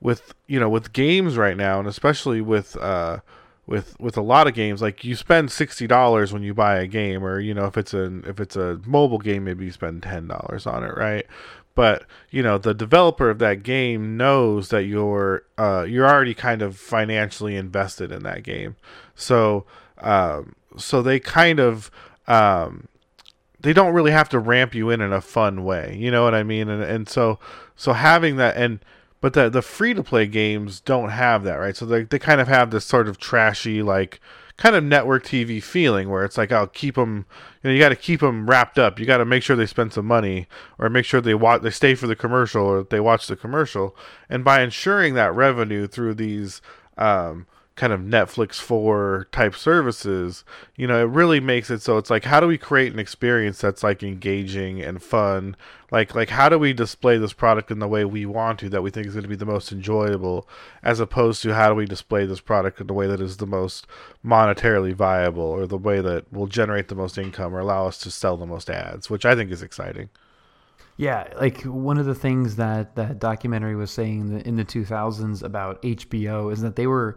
with 0.02 0.34
you 0.46 0.58
know 0.58 0.68
with 0.68 0.92
games 0.92 1.36
right 1.36 1.56
now 1.56 1.78
and 1.78 1.88
especially 1.88 2.40
with 2.40 2.76
uh, 2.78 3.20
with 3.66 3.98
with 4.00 4.16
a 4.16 4.22
lot 4.22 4.48
of 4.48 4.54
games 4.54 4.82
like 4.82 5.04
you 5.04 5.14
spend 5.14 5.48
$60 5.48 6.32
when 6.32 6.42
you 6.42 6.52
buy 6.52 6.76
a 6.78 6.86
game 6.86 7.24
or 7.24 7.38
you 7.38 7.54
know 7.54 7.66
if 7.66 7.76
it's 7.76 7.94
an 7.94 8.24
if 8.26 8.40
it's 8.40 8.56
a 8.56 8.80
mobile 8.84 9.18
game 9.18 9.44
maybe 9.44 9.64
you 9.64 9.72
spend 9.72 10.02
$10 10.02 10.66
on 10.66 10.84
it 10.84 10.96
right? 10.96 11.26
But 11.74 12.04
you 12.30 12.42
know 12.42 12.58
the 12.58 12.74
developer 12.74 13.30
of 13.30 13.38
that 13.38 13.62
game 13.62 14.16
knows 14.16 14.68
that 14.68 14.84
you're 14.84 15.44
uh, 15.56 15.86
you're 15.88 16.06
already 16.06 16.34
kind 16.34 16.60
of 16.60 16.76
financially 16.76 17.56
invested 17.56 18.12
in 18.12 18.24
that 18.24 18.42
game. 18.42 18.76
So 19.14 19.64
um, 19.98 20.54
so 20.76 21.00
they 21.00 21.18
kind 21.18 21.60
of 21.60 21.90
um, 22.26 22.88
they 23.60 23.72
don't 23.72 23.94
really 23.94 24.10
have 24.10 24.28
to 24.30 24.38
ramp 24.38 24.74
you 24.74 24.90
in 24.90 25.00
in 25.00 25.14
a 25.14 25.20
fun 25.22 25.64
way 25.64 25.96
you 25.98 26.10
know 26.10 26.24
what 26.24 26.34
i 26.34 26.42
mean? 26.42 26.68
And 26.68 26.82
and 26.82 27.08
so 27.08 27.38
so 27.74 27.94
having 27.94 28.36
that 28.36 28.56
and 28.56 28.80
but 29.22 29.34
the 29.34 29.48
the 29.48 29.62
free 29.62 29.94
to 29.94 30.02
play 30.02 30.26
games 30.26 30.80
don't 30.80 31.10
have 31.10 31.44
that, 31.44 31.54
right? 31.54 31.76
So 31.76 31.86
they 31.86 32.02
they 32.02 32.18
kind 32.18 32.40
of 32.40 32.48
have 32.48 32.70
this 32.70 32.84
sort 32.84 33.08
of 33.08 33.18
trashy 33.18 33.80
like 33.80 34.20
kind 34.56 34.76
of 34.76 34.84
network 34.84 35.24
TV 35.24 35.62
feeling 35.62 36.10
where 36.10 36.24
it's 36.24 36.36
like 36.36 36.52
I'll 36.52 36.66
keep 36.66 36.96
them 36.96 37.24
you 37.62 37.70
know 37.70 37.74
you 37.74 37.80
got 37.80 37.90
to 37.90 37.96
keep 37.96 38.20
them 38.20 38.50
wrapped 38.50 38.78
up. 38.78 38.98
You 38.98 39.06
got 39.06 39.18
to 39.18 39.24
make 39.24 39.44
sure 39.44 39.54
they 39.54 39.64
spend 39.64 39.92
some 39.92 40.06
money 40.06 40.48
or 40.76 40.90
make 40.90 41.04
sure 41.04 41.20
they 41.20 41.34
watch 41.34 41.62
they 41.62 41.70
stay 41.70 41.94
for 41.94 42.08
the 42.08 42.16
commercial 42.16 42.66
or 42.66 42.82
they 42.82 43.00
watch 43.00 43.28
the 43.28 43.36
commercial. 43.36 43.96
And 44.28 44.44
by 44.44 44.60
ensuring 44.60 45.14
that 45.14 45.32
revenue 45.34 45.86
through 45.86 46.14
these 46.14 46.60
um, 46.98 47.46
kind 47.74 47.92
of 47.92 48.00
Netflix 48.00 48.60
for 48.60 49.26
type 49.32 49.54
services, 49.54 50.44
you 50.76 50.86
know, 50.86 51.00
it 51.00 51.08
really 51.08 51.40
makes 51.40 51.70
it 51.70 51.80
so 51.80 51.96
it's 51.96 52.10
like 52.10 52.24
how 52.24 52.38
do 52.40 52.46
we 52.46 52.58
create 52.58 52.92
an 52.92 52.98
experience 52.98 53.60
that's 53.60 53.82
like 53.82 54.02
engaging 54.02 54.80
and 54.82 55.02
fun? 55.02 55.56
Like 55.90 56.14
like 56.14 56.28
how 56.28 56.48
do 56.48 56.58
we 56.58 56.72
display 56.72 57.16
this 57.18 57.32
product 57.32 57.70
in 57.70 57.78
the 57.78 57.88
way 57.88 58.04
we 58.04 58.26
want 58.26 58.58
to 58.60 58.68
that 58.70 58.82
we 58.82 58.90
think 58.90 59.06
is 59.06 59.14
going 59.14 59.22
to 59.22 59.28
be 59.28 59.36
the 59.36 59.46
most 59.46 59.72
enjoyable 59.72 60.48
as 60.82 61.00
opposed 61.00 61.42
to 61.42 61.54
how 61.54 61.68
do 61.68 61.74
we 61.74 61.86
display 61.86 62.26
this 62.26 62.40
product 62.40 62.80
in 62.80 62.86
the 62.86 62.94
way 62.94 63.06
that 63.06 63.20
is 63.20 63.38
the 63.38 63.46
most 63.46 63.86
monetarily 64.24 64.92
viable 64.92 65.42
or 65.42 65.66
the 65.66 65.78
way 65.78 66.00
that 66.00 66.30
will 66.32 66.46
generate 66.46 66.88
the 66.88 66.94
most 66.94 67.16
income 67.16 67.54
or 67.54 67.60
allow 67.60 67.86
us 67.86 67.98
to 67.98 68.10
sell 68.10 68.36
the 68.36 68.46
most 68.46 68.68
ads, 68.68 69.08
which 69.08 69.24
I 69.24 69.34
think 69.34 69.50
is 69.50 69.62
exciting. 69.62 70.10
Yeah, 70.98 71.28
like 71.40 71.62
one 71.62 71.98
of 71.98 72.06
the 72.06 72.14
things 72.14 72.56
that 72.56 72.96
that 72.96 73.18
documentary 73.18 73.74
was 73.74 73.90
saying 73.90 74.20
in 74.20 74.34
the, 74.34 74.48
in 74.48 74.56
the 74.56 74.64
2000s 74.64 75.42
about 75.42 75.80
HBO 75.82 76.52
is 76.52 76.60
that 76.60 76.76
they 76.76 76.86
were 76.86 77.16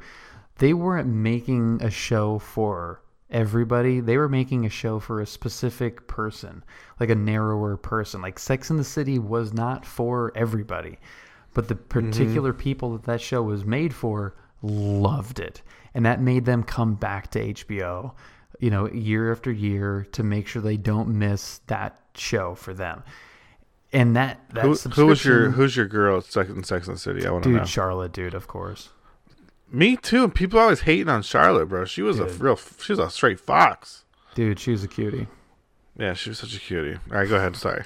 they 0.57 0.73
weren't 0.73 1.07
making 1.07 1.81
a 1.81 1.89
show 1.89 2.39
for 2.39 3.01
everybody. 3.29 3.99
They 3.99 4.17
were 4.17 4.29
making 4.29 4.65
a 4.65 4.69
show 4.69 4.99
for 4.99 5.21
a 5.21 5.25
specific 5.25 6.07
person, 6.07 6.63
like 6.99 7.09
a 7.09 7.15
narrower 7.15 7.77
person. 7.77 8.21
Like 8.21 8.39
Sex 8.39 8.69
in 8.69 8.77
the 8.77 8.83
City 8.83 9.19
was 9.19 9.53
not 9.53 9.85
for 9.85 10.31
everybody, 10.35 10.97
but 11.53 11.67
the 11.67 11.75
particular 11.75 12.51
mm-hmm. 12.51 12.61
people 12.61 12.93
that 12.93 13.03
that 13.03 13.21
show 13.21 13.41
was 13.41 13.65
made 13.65 13.93
for 13.93 14.35
loved 14.61 15.39
it, 15.39 15.61
and 15.93 16.05
that 16.05 16.21
made 16.21 16.45
them 16.45 16.63
come 16.63 16.95
back 16.95 17.31
to 17.31 17.53
HBO, 17.53 18.13
you 18.59 18.69
know, 18.69 18.89
year 18.89 19.31
after 19.31 19.51
year 19.51 20.07
to 20.13 20.23
make 20.23 20.47
sure 20.47 20.61
they 20.61 20.77
don't 20.77 21.09
miss 21.09 21.59
that 21.67 21.99
show 22.15 22.55
for 22.55 22.73
them. 22.73 23.03
And 23.93 24.15
that, 24.15 24.41
that 24.53 24.63
who, 24.63 24.73
who 24.73 25.05
was 25.05 25.23
your 25.23 25.51
who's 25.51 25.75
your 25.75 25.85
girl 25.85 26.17
at 26.17 26.25
Sex 26.25 26.49
in 26.49 26.63
Sex 26.63 26.87
and 26.87 26.97
the 26.97 26.99
City? 26.99 27.25
I 27.25 27.31
want 27.31 27.43
to 27.43 27.49
know. 27.49 27.59
Dude, 27.59 27.67
Charlotte, 27.67 28.11
dude, 28.11 28.33
of 28.33 28.47
course. 28.47 28.89
Me 29.71 29.97
too. 29.97 30.23
And 30.25 30.33
People 30.35 30.59
always 30.59 30.81
hating 30.81 31.09
on 31.09 31.21
Charlotte, 31.23 31.67
bro. 31.67 31.85
She 31.85 32.01
was 32.01 32.17
Dude. 32.17 32.29
a 32.29 32.33
real. 32.33 32.55
She 32.55 32.91
was 32.93 32.99
a 32.99 33.09
straight 33.09 33.39
fox. 33.39 34.05
Dude, 34.35 34.59
she 34.59 34.71
was 34.71 34.83
a 34.83 34.87
cutie. 34.87 35.27
Yeah, 35.97 36.13
she 36.13 36.29
was 36.29 36.39
such 36.39 36.55
a 36.55 36.59
cutie. 36.59 36.99
All 37.11 37.17
right, 37.17 37.27
go 37.29 37.37
ahead. 37.37 37.55
Sorry. 37.55 37.83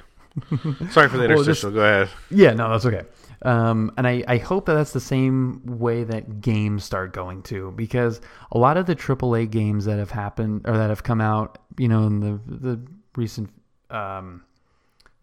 Sorry 0.91 1.09
for 1.09 1.17
the 1.17 1.27
Well, 1.27 1.32
interstitial. 1.39 1.71
Go 1.71 1.80
ahead. 1.82 2.09
Yeah, 2.32 2.53
no, 2.53 2.69
that's 2.69 2.86
okay. 2.86 3.03
Um, 3.43 3.91
and 3.97 4.05
I, 4.07 4.23
I 4.27 4.38
hope 4.38 4.65
that 4.65 4.73
that's 4.73 4.91
the 4.91 4.99
same 4.99 5.61
way 5.65 6.03
that 6.03 6.41
games 6.41 6.84
start 6.84 7.13
going 7.13 7.41
too, 7.43 7.71
because 7.75 8.19
a 8.51 8.57
lot 8.57 8.75
of 8.77 8.86
the 8.86 8.95
AAA 8.95 9.49
games 9.49 9.86
that 9.86 9.97
have 9.99 10.11
happened 10.11 10.61
or 10.67 10.75
that 10.77 10.89
have 10.89 11.03
come 11.03 11.21
out, 11.21 11.57
you 11.77 11.88
know, 11.88 12.05
in 12.07 12.19
the 12.19 12.39
the 12.47 12.82
recent, 13.15 13.49
um, 13.91 14.43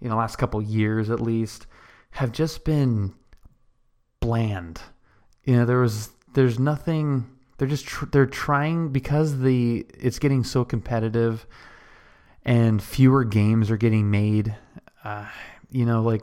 you 0.01 0.09
know, 0.09 0.17
last 0.17 0.37
couple 0.37 0.63
years 0.63 1.11
at 1.11 1.21
least, 1.21 1.67
have 2.13 2.33
just 2.33 2.65
been 2.65 3.13
bland. 4.21 4.81
You 5.45 5.57
know, 5.57 5.65
there 5.65 5.79
was 5.81 6.11
there's 6.37 6.59
nothing. 6.59 7.25
They're 7.57 7.67
just 7.67 7.87
tr- 7.87 8.05
they're 8.05 8.27
trying 8.27 8.91
because 8.91 9.41
the 9.41 9.87
it's 9.99 10.19
getting 10.19 10.45
so 10.45 10.65
competitive, 10.67 11.47
and 12.45 12.81
fewer 12.83 13.25
games 13.25 13.71
are 13.71 13.79
getting 13.79 14.11
made. 14.11 14.55
Uh, 15.03 15.27
you 15.71 15.87
know, 15.87 16.03
like 16.03 16.23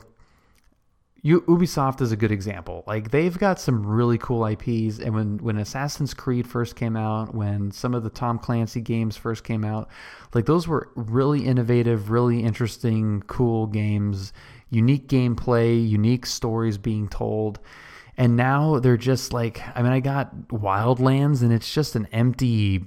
you, 1.20 1.40
Ubisoft 1.42 2.00
is 2.00 2.12
a 2.12 2.16
good 2.16 2.30
example. 2.30 2.84
Like 2.86 3.10
they've 3.10 3.36
got 3.36 3.58
some 3.58 3.84
really 3.84 4.16
cool 4.16 4.46
IPs, 4.46 5.00
and 5.00 5.14
when 5.14 5.38
when 5.38 5.58
Assassin's 5.58 6.14
Creed 6.14 6.46
first 6.46 6.76
came 6.76 6.96
out, 6.96 7.34
when 7.34 7.72
some 7.72 7.92
of 7.92 8.04
the 8.04 8.10
Tom 8.10 8.38
Clancy 8.38 8.80
games 8.80 9.16
first 9.16 9.42
came 9.42 9.64
out, 9.64 9.90
like 10.32 10.46
those 10.46 10.68
were 10.68 10.90
really 10.94 11.44
innovative, 11.44 12.10
really 12.10 12.44
interesting, 12.44 13.20
cool 13.26 13.66
games, 13.66 14.32
unique 14.70 15.08
gameplay, 15.08 15.86
unique 15.86 16.24
stories 16.24 16.78
being 16.78 17.08
told. 17.08 17.58
And 18.16 18.36
now 18.36 18.78
they're 18.78 18.96
just 18.96 19.32
like, 19.32 19.60
I 19.76 19.82
mean, 19.82 19.92
I 19.92 20.00
got 20.00 20.48
Wildlands, 20.48 21.42
and 21.42 21.52
it's 21.52 21.72
just 21.72 21.96
an 21.96 22.06
empty 22.12 22.84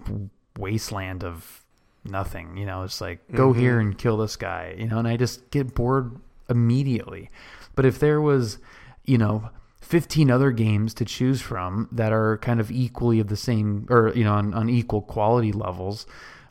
wasteland 0.58 1.24
of 1.24 1.66
nothing. 2.06 2.58
You 2.58 2.66
know, 2.66 2.84
it's 2.84 3.02
like 3.02 3.20
go 3.34 3.52
mm-hmm. 3.52 3.60
here 3.60 3.80
and 3.80 3.98
kill 3.98 4.18
this 4.18 4.36
guy. 4.36 4.76
You 4.78 4.88
know, 4.88 5.00
and 5.00 5.08
I 5.08 5.18
just 5.18 5.50
get 5.52 5.74
bored 5.76 6.16
immediately. 6.50 7.30
But 7.76 7.86
if 7.86 8.00
there 8.00 8.22
was, 8.22 8.58
you 9.04 9.18
know, 9.18 9.50
15 9.82 10.32
other 10.32 10.52
games 10.52 10.94
to 10.96 11.06
choose 11.06 11.42
from 11.42 11.88
that 11.92 12.12
are 12.12 12.38
kind 12.38 12.60
of 12.60 12.72
equally 12.72 13.20
of 13.20 13.28
the 13.28 13.38
same 13.38 13.86
or, 13.90 14.12
you 14.16 14.24
know, 14.24 14.34
on, 14.34 14.54
on 14.54 14.70
equal 14.70 15.02
quality 15.02 15.52
levels 15.52 16.06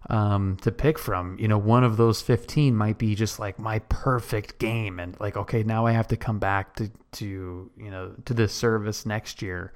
um, 0.09 0.57
to 0.63 0.71
pick 0.71 0.99
from, 0.99 1.39
you 1.39 1.49
know, 1.49 1.59
one 1.59 1.83
of 1.83 1.97
those 1.97 2.23
15 2.23 2.77
might 2.77 2.99
be 2.99 3.15
just 3.15 3.39
like 3.39 3.59
my 3.59 3.81
perfect 3.81 4.59
game. 4.59 5.01
And 5.01 5.19
like, 5.19 5.37
okay, 5.37 5.63
now 5.63 5.87
I 5.87 5.93
have 5.93 6.09
to 6.09 6.17
come 6.17 6.39
back 6.39 6.77
to, 6.77 6.91
to 7.13 7.71
you 7.77 7.91
know, 7.91 8.13
to 8.25 8.35
this 8.35 8.53
service 8.53 9.05
next 9.05 9.43
year. 9.43 9.73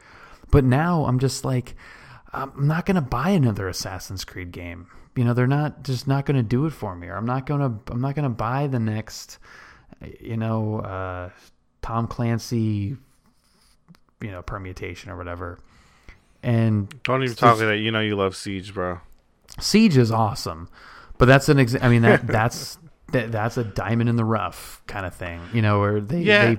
But 0.50 0.64
now 0.64 1.04
I'm 1.06 1.18
just 1.18 1.44
like, 1.44 1.74
I'm 2.32 2.66
not 2.66 2.86
going 2.86 2.94
to 2.96 3.00
buy 3.00 3.30
another 3.30 3.68
Assassin's 3.68 4.24
Creed 4.24 4.52
game. 4.52 4.86
You 5.16 5.24
know, 5.24 5.34
they're 5.34 5.48
not 5.48 5.82
just 5.82 6.06
not 6.06 6.26
going 6.26 6.36
to 6.36 6.42
do 6.42 6.66
it 6.66 6.72
for 6.72 6.94
me. 6.94 7.08
Or 7.08 7.16
I'm 7.16 7.26
not 7.26 7.46
going 7.46 7.60
to, 7.60 7.92
I'm 7.92 8.00
not 8.00 8.14
going 8.14 8.24
to 8.24 8.28
buy 8.28 8.68
the 8.68 8.78
next, 8.78 9.38
you 10.20 10.36
know, 10.36 10.78
uh, 10.80 11.30
Tom 11.82 12.06
Clancy, 12.06 12.96
you 14.20 14.30
know, 14.30 14.42
permutation 14.42 15.10
or 15.10 15.16
whatever. 15.16 15.58
And 16.42 16.88
Don't 17.02 17.22
even 17.24 17.34
talk 17.34 17.58
like 17.58 17.66
that. 17.66 17.78
You 17.78 17.90
know 17.90 18.00
you 18.00 18.16
love 18.16 18.36
Siege, 18.36 18.72
bro. 18.72 19.00
Siege 19.60 19.96
is 19.96 20.10
awesome, 20.10 20.68
but 21.18 21.26
that's 21.26 21.48
an 21.48 21.58
ex- 21.60 21.76
I 21.80 21.88
mean 21.88 22.02
that 22.02 22.26
that's 22.26 22.78
that, 23.12 23.32
that's 23.32 23.56
a 23.56 23.64
diamond 23.64 24.08
in 24.08 24.16
the 24.16 24.24
rough 24.24 24.82
kind 24.86 25.04
of 25.06 25.14
thing, 25.14 25.40
you 25.52 25.62
know, 25.62 25.80
where 25.80 26.00
they 26.00 26.22
Yeah. 26.22 26.46
they 26.54 26.58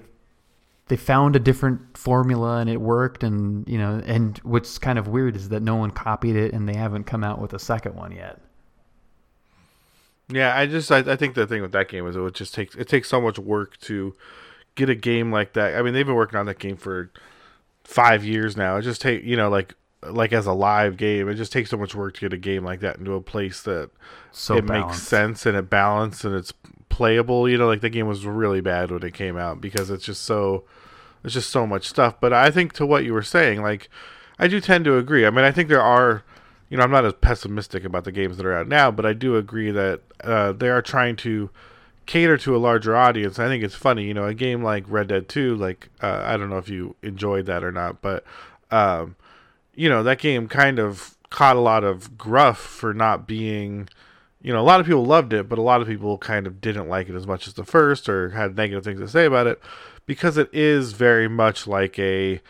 they 0.87 0.97
found 0.97 1.35
a 1.37 1.39
different 1.39 1.97
formula 1.97 2.57
and 2.57 2.69
it 2.69 2.81
worked, 2.81 3.23
and 3.23 3.67
you 3.67 3.77
know, 3.77 4.01
and 4.05 4.37
what's 4.39 4.77
kind 4.77 4.99
of 4.99 5.07
weird 5.07 5.35
is 5.35 5.49
that 5.49 5.61
no 5.61 5.75
one 5.77 5.91
copied 5.91 6.35
it 6.35 6.53
and 6.53 6.67
they 6.67 6.75
haven't 6.75 7.05
come 7.05 7.23
out 7.23 7.39
with 7.39 7.53
a 7.53 7.59
second 7.59 7.95
one 7.95 8.11
yet. 8.11 8.41
Yeah, 10.29 10.55
I 10.55 10.65
just 10.65 10.91
I, 10.91 10.99
I 10.99 11.15
think 11.15 11.35
the 11.35 11.45
thing 11.47 11.61
with 11.61 11.71
that 11.73 11.89
game 11.89 12.07
is 12.07 12.15
it 12.15 12.19
would 12.21 12.35
just 12.35 12.53
takes 12.53 12.75
it 12.75 12.87
takes 12.87 13.09
so 13.09 13.19
much 13.19 13.37
work 13.37 13.77
to 13.81 14.15
get 14.75 14.89
a 14.89 14.95
game 14.95 15.31
like 15.31 15.53
that. 15.53 15.75
I 15.75 15.81
mean, 15.81 15.93
they've 15.93 16.05
been 16.05 16.15
working 16.15 16.39
on 16.39 16.45
that 16.45 16.59
game 16.59 16.77
for 16.77 17.11
five 17.83 18.23
years 18.23 18.55
now. 18.55 18.77
It 18.77 18.83
just 18.83 19.01
take 19.01 19.23
you 19.23 19.35
know 19.35 19.49
like 19.49 19.75
like 20.03 20.33
as 20.33 20.47
a 20.47 20.53
live 20.53 20.97
game, 20.97 21.29
it 21.29 21.35
just 21.35 21.51
takes 21.51 21.69
so 21.69 21.77
much 21.77 21.93
work 21.93 22.15
to 22.15 22.21
get 22.21 22.33
a 22.33 22.37
game 22.37 22.63
like 22.63 22.79
that 22.79 22.97
into 22.97 23.13
a 23.13 23.21
place 23.21 23.61
that 23.63 23.89
So 24.31 24.57
it 24.57 24.65
makes 24.65 25.01
sense 25.01 25.45
and 25.45 25.55
it 25.55 25.69
balanced 25.69 26.25
and 26.25 26.35
it's 26.35 26.53
playable. 26.89 27.47
You 27.47 27.57
know, 27.57 27.67
like 27.67 27.81
the 27.81 27.89
game 27.89 28.07
was 28.07 28.25
really 28.25 28.61
bad 28.61 28.91
when 28.91 29.03
it 29.03 29.13
came 29.13 29.37
out 29.37 29.61
because 29.61 29.89
it's 29.89 30.05
just 30.05 30.23
so 30.23 30.63
there's 31.21 31.33
just 31.33 31.49
so 31.49 31.67
much 31.67 31.87
stuff. 31.87 32.19
But 32.19 32.33
I 32.33 32.49
think 32.51 32.73
to 32.73 32.85
what 32.85 33.05
you 33.05 33.13
were 33.13 33.21
saying, 33.21 33.61
like 33.61 33.89
I 34.39 34.47
do 34.47 34.59
tend 34.59 34.85
to 34.85 34.97
agree. 34.97 35.25
I 35.25 35.29
mean, 35.29 35.45
I 35.45 35.51
think 35.51 35.69
there 35.69 35.81
are, 35.81 36.23
you 36.69 36.77
know, 36.77 36.83
I'm 36.83 36.91
not 36.91 37.05
as 37.05 37.13
pessimistic 37.13 37.83
about 37.83 38.05
the 38.05 38.11
games 38.11 38.37
that 38.37 38.45
are 38.45 38.57
out 38.57 38.67
now, 38.67 38.89
but 38.89 39.05
I 39.05 39.13
do 39.13 39.35
agree 39.35 39.71
that 39.71 40.01
uh, 40.23 40.51
they 40.51 40.69
are 40.69 40.81
trying 40.81 41.15
to 41.17 41.51
cater 42.07 42.37
to 42.37 42.55
a 42.55 42.57
larger 42.57 42.95
audience. 42.95 43.37
I 43.37 43.47
think 43.47 43.63
it's 43.63 43.75
funny, 43.75 44.05
you 44.05 44.13
know, 44.13 44.25
a 44.25 44.33
game 44.33 44.63
like 44.63 44.83
Red 44.87 45.07
Dead 45.07 45.29
2, 45.29 45.55
like 45.55 45.89
uh, 46.01 46.23
I 46.25 46.37
don't 46.37 46.49
know 46.49 46.57
if 46.57 46.69
you 46.69 46.95
enjoyed 47.03 47.45
that 47.45 47.63
or 47.63 47.71
not, 47.71 48.01
but 48.01 48.23
um, 48.71 49.15
you 49.81 49.89
know, 49.89 50.03
that 50.03 50.19
game 50.19 50.47
kind 50.47 50.77
of 50.77 51.17
caught 51.31 51.55
a 51.55 51.59
lot 51.59 51.83
of 51.83 52.15
gruff 52.15 52.59
for 52.59 52.93
not 52.93 53.25
being 53.25 53.89
you 54.43 54.51
know, 54.51 54.59
a 54.59 54.63
lot 54.63 54.79
of 54.79 54.85
people 54.85 55.05
loved 55.05 55.33
it, 55.33 55.47
but 55.47 55.59
a 55.59 55.61
lot 55.61 55.81
of 55.81 55.87
people 55.87 56.17
kind 56.17 56.47
of 56.47 56.61
didn't 56.61 56.89
like 56.89 57.09
it 57.09 57.15
as 57.15 57.27
much 57.27 57.47
as 57.47 57.53
the 57.53 57.63
first 57.63 58.09
or 58.09 58.29
had 58.29 58.55
negative 58.55 58.83
things 58.83 58.99
to 58.99 59.07
say 59.07 59.25
about 59.25 59.45
it 59.47 59.61
because 60.05 60.37
it 60.37 60.49
is 60.51 60.93
very 60.93 61.27
much 61.27 61.67
like 61.67 61.97
a 61.99 62.41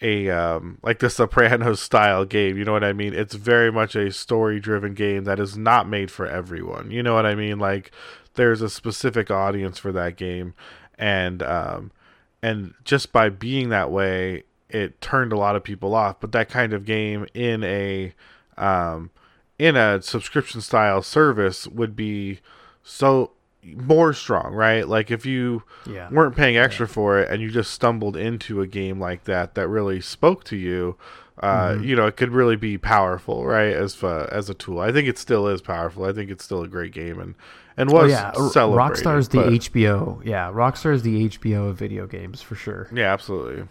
a 0.00 0.30
um 0.30 0.78
like 0.82 0.98
the 0.98 1.10
Sopranos 1.18 1.80
style 1.80 2.24
game, 2.24 2.56
you 2.56 2.64
know 2.64 2.72
what 2.72 2.84
I 2.84 2.92
mean? 2.92 3.14
It's 3.14 3.34
very 3.34 3.70
much 3.70 3.94
a 3.94 4.12
story-driven 4.12 4.94
game 4.94 5.24
that 5.24 5.38
is 5.38 5.56
not 5.56 5.88
made 5.88 6.10
for 6.10 6.26
everyone. 6.26 6.90
You 6.90 7.02
know 7.02 7.14
what 7.14 7.26
I 7.26 7.34
mean? 7.36 7.58
Like 7.58 7.92
there's 8.34 8.62
a 8.62 8.70
specific 8.70 9.30
audience 9.30 9.78
for 9.78 9.92
that 9.92 10.16
game 10.16 10.54
and 10.98 11.42
um 11.42 11.92
and 12.42 12.74
just 12.84 13.12
by 13.12 13.28
being 13.28 13.68
that 13.68 13.90
way, 13.90 14.44
it 14.74 15.00
turned 15.00 15.32
a 15.32 15.36
lot 15.36 15.56
of 15.56 15.62
people 15.64 15.94
off, 15.94 16.20
but 16.20 16.32
that 16.32 16.48
kind 16.48 16.72
of 16.72 16.84
game 16.84 17.26
in 17.34 17.62
a 17.64 18.14
um 18.56 19.10
in 19.58 19.76
a 19.76 20.00
subscription 20.02 20.60
style 20.60 21.02
service 21.02 21.66
would 21.66 21.94
be 21.94 22.40
so 22.82 23.32
more 23.62 24.12
strong, 24.14 24.54
right? 24.54 24.88
Like 24.88 25.10
if 25.10 25.26
you 25.26 25.62
Yeah. 25.86 26.08
weren't 26.10 26.34
paying 26.34 26.56
extra 26.56 26.88
for 26.88 27.18
it 27.18 27.28
and 27.30 27.42
you 27.42 27.50
just 27.50 27.70
stumbled 27.72 28.16
into 28.16 28.62
a 28.62 28.66
game 28.66 28.98
like 28.98 29.24
that 29.24 29.54
that 29.54 29.68
really 29.68 30.00
spoke 30.00 30.44
to 30.44 30.56
you, 30.56 30.96
uh, 31.42 31.72
Mm-hmm. 31.72 31.84
you 31.84 31.94
know, 31.96 32.06
it 32.06 32.16
could 32.16 32.30
really 32.32 32.56
be 32.56 32.78
powerful, 32.78 33.44
right? 33.46 33.74
As 33.74 34.02
uh, 34.02 34.28
as 34.32 34.48
a 34.48 34.54
tool, 34.54 34.80
I 34.80 34.92
think 34.92 35.08
it 35.08 35.18
still 35.18 35.46
is 35.46 35.60
powerful. 35.60 36.04
I 36.04 36.12
think 36.12 36.30
it's 36.30 36.44
still 36.44 36.62
a 36.62 36.68
great 36.68 36.92
game 36.92 37.18
and 37.20 37.34
and 37.76 37.90
Oh 37.92 38.02
was 38.02 38.10
yeah, 38.10 38.32
R- 38.36 38.48
celebrated. 38.50 39.04
Rockstar's 39.04 39.28
the 39.28 39.38
but- 39.38 39.52
HBO. 39.52 40.20
Yeah, 40.24 40.50
Rockstar 40.50 40.92
is 40.94 41.02
the 41.02 41.24
HBO 41.28 41.68
of 41.70 41.76
video 41.76 42.06
games 42.06 42.40
for 42.42 42.54
sure. 42.54 42.88
Yeah, 42.92 43.12
absolutely. 43.12 43.64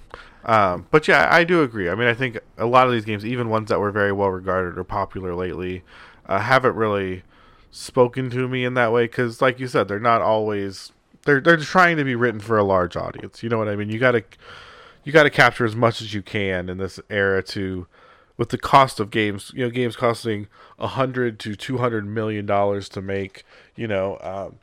Um, 0.45 0.87
but 0.89 1.07
yeah, 1.07 1.27
I 1.29 1.43
do 1.43 1.61
agree. 1.63 1.89
I 1.89 1.95
mean, 1.95 2.07
I 2.07 2.13
think 2.13 2.39
a 2.57 2.65
lot 2.65 2.87
of 2.87 2.93
these 2.93 3.05
games, 3.05 3.25
even 3.25 3.49
ones 3.49 3.69
that 3.69 3.79
were 3.79 3.91
very 3.91 4.11
well 4.11 4.29
regarded 4.29 4.77
or 4.77 4.83
popular 4.83 5.35
lately, 5.35 5.83
uh, 6.25 6.39
haven't 6.39 6.75
really 6.75 7.23
spoken 7.71 8.29
to 8.31 8.47
me 8.47 8.63
in 8.63 8.73
that 8.75 8.91
way 8.91 9.05
because, 9.05 9.41
like 9.41 9.59
you 9.59 9.67
said, 9.67 9.87
they're 9.87 9.99
not 9.99 10.21
always 10.21 10.91
they're 11.25 11.41
they're 11.41 11.57
trying 11.57 11.97
to 11.97 12.03
be 12.03 12.15
written 12.15 12.39
for 12.39 12.57
a 12.57 12.63
large 12.63 12.95
audience. 12.95 13.43
You 13.43 13.49
know 13.49 13.57
what 13.57 13.67
I 13.67 13.75
mean? 13.75 13.89
You 13.89 13.99
gotta 13.99 14.23
you 15.03 15.11
gotta 15.11 15.29
capture 15.29 15.65
as 15.65 15.75
much 15.75 16.01
as 16.01 16.13
you 16.13 16.21
can 16.21 16.69
in 16.69 16.77
this 16.77 16.99
era 17.09 17.43
to 17.43 17.87
with 18.37 18.49
the 18.49 18.57
cost 18.57 18.99
of 18.99 19.11
games. 19.11 19.51
You 19.53 19.65
know, 19.65 19.69
games 19.69 19.95
costing 19.95 20.47
a 20.77 20.87
hundred 20.87 21.39
to 21.39 21.55
two 21.55 21.77
hundred 21.77 22.07
million 22.07 22.45
dollars 22.45 22.89
to 22.89 23.01
make. 23.01 23.43
You 23.75 23.87
know. 23.87 24.17
Um, 24.21 24.59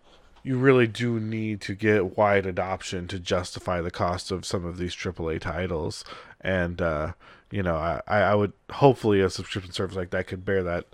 you 0.46 0.56
really 0.56 0.86
do 0.86 1.18
need 1.18 1.60
to 1.62 1.74
get 1.74 2.16
wide 2.16 2.46
adoption 2.46 3.08
to 3.08 3.18
justify 3.18 3.80
the 3.80 3.90
cost 3.90 4.30
of 4.30 4.46
some 4.46 4.64
of 4.64 4.78
these 4.78 4.94
AAA 4.94 5.40
titles. 5.40 6.04
And, 6.40 6.80
uh, 6.80 7.12
you 7.50 7.62
know, 7.62 7.76
I, 7.76 8.00
I 8.06 8.34
would 8.34 8.52
hopefully 8.70 9.20
a 9.20 9.28
subscription 9.28 9.72
service 9.72 9.96
like 9.96 10.10
that 10.10 10.28
could 10.28 10.44
bear 10.44 10.62
that, 10.62 10.84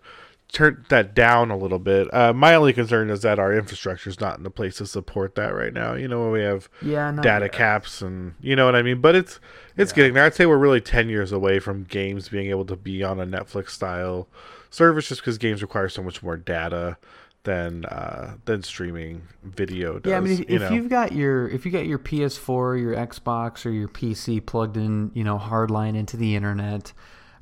turn 0.50 0.84
that 0.88 1.14
down 1.14 1.50
a 1.50 1.57
little 1.57 1.78
bit. 1.78 2.12
Uh, 2.14 2.32
my 2.32 2.55
only 2.55 2.72
concern 2.72 3.11
is 3.11 3.20
that 3.22 3.38
our 3.38 3.53
infrastructure 3.53 4.09
is 4.09 4.20
not 4.20 4.38
in 4.38 4.42
the 4.42 4.50
place 4.50 4.76
to 4.76 4.86
support 4.86 5.34
that 5.34 5.55
right 5.55 5.72
now. 5.74 5.94
You 5.94 6.09
know, 6.09 6.30
we 6.30 6.40
have 6.42 6.70
Yeah, 6.80 7.11
data 7.20 7.46
yet. 7.46 7.53
caps 7.53 8.00
and 8.03 8.34
you 8.40 8.57
know 8.57 8.64
what 8.66 8.74
I 8.74 8.80
mean. 8.82 9.00
But 9.03 9.14
it's 9.14 9.38
it's 9.76 9.92
getting 9.92 10.14
there. 10.14 10.24
I'd 10.24 10.34
say 10.34 10.46
we're 10.46 10.57
really 10.59 10.80
ten 10.82 11.09
years 11.09 11.32
away 11.32 11.59
from 11.59 11.84
games 11.84 12.28
being 12.28 12.50
able 12.50 12.66
to 12.66 12.76
be 12.76 13.03
on 13.03 13.18
a 13.20 13.26
Netflix 13.26 13.70
style 13.70 14.28
service, 14.70 15.09
just 15.09 15.20
because 15.22 15.38
games 15.38 15.62
require 15.62 15.88
so 15.88 16.03
much 16.03 16.22
more 16.22 16.36
data 16.36 16.96
than 17.45 17.84
uh, 17.86 18.36
than 18.45 18.62
streaming 18.62 19.22
video 19.43 19.99
does. 19.99 20.11
Yeah, 20.11 20.16
I 20.16 20.20
mean, 20.20 20.32
if, 20.32 20.51
you 20.51 20.57
if 20.57 20.70
you've 20.70 20.88
got 20.88 21.12
your 21.12 21.49
if 21.49 21.66
you 21.66 21.72
got 21.72 21.86
your 21.86 21.99
PS4, 21.99 22.80
your 22.80 22.95
Xbox, 22.95 23.66
or 23.66 23.70
your 23.70 23.88
PC 23.88 24.45
plugged 24.45 24.76
in, 24.76 25.11
you 25.14 25.24
know, 25.24 25.38
hardline 25.38 25.97
into 25.97 26.16
the 26.16 26.36
internet, 26.36 26.93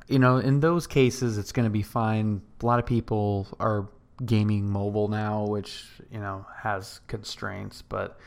you 0.07 0.19
know, 0.19 0.37
in 0.37 0.59
those 0.59 0.87
cases, 0.87 1.37
it's 1.37 1.51
going 1.51 1.65
to 1.65 1.71
be 1.71 1.83
fine. 1.83 2.41
A 2.61 2.65
lot 2.65 2.79
of 2.79 2.85
people 2.85 3.47
are 3.59 3.87
gaming 4.25 4.69
mobile 4.69 5.07
now, 5.07 5.45
which 5.45 5.85
you 6.11 6.19
know 6.19 6.45
has 6.57 7.01
constraints, 7.07 7.81
but 7.81 8.19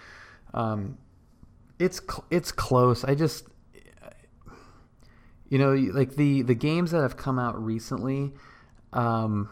um, 0.52 0.96
it's 1.78 2.00
cl- 2.00 2.24
it's 2.30 2.52
close. 2.52 3.04
I 3.04 3.14
just 3.14 3.48
you 5.48 5.58
know 5.58 5.72
like 5.72 6.14
the 6.16 6.42
the 6.42 6.54
games 6.54 6.92
that 6.92 7.02
have 7.02 7.16
come 7.16 7.38
out 7.38 7.62
recently 7.62 8.32
um 8.92 9.48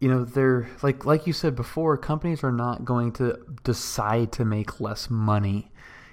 you 0.00 0.08
know 0.08 0.24
they're 0.24 0.68
like 0.82 1.04
like 1.04 1.26
you 1.26 1.32
said 1.32 1.56
before 1.56 1.96
companies 1.96 2.44
are 2.44 2.52
not 2.52 2.84
going 2.84 3.12
to 3.12 3.38
decide 3.64 4.32
to 4.32 4.44
make 4.44 4.80
less 4.80 5.08
money. 5.10 5.70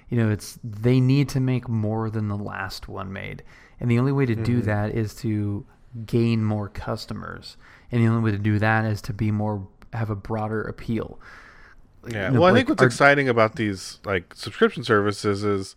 You 0.08 0.18
know 0.18 0.30
it's 0.30 0.58
they 0.62 1.00
need 1.00 1.28
to 1.30 1.40
make 1.40 1.68
more 1.68 2.10
than 2.10 2.28
the 2.28 2.36
last 2.36 2.88
one 2.88 3.12
made. 3.12 3.42
And 3.80 3.90
the 3.90 3.98
only 3.98 4.12
way 4.12 4.26
to 4.26 4.34
do 4.34 4.58
mm-hmm. 4.58 4.66
that 4.66 4.94
is 4.94 5.14
to 5.16 5.66
gain 6.06 6.44
more 6.44 6.68
customers. 6.68 7.56
And 7.90 8.02
the 8.02 8.08
only 8.08 8.22
way 8.22 8.30
to 8.30 8.38
do 8.38 8.58
that 8.58 8.84
is 8.84 9.02
to 9.02 9.12
be 9.12 9.30
more 9.30 9.66
have 9.92 10.10
a 10.10 10.16
broader 10.16 10.62
appeal. 10.62 11.20
Yeah. 12.06 12.28
You 12.28 12.34
know, 12.34 12.40
well, 12.40 12.52
I 12.52 12.56
think 12.56 12.68
what's 12.68 12.82
our- 12.82 12.86
exciting 12.86 13.28
about 13.28 13.56
these 13.56 14.00
like 14.04 14.34
subscription 14.34 14.84
services 14.84 15.44
is, 15.44 15.74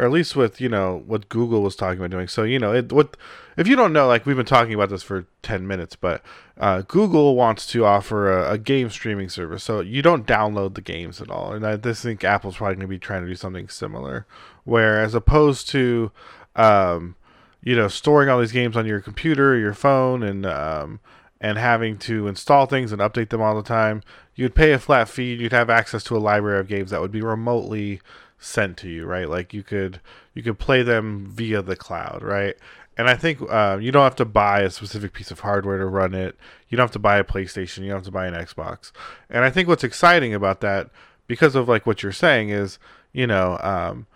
or 0.00 0.06
at 0.06 0.12
least 0.12 0.34
with 0.34 0.62
you 0.62 0.68
know 0.68 1.02
what 1.06 1.28
Google 1.28 1.60
was 1.60 1.76
talking 1.76 1.98
about 1.98 2.10
doing. 2.10 2.26
So 2.26 2.42
you 2.42 2.58
know, 2.58 2.72
it 2.72 2.90
what 2.90 3.18
if 3.58 3.68
you 3.68 3.76
don't 3.76 3.92
know, 3.92 4.08
like 4.08 4.24
we've 4.24 4.36
been 4.36 4.46
talking 4.46 4.72
about 4.72 4.88
this 4.88 5.02
for 5.02 5.26
ten 5.42 5.66
minutes, 5.66 5.94
but 5.94 6.22
uh, 6.58 6.82
Google 6.88 7.36
wants 7.36 7.66
to 7.66 7.84
offer 7.84 8.32
a, 8.32 8.52
a 8.52 8.58
game 8.58 8.88
streaming 8.88 9.28
service, 9.28 9.62
so 9.62 9.80
you 9.80 10.00
don't 10.00 10.26
download 10.26 10.74
the 10.74 10.80
games 10.80 11.20
at 11.20 11.30
all. 11.30 11.52
And 11.52 11.66
I 11.66 11.76
just 11.76 12.02
think 12.02 12.24
Apple's 12.24 12.56
probably 12.56 12.76
going 12.76 12.86
to 12.86 12.88
be 12.88 12.98
trying 12.98 13.22
to 13.22 13.28
do 13.28 13.34
something 13.34 13.68
similar, 13.68 14.26
where 14.64 15.02
as 15.02 15.14
opposed 15.14 15.68
to, 15.70 16.10
um, 16.56 17.14
you 17.62 17.76
know, 17.76 17.88
storing 17.88 18.30
all 18.30 18.40
these 18.40 18.52
games 18.52 18.78
on 18.78 18.86
your 18.86 19.00
computer 19.00 19.52
or 19.52 19.58
your 19.58 19.74
phone 19.74 20.22
and 20.22 20.46
um, 20.46 21.00
and 21.42 21.58
having 21.58 21.98
to 21.98 22.26
install 22.26 22.64
things 22.64 22.90
and 22.90 23.02
update 23.02 23.28
them 23.28 23.42
all 23.42 23.54
the 23.54 23.62
time, 23.62 24.02
you'd 24.34 24.54
pay 24.54 24.72
a 24.72 24.78
flat 24.78 25.10
fee. 25.10 25.34
You'd 25.34 25.52
have 25.52 25.68
access 25.68 26.02
to 26.04 26.16
a 26.16 26.18
library 26.18 26.60
of 26.60 26.68
games 26.68 26.90
that 26.90 27.02
would 27.02 27.12
be 27.12 27.20
remotely 27.20 28.00
sent 28.40 28.78
to 28.78 28.88
you, 28.88 29.04
right? 29.04 29.28
Like 29.28 29.54
you 29.54 29.62
could 29.62 30.00
you 30.34 30.42
could 30.42 30.58
play 30.58 30.82
them 30.82 31.26
via 31.26 31.62
the 31.62 31.76
cloud, 31.76 32.22
right? 32.22 32.56
And 32.96 33.08
I 33.08 33.14
think 33.14 33.40
uh, 33.48 33.78
you 33.80 33.92
don't 33.92 34.02
have 34.02 34.16
to 34.16 34.24
buy 34.24 34.60
a 34.60 34.70
specific 34.70 35.12
piece 35.12 35.30
of 35.30 35.40
hardware 35.40 35.78
to 35.78 35.86
run 35.86 36.14
it. 36.14 36.36
You 36.68 36.76
don't 36.76 36.84
have 36.84 36.92
to 36.92 36.98
buy 36.98 37.18
a 37.18 37.24
PlayStation. 37.24 37.78
You 37.78 37.88
don't 37.88 37.98
have 37.98 38.04
to 38.04 38.10
buy 38.10 38.26
an 38.26 38.34
Xbox. 38.34 38.90
And 39.28 39.44
I 39.44 39.50
think 39.50 39.68
what's 39.68 39.84
exciting 39.84 40.34
about 40.34 40.60
that, 40.60 40.90
because 41.26 41.54
of 41.54 41.68
like 41.68 41.86
what 41.86 42.02
you're 42.02 42.12
saying, 42.12 42.48
is 42.48 42.78
you 43.12 43.26
know 43.26 43.58
um, 43.62 44.06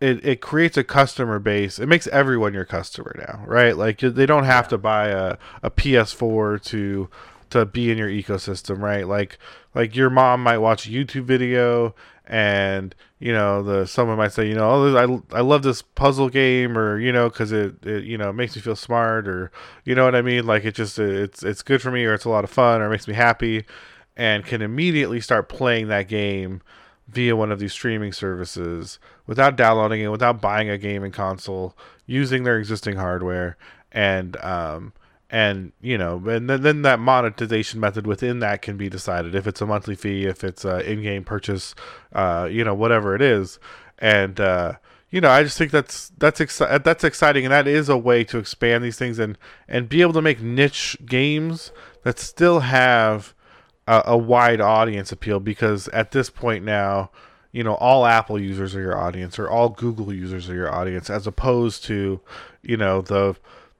it, 0.00 0.24
it 0.24 0.40
creates 0.40 0.76
a 0.76 0.84
customer 0.84 1.38
base. 1.38 1.78
It 1.78 1.86
makes 1.86 2.06
everyone 2.08 2.54
your 2.54 2.64
customer 2.64 3.14
now, 3.18 3.44
right? 3.46 3.76
Like 3.76 3.98
they 3.98 4.26
don't 4.26 4.44
have 4.44 4.68
to 4.68 4.78
buy 4.78 5.08
a, 5.08 5.36
a 5.62 5.70
PS4 5.70 6.62
to 6.64 7.08
to 7.50 7.64
be 7.66 7.90
in 7.90 7.98
your 7.98 8.08
ecosystem, 8.08 8.80
right? 8.80 9.06
Like 9.06 9.38
like 9.74 9.96
your 9.96 10.10
mom 10.10 10.42
might 10.42 10.58
watch 10.58 10.86
a 10.86 10.90
YouTube 10.90 11.24
video 11.24 11.94
and 12.26 12.94
you 13.18 13.32
know 13.32 13.62
the 13.62 13.86
someone 13.86 14.16
might 14.16 14.32
say 14.32 14.48
you 14.48 14.54
know 14.54 14.70
oh 14.70 15.22
I, 15.32 15.38
I 15.38 15.40
love 15.42 15.62
this 15.62 15.82
puzzle 15.82 16.30
game 16.30 16.78
or 16.78 16.98
you 16.98 17.12
know 17.12 17.28
because 17.28 17.52
it, 17.52 17.84
it 17.84 18.04
you 18.04 18.16
know 18.16 18.32
makes 18.32 18.56
me 18.56 18.62
feel 18.62 18.76
smart 18.76 19.28
or 19.28 19.50
you 19.84 19.94
know 19.94 20.06
what 20.06 20.14
I 20.14 20.22
mean 20.22 20.46
like 20.46 20.64
it 20.64 20.74
just 20.74 20.98
it's 20.98 21.42
it's 21.42 21.62
good 21.62 21.82
for 21.82 21.90
me 21.90 22.02
or 22.06 22.14
it's 22.14 22.24
a 22.24 22.30
lot 22.30 22.44
of 22.44 22.48
fun 22.48 22.80
or 22.80 22.88
makes 22.88 23.06
me 23.06 23.12
happy 23.12 23.66
and 24.16 24.44
can 24.44 24.62
immediately 24.62 25.20
start 25.20 25.48
playing 25.48 25.88
that 25.88 26.08
game 26.08 26.62
via 27.08 27.36
one 27.36 27.52
of 27.52 27.58
these 27.58 27.72
streaming 27.72 28.12
services 28.12 28.98
without 29.26 29.56
downloading 29.56 30.00
it, 30.00 30.08
without 30.08 30.40
buying 30.40 30.70
a 30.70 30.78
gaming 30.78 31.12
console, 31.12 31.76
using 32.06 32.44
their 32.44 32.58
existing 32.58 32.96
hardware, 32.96 33.56
and 33.92 34.36
um, 34.38 34.92
and 35.34 35.72
you 35.80 35.98
know, 35.98 36.22
and 36.28 36.48
then, 36.48 36.62
then 36.62 36.82
that 36.82 37.00
monetization 37.00 37.80
method 37.80 38.06
within 38.06 38.38
that 38.38 38.62
can 38.62 38.76
be 38.76 38.88
decided. 38.88 39.34
If 39.34 39.48
it's 39.48 39.60
a 39.60 39.66
monthly 39.66 39.96
fee, 39.96 40.26
if 40.26 40.44
it's 40.44 40.64
a 40.64 40.88
in-game 40.88 41.24
purchase, 41.24 41.74
uh, 42.12 42.48
you 42.48 42.62
know, 42.62 42.72
whatever 42.72 43.16
it 43.16 43.20
is, 43.20 43.58
and 43.98 44.38
uh, 44.38 44.74
you 45.10 45.20
know, 45.20 45.30
I 45.30 45.42
just 45.42 45.58
think 45.58 45.72
that's 45.72 46.12
that's 46.18 46.38
exci- 46.38 46.84
that's 46.84 47.02
exciting, 47.02 47.44
and 47.44 47.50
that 47.50 47.66
is 47.66 47.88
a 47.88 47.98
way 47.98 48.22
to 48.22 48.38
expand 48.38 48.84
these 48.84 48.96
things 48.96 49.18
and 49.18 49.36
and 49.66 49.88
be 49.88 50.02
able 50.02 50.12
to 50.12 50.22
make 50.22 50.40
niche 50.40 50.96
games 51.04 51.72
that 52.04 52.20
still 52.20 52.60
have 52.60 53.34
a, 53.88 54.04
a 54.06 54.16
wide 54.16 54.60
audience 54.60 55.10
appeal 55.10 55.40
because 55.40 55.88
at 55.88 56.12
this 56.12 56.30
point 56.30 56.64
now, 56.64 57.10
you 57.50 57.64
know, 57.64 57.74
all 57.74 58.06
Apple 58.06 58.40
users 58.40 58.76
are 58.76 58.80
your 58.80 58.96
audience 58.96 59.36
or 59.40 59.50
all 59.50 59.68
Google 59.68 60.12
users 60.12 60.48
are 60.48 60.54
your 60.54 60.72
audience, 60.72 61.10
as 61.10 61.26
opposed 61.26 61.82
to, 61.86 62.20
you 62.62 62.76
know, 62.76 63.02
the 63.02 63.34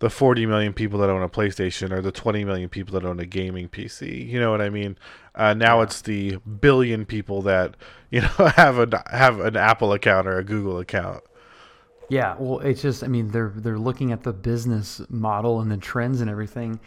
the 0.05 0.11
40 0.11 0.45
million 0.45 0.75
people 0.75 0.99
that 0.99 1.09
own 1.09 1.23
a 1.23 1.31
PlayStation 1.31 1.91
or 1.91 2.03
the 2.03 2.13
20 2.13 2.45
million 2.45 2.69
people 2.69 2.93
that 2.93 3.07
own 3.07 3.19
a 3.21 3.25
gaming 3.25 3.71
PC. 3.71 4.29
You 4.29 4.39
know 4.39 4.51
what 4.51 4.61
I 4.61 4.69
mean? 4.69 4.99
Uh, 5.35 5.55
now 5.55 5.81
it's 5.81 6.03
the 6.03 6.37
billion 6.61 7.07
people 7.07 7.41
that 7.41 7.75
you 8.11 8.21
know 8.21 8.29
have 8.57 8.79
a 8.79 9.03
have 9.11 9.41
an 9.41 9.57
Apple 9.57 9.95
account 9.95 10.27
or 10.27 10.37
a 10.37 10.45
Google 10.45 10.79
account. 10.79 11.25
Yeah, 12.11 12.37
well, 12.39 12.59
it's 12.61 12.83
just 12.83 13.03
I 13.03 13.07
mean 13.07 13.31
they're 13.31 13.53
they're 13.57 13.79
looking 13.79 14.13
at 14.13 14.23
the 14.23 14.33
business 14.35 15.01
model 15.09 15.61
and 15.63 15.71
the 15.71 15.79
trends 15.79 16.21
and 16.21 16.29
everything, 16.29 16.79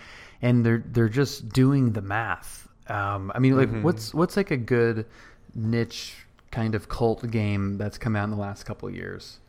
and 0.43 0.63
they're 0.63 0.84
they're 0.86 1.09
just 1.09 1.49
doing 1.49 1.93
the 1.93 2.01
math. 2.03 2.70
Um, 2.88 3.32
I 3.34 3.39
mean, 3.39 3.57
like 3.57 3.72
what's 3.82 4.13
what's 4.13 4.38
like 4.38 4.51
a 4.51 4.57
good 4.57 5.07
niche 5.55 6.28
kind 6.51 6.76
of 6.76 6.88
cult 6.88 7.30
game 7.32 7.78
that's 7.80 7.97
come 7.97 8.15
out 8.15 8.26
in 8.26 8.30
the 8.30 8.38
last 8.38 8.63
couple 8.63 8.88
of 8.88 8.95
years 8.95 9.39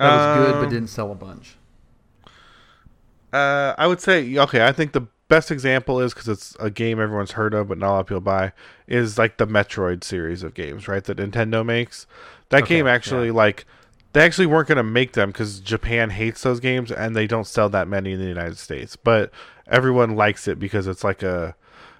that 0.00 0.12
was 0.12 0.26
good 0.26 0.60
but 0.60 0.66
Um, 0.66 0.70
didn't 0.70 0.88
sell 0.88 1.10
a 1.10 1.14
bunch. 1.14 1.56
Uh, 3.32 3.74
I 3.76 3.86
would 3.86 4.00
say 4.00 4.36
okay. 4.38 4.66
I 4.66 4.72
think 4.72 4.92
the 4.92 5.06
best 5.28 5.50
example 5.50 6.00
is 6.00 6.14
because 6.14 6.28
it's 6.28 6.56
a 6.58 6.70
game 6.70 7.00
everyone's 7.00 7.32
heard 7.32 7.54
of, 7.54 7.68
but 7.68 7.78
not 7.78 7.88
a 7.88 7.92
lot 7.92 8.00
of 8.00 8.06
people 8.06 8.20
buy. 8.20 8.52
Is 8.86 9.18
like 9.18 9.36
the 9.36 9.46
Metroid 9.46 10.02
series 10.04 10.42
of 10.42 10.54
games, 10.54 10.88
right? 10.88 11.04
That 11.04 11.18
Nintendo 11.18 11.64
makes. 11.64 12.06
That 12.48 12.62
Okay, 12.64 12.76
game 12.76 12.86
actually 12.86 13.26
yeah. 13.26 13.32
like 13.34 13.66
they 14.14 14.22
actually 14.24 14.46
weren't 14.46 14.68
going 14.68 14.76
to 14.76 14.82
make 14.82 15.12
them 15.12 15.30
because 15.30 15.60
Japan 15.60 16.10
hates 16.10 16.42
those 16.42 16.60
games 16.60 16.90
and 16.90 17.14
they 17.14 17.26
don't 17.26 17.46
sell 17.46 17.68
that 17.68 17.88
many 17.88 18.12
in 18.12 18.20
the 18.20 18.26
United 18.26 18.56
States. 18.56 18.96
But 18.96 19.30
everyone 19.66 20.16
likes 20.16 20.48
it 20.48 20.58
because 20.58 20.86
it's 20.86 21.04
like 21.04 21.22
a 21.22 21.54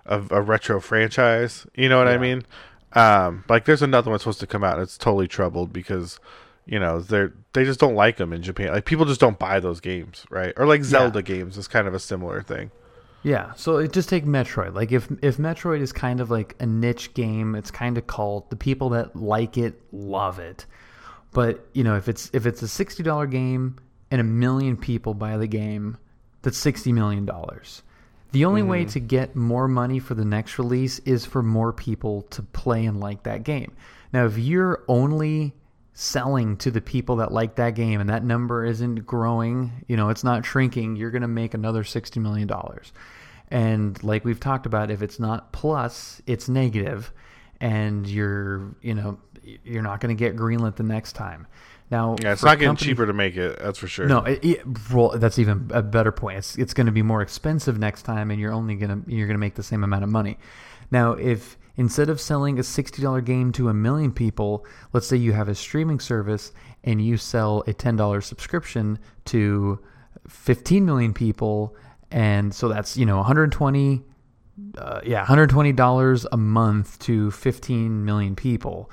a, 0.06 0.22
a 0.30 0.40
retro 0.40 0.80
franchise. 0.80 1.66
You 1.74 1.88
know 1.90 1.98
what 1.98 2.08
I 2.08 2.16
mean? 2.16 2.44
Um, 2.94 3.44
like 3.48 3.66
there's 3.66 3.82
another 3.82 4.10
one 4.10 4.18
supposed 4.18 4.40
to 4.40 4.46
come 4.46 4.64
out. 4.64 4.78
It's 4.78 4.96
totally 4.96 5.28
troubled 5.28 5.72
because 5.72 6.18
you 6.68 6.78
know 6.78 7.00
they're 7.00 7.32
they 7.54 7.64
just 7.64 7.80
don't 7.80 7.94
like 7.94 8.18
them 8.18 8.32
in 8.32 8.42
Japan. 8.42 8.68
Like 8.68 8.84
people 8.84 9.06
just 9.06 9.20
don't 9.20 9.38
buy 9.38 9.58
those 9.58 9.80
games, 9.80 10.26
right? 10.30 10.52
Or 10.56 10.66
like 10.66 10.84
Zelda 10.84 11.22
games 11.22 11.56
is 11.56 11.66
kind 11.66 11.88
of 11.88 11.94
a 11.94 11.98
similar 11.98 12.42
thing. 12.42 12.70
Yeah, 13.22 13.52
so 13.54 13.78
it, 13.78 13.92
just 13.92 14.08
take 14.08 14.26
Metroid. 14.26 14.74
Like 14.74 14.92
if 14.92 15.10
if 15.22 15.38
Metroid 15.38 15.80
is 15.80 15.92
kind 15.92 16.20
of 16.20 16.30
like 16.30 16.54
a 16.60 16.66
niche 16.66 17.14
game, 17.14 17.54
it's 17.54 17.70
kind 17.70 17.96
of 17.98 18.06
cult. 18.06 18.50
The 18.50 18.56
people 18.56 18.90
that 18.90 19.16
like 19.16 19.56
it 19.56 19.80
love 19.92 20.38
it. 20.38 20.66
But 21.32 21.66
you 21.72 21.84
know, 21.84 21.96
if 21.96 22.08
it's 22.08 22.30
if 22.32 22.46
it's 22.46 22.62
a 22.62 22.68
sixty 22.68 23.02
dollar 23.02 23.26
game 23.26 23.76
and 24.10 24.20
a 24.20 24.24
million 24.24 24.76
people 24.76 25.14
buy 25.14 25.38
the 25.38 25.48
game, 25.48 25.96
that's 26.42 26.58
sixty 26.58 26.92
million 26.92 27.24
dollars. 27.24 27.82
The 28.32 28.44
only 28.44 28.62
way 28.62 28.82
mm-hmm. 28.82 28.90
to 28.90 29.00
get 29.00 29.34
more 29.34 29.68
money 29.68 29.98
for 30.00 30.14
the 30.14 30.24
next 30.24 30.58
release 30.58 30.98
is 31.00 31.24
for 31.24 31.42
more 31.42 31.72
people 31.72 32.22
to 32.30 32.42
play 32.42 32.84
and 32.84 33.00
like 33.00 33.22
that 33.22 33.42
game. 33.42 33.74
Now, 34.12 34.26
if 34.26 34.36
you're 34.36 34.84
only 34.86 35.54
selling 36.00 36.56
to 36.56 36.70
the 36.70 36.80
people 36.80 37.16
that 37.16 37.32
like 37.32 37.56
that 37.56 37.74
game 37.74 38.00
and 38.00 38.08
that 38.08 38.22
number 38.24 38.64
isn't 38.64 39.04
growing, 39.04 39.84
you 39.88 39.96
know, 39.96 40.10
it's 40.10 40.22
not 40.22 40.46
shrinking, 40.46 40.94
you're 40.94 41.10
going 41.10 41.22
to 41.22 41.28
make 41.28 41.54
another 41.54 41.82
$60 41.82 42.22
million. 42.22 42.48
And 43.48 44.00
like 44.04 44.24
we've 44.24 44.38
talked 44.38 44.64
about, 44.64 44.92
if 44.92 45.02
it's 45.02 45.18
not 45.18 45.52
plus, 45.52 46.22
it's 46.24 46.48
negative, 46.48 47.12
and 47.60 48.06
you're, 48.06 48.76
you 48.80 48.94
know, 48.94 49.18
you're 49.64 49.82
not 49.82 49.98
going 50.00 50.16
to 50.16 50.18
get 50.18 50.36
greenlit 50.36 50.76
the 50.76 50.84
next 50.84 51.14
time. 51.14 51.48
Now, 51.90 52.14
Yeah, 52.22 52.32
it's 52.32 52.44
not 52.44 52.58
getting 52.58 52.68
company- 52.68 52.90
cheaper 52.90 53.06
to 53.06 53.12
make 53.12 53.36
it. 53.36 53.58
That's 53.58 53.78
for 53.78 53.88
sure. 53.88 54.06
no, 54.06 54.18
it, 54.18 54.44
it, 54.44 54.92
well, 54.92 55.18
that's 55.18 55.38
even 55.40 55.68
a 55.74 55.82
better 55.82 56.12
point. 56.12 56.38
It's 56.38 56.54
it's 56.56 56.74
going 56.74 56.86
to 56.86 56.92
be 56.92 57.02
more 57.02 57.22
expensive 57.22 57.76
next 57.78 58.02
time, 58.02 58.30
and 58.30 58.38
you're 58.38 58.52
only 58.52 58.74
gonna 58.76 59.00
you're 59.06 59.26
gonna 59.26 59.38
make 59.38 59.54
the 59.56 59.62
same 59.62 59.82
amount 59.82 60.04
of 60.04 60.10
money. 60.10 60.38
Now, 60.90 61.12
if 61.12 61.56
instead 61.78 62.10
of 62.10 62.20
selling 62.20 62.58
a 62.58 62.62
sixty 62.62 63.00
dollar 63.00 63.22
game 63.22 63.50
to 63.52 63.70
a 63.70 63.74
million 63.74 64.12
people, 64.12 64.66
let's 64.92 65.06
say 65.06 65.16
you 65.16 65.32
have 65.32 65.48
a 65.48 65.54
streaming 65.54 66.00
service 66.00 66.52
and 66.84 67.00
you 67.00 67.16
sell 67.16 67.64
a 67.66 67.72
ten 67.72 67.96
dollar 67.96 68.20
subscription 68.20 68.98
to 69.24 69.78
fifteen 70.28 70.84
million 70.84 71.14
people, 71.14 71.74
and 72.10 72.54
so 72.54 72.68
that's 72.68 72.98
you 72.98 73.06
know 73.06 73.16
120 73.16 74.04
uh, 74.76 75.00
yeah, 75.04 75.24
$120 75.24 76.26
a 76.32 76.36
month 76.36 76.98
to 77.00 77.30
15 77.30 78.04
million 78.04 78.34
people. 78.34 78.90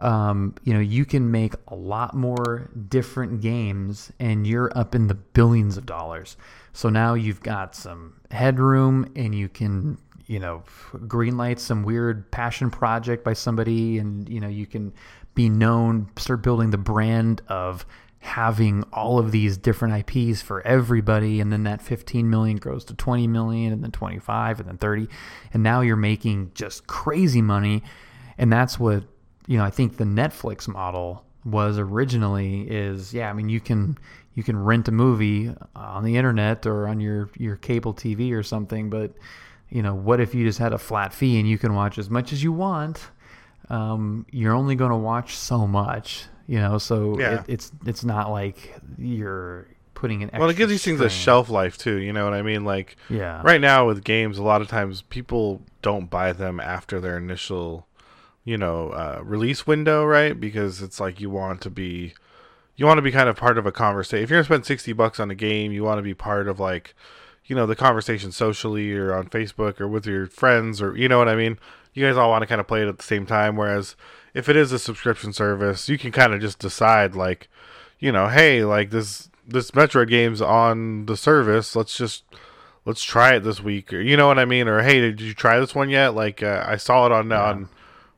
Um, 0.00 0.54
you 0.64 0.74
know, 0.74 0.80
you 0.80 1.04
can 1.04 1.30
make 1.30 1.54
a 1.68 1.74
lot 1.74 2.14
more 2.14 2.70
different 2.88 3.40
games 3.40 4.12
and 4.18 4.46
you're 4.46 4.76
up 4.76 4.94
in 4.94 5.06
the 5.06 5.14
billions 5.14 5.76
of 5.76 5.86
dollars. 5.86 6.36
So 6.72 6.88
now 6.88 7.14
you've 7.14 7.42
got 7.42 7.74
some 7.74 8.14
headroom 8.30 9.10
and 9.14 9.34
you 9.34 9.48
can, 9.48 9.98
you 10.26 10.38
know, 10.38 10.62
greenlight 10.92 11.58
some 11.58 11.82
weird 11.82 12.30
passion 12.30 12.70
project 12.70 13.24
by 13.24 13.32
somebody 13.32 13.98
and, 13.98 14.28
you 14.28 14.40
know, 14.40 14.48
you 14.48 14.66
can 14.66 14.92
be 15.34 15.48
known, 15.48 16.08
start 16.16 16.42
building 16.42 16.70
the 16.70 16.78
brand 16.78 17.42
of 17.48 17.84
having 18.24 18.82
all 18.90 19.18
of 19.18 19.32
these 19.32 19.58
different 19.58 20.08
IPs 20.08 20.40
for 20.40 20.66
everybody 20.66 21.40
and 21.40 21.52
then 21.52 21.64
that 21.64 21.82
15 21.82 22.30
million 22.30 22.56
grows 22.56 22.82
to 22.82 22.94
20 22.94 23.26
million 23.26 23.70
and 23.70 23.84
then 23.84 23.92
25 23.92 24.60
and 24.60 24.68
then 24.70 24.78
30 24.78 25.08
and 25.52 25.62
now 25.62 25.82
you're 25.82 25.94
making 25.94 26.50
just 26.54 26.86
crazy 26.86 27.42
money. 27.42 27.82
And 28.38 28.50
that's 28.50 28.80
what 28.80 29.04
you 29.46 29.58
know 29.58 29.64
I 29.64 29.68
think 29.68 29.98
the 29.98 30.04
Netflix 30.04 30.66
model 30.66 31.22
was 31.44 31.78
originally 31.78 32.62
is 32.62 33.12
yeah 33.12 33.28
I 33.28 33.34
mean 33.34 33.50
you 33.50 33.60
can 33.60 33.98
you 34.32 34.42
can 34.42 34.56
rent 34.56 34.88
a 34.88 34.92
movie 34.92 35.54
on 35.76 36.02
the 36.02 36.16
internet 36.16 36.64
or 36.64 36.88
on 36.88 37.00
your 37.00 37.28
your 37.36 37.56
cable 37.56 37.92
TV 37.92 38.32
or 38.32 38.42
something 38.42 38.88
but 38.88 39.12
you 39.70 39.82
know, 39.82 39.94
what 39.94 40.20
if 40.20 40.34
you 40.34 40.44
just 40.44 40.58
had 40.58 40.72
a 40.72 40.78
flat 40.78 41.12
fee 41.12 41.38
and 41.38 41.48
you 41.48 41.58
can 41.58 41.74
watch 41.74 41.98
as 41.98 42.08
much 42.10 42.32
as 42.32 42.42
you 42.42 42.52
want? 42.52 43.10
Um, 43.70 44.26
you're 44.30 44.52
only 44.54 44.74
going 44.74 44.90
to 44.90 44.96
watch 44.96 45.36
so 45.36 45.66
much, 45.66 46.26
you 46.46 46.58
know. 46.58 46.78
So 46.78 47.18
Yeah. 47.18 47.40
it, 47.40 47.44
it's 47.48 47.72
it's 47.86 48.04
not 48.04 48.30
like 48.30 48.74
you're 48.98 49.66
putting 49.94 50.22
an. 50.22 50.28
Extra. 50.28 50.40
Well, 50.40 50.50
it 50.50 50.56
gives 50.56 50.70
these 50.70 50.84
things 50.84 51.00
a 51.00 51.08
shelf 51.08 51.48
life 51.48 51.78
too. 51.78 51.96
You 51.96 52.12
know 52.12 52.24
what 52.24 52.34
I 52.34 52.42
mean? 52.42 52.64
Like 52.64 52.96
Yeah. 53.08 53.40
right 53.42 53.60
now 53.60 53.86
with 53.86 54.04
games, 54.04 54.38
a 54.38 54.42
lot 54.42 54.60
of 54.60 54.68
times 54.68 55.02
people 55.02 55.62
don't 55.82 56.10
buy 56.10 56.32
them 56.32 56.60
after 56.60 57.00
their 57.00 57.16
initial, 57.16 57.86
you 58.44 58.58
know, 58.58 58.90
uh, 58.90 59.20
release 59.24 59.66
window, 59.66 60.04
right? 60.04 60.38
Because 60.38 60.82
it's 60.82 61.00
like 61.00 61.20
you 61.20 61.30
want 61.30 61.62
to 61.62 61.70
be, 61.70 62.12
you 62.76 62.84
want 62.84 62.98
to 62.98 63.02
be 63.02 63.12
kind 63.12 63.28
of 63.30 63.36
part 63.36 63.56
of 63.56 63.64
a 63.66 63.72
conversation. 63.72 64.22
If 64.24 64.28
you're 64.30 64.38
gonna 64.38 64.44
spend 64.44 64.66
sixty 64.66 64.92
bucks 64.92 65.18
on 65.18 65.30
a 65.30 65.34
game, 65.34 65.72
you 65.72 65.82
want 65.84 65.98
to 65.98 66.02
be 66.02 66.12
part 66.14 66.48
of 66.48 66.60
like, 66.60 66.94
you 67.46 67.54
know, 67.54 67.66
the 67.66 67.76
conversation 67.76 68.32
socially 68.32 68.92
or 68.94 69.14
on 69.14 69.28
Facebook 69.28 69.80
or 69.80 69.88
with 69.88 70.06
your 70.06 70.26
friends 70.26 70.80
or 70.80 70.96
you 70.96 71.08
know 71.08 71.18
what 71.18 71.28
I 71.28 71.36
mean. 71.36 71.58
You 71.92 72.04
guys 72.04 72.16
all 72.16 72.30
want 72.30 72.42
to 72.42 72.46
kind 72.46 72.60
of 72.60 72.66
play 72.66 72.82
it 72.82 72.88
at 72.88 72.98
the 72.98 73.04
same 73.04 73.24
time. 73.26 73.56
Whereas 73.56 73.94
if 74.32 74.48
it 74.48 74.56
is 74.56 74.72
a 74.72 74.78
subscription 74.78 75.32
service, 75.32 75.88
you 75.88 75.96
can 75.96 76.10
kind 76.10 76.34
of 76.34 76.40
just 76.40 76.58
decide 76.58 77.14
like, 77.14 77.48
you 78.00 78.10
know, 78.10 78.28
hey, 78.28 78.64
like 78.64 78.90
this 78.90 79.30
this 79.46 79.70
Metroid 79.72 80.08
game's 80.08 80.40
on 80.40 81.06
the 81.06 81.16
service. 81.16 81.76
Let's 81.76 81.96
just 81.96 82.24
let's 82.84 83.02
try 83.02 83.34
it 83.34 83.40
this 83.40 83.60
week, 83.60 83.92
or 83.92 84.00
you 84.00 84.16
know 84.16 84.26
what 84.26 84.38
I 84.38 84.44
mean, 84.44 84.68
or 84.68 84.82
hey, 84.82 85.00
did 85.00 85.20
you 85.20 85.34
try 85.34 85.60
this 85.60 85.74
one 85.74 85.88
yet? 85.88 86.14
Like 86.14 86.42
uh, 86.42 86.64
I 86.66 86.76
saw 86.76 87.06
it 87.06 87.12
on 87.12 87.30
on 87.30 87.68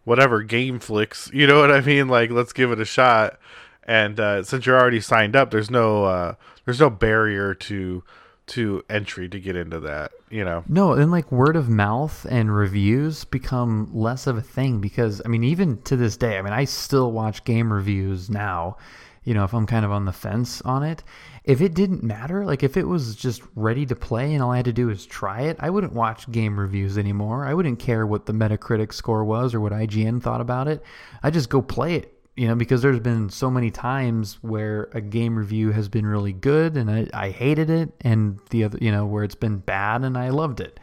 whatever 0.04 0.42
Game 0.42 0.78
Flicks, 0.78 1.28
you 1.34 1.46
know 1.46 1.60
what 1.60 1.72
I 1.72 1.80
mean? 1.80 2.08
Like 2.08 2.30
let's 2.30 2.52
give 2.52 2.70
it 2.70 2.80
a 2.80 2.84
shot. 2.84 3.38
And 3.82 4.18
uh, 4.18 4.42
since 4.42 4.66
you're 4.66 4.80
already 4.80 5.00
signed 5.00 5.36
up, 5.36 5.50
there's 5.50 5.70
no 5.70 6.04
uh, 6.04 6.34
there's 6.64 6.80
no 6.80 6.90
barrier 6.90 7.54
to 7.54 8.02
to 8.46 8.84
entry 8.88 9.28
to 9.28 9.40
get 9.40 9.56
into 9.56 9.80
that. 9.80 10.12
You 10.30 10.44
know, 10.44 10.64
No, 10.68 10.92
and 10.92 11.10
like 11.10 11.30
word 11.30 11.56
of 11.56 11.68
mouth 11.68 12.26
and 12.28 12.54
reviews 12.54 13.24
become 13.24 13.90
less 13.94 14.26
of 14.26 14.36
a 14.36 14.42
thing 14.42 14.80
because 14.80 15.22
I 15.24 15.28
mean, 15.28 15.44
even 15.44 15.80
to 15.82 15.96
this 15.96 16.16
day, 16.16 16.38
I 16.38 16.42
mean, 16.42 16.52
I 16.52 16.64
still 16.64 17.12
watch 17.12 17.44
game 17.44 17.72
reviews 17.72 18.30
now. 18.30 18.76
You 19.24 19.34
know, 19.34 19.42
if 19.42 19.52
I'm 19.54 19.66
kind 19.66 19.84
of 19.84 19.90
on 19.90 20.04
the 20.04 20.12
fence 20.12 20.62
on 20.62 20.84
it, 20.84 21.02
if 21.42 21.60
it 21.60 21.74
didn't 21.74 22.04
matter, 22.04 22.44
like 22.44 22.62
if 22.62 22.76
it 22.76 22.86
was 22.86 23.16
just 23.16 23.42
ready 23.56 23.84
to 23.86 23.96
play 23.96 24.34
and 24.34 24.42
all 24.42 24.52
I 24.52 24.56
had 24.56 24.66
to 24.66 24.72
do 24.72 24.88
is 24.88 25.04
try 25.04 25.42
it, 25.42 25.56
I 25.58 25.70
wouldn't 25.70 25.92
watch 25.92 26.30
game 26.30 26.58
reviews 26.58 26.96
anymore. 26.96 27.44
I 27.44 27.54
wouldn't 27.54 27.80
care 27.80 28.06
what 28.06 28.26
the 28.26 28.32
Metacritic 28.32 28.92
score 28.92 29.24
was 29.24 29.52
or 29.52 29.60
what 29.60 29.72
IGN 29.72 30.22
thought 30.22 30.40
about 30.40 30.68
it. 30.68 30.82
I 31.24 31.30
just 31.30 31.48
go 31.48 31.60
play 31.60 31.96
it 31.96 32.15
you 32.36 32.46
know, 32.46 32.54
because 32.54 32.82
there's 32.82 33.00
been 33.00 33.30
so 33.30 33.50
many 33.50 33.70
times 33.70 34.38
where 34.42 34.88
a 34.92 35.00
game 35.00 35.36
review 35.38 35.70
has 35.72 35.88
been 35.88 36.06
really 36.06 36.32
good 36.34 36.76
and 36.76 36.90
I, 36.90 37.08
I 37.14 37.30
hated 37.30 37.70
it, 37.70 37.92
and 38.02 38.38
the 38.50 38.64
other, 38.64 38.78
you 38.80 38.92
know, 38.92 39.06
where 39.06 39.24
it's 39.24 39.34
been 39.34 39.58
bad 39.58 40.04
and 40.04 40.16
I 40.18 40.28
loved 40.28 40.60
it. 40.60 40.78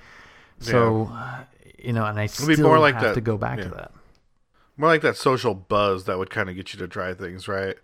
So, 0.59 1.09
uh, 1.13 1.43
you 1.77 1.93
know, 1.93 2.05
and 2.05 2.17
I 2.19 2.23
be 2.23 2.27
still 2.29 2.67
more 2.67 2.79
like 2.79 2.95
have 2.95 3.03
that- 3.03 3.13
to 3.15 3.21
go 3.21 3.37
back 3.37 3.59
yeah. 3.59 3.65
to 3.65 3.69
that. 3.71 3.91
more 4.77 4.89
like 4.89 5.01
that 5.01 5.17
social 5.17 5.53
buzz 5.53 6.05
that 6.05 6.17
would 6.17 6.29
kind 6.29 6.49
of 6.49 6.55
get 6.55 6.73
you 6.73 6.79
to 6.79 6.87
try 6.87 7.13
things, 7.13 7.47
right? 7.47 7.75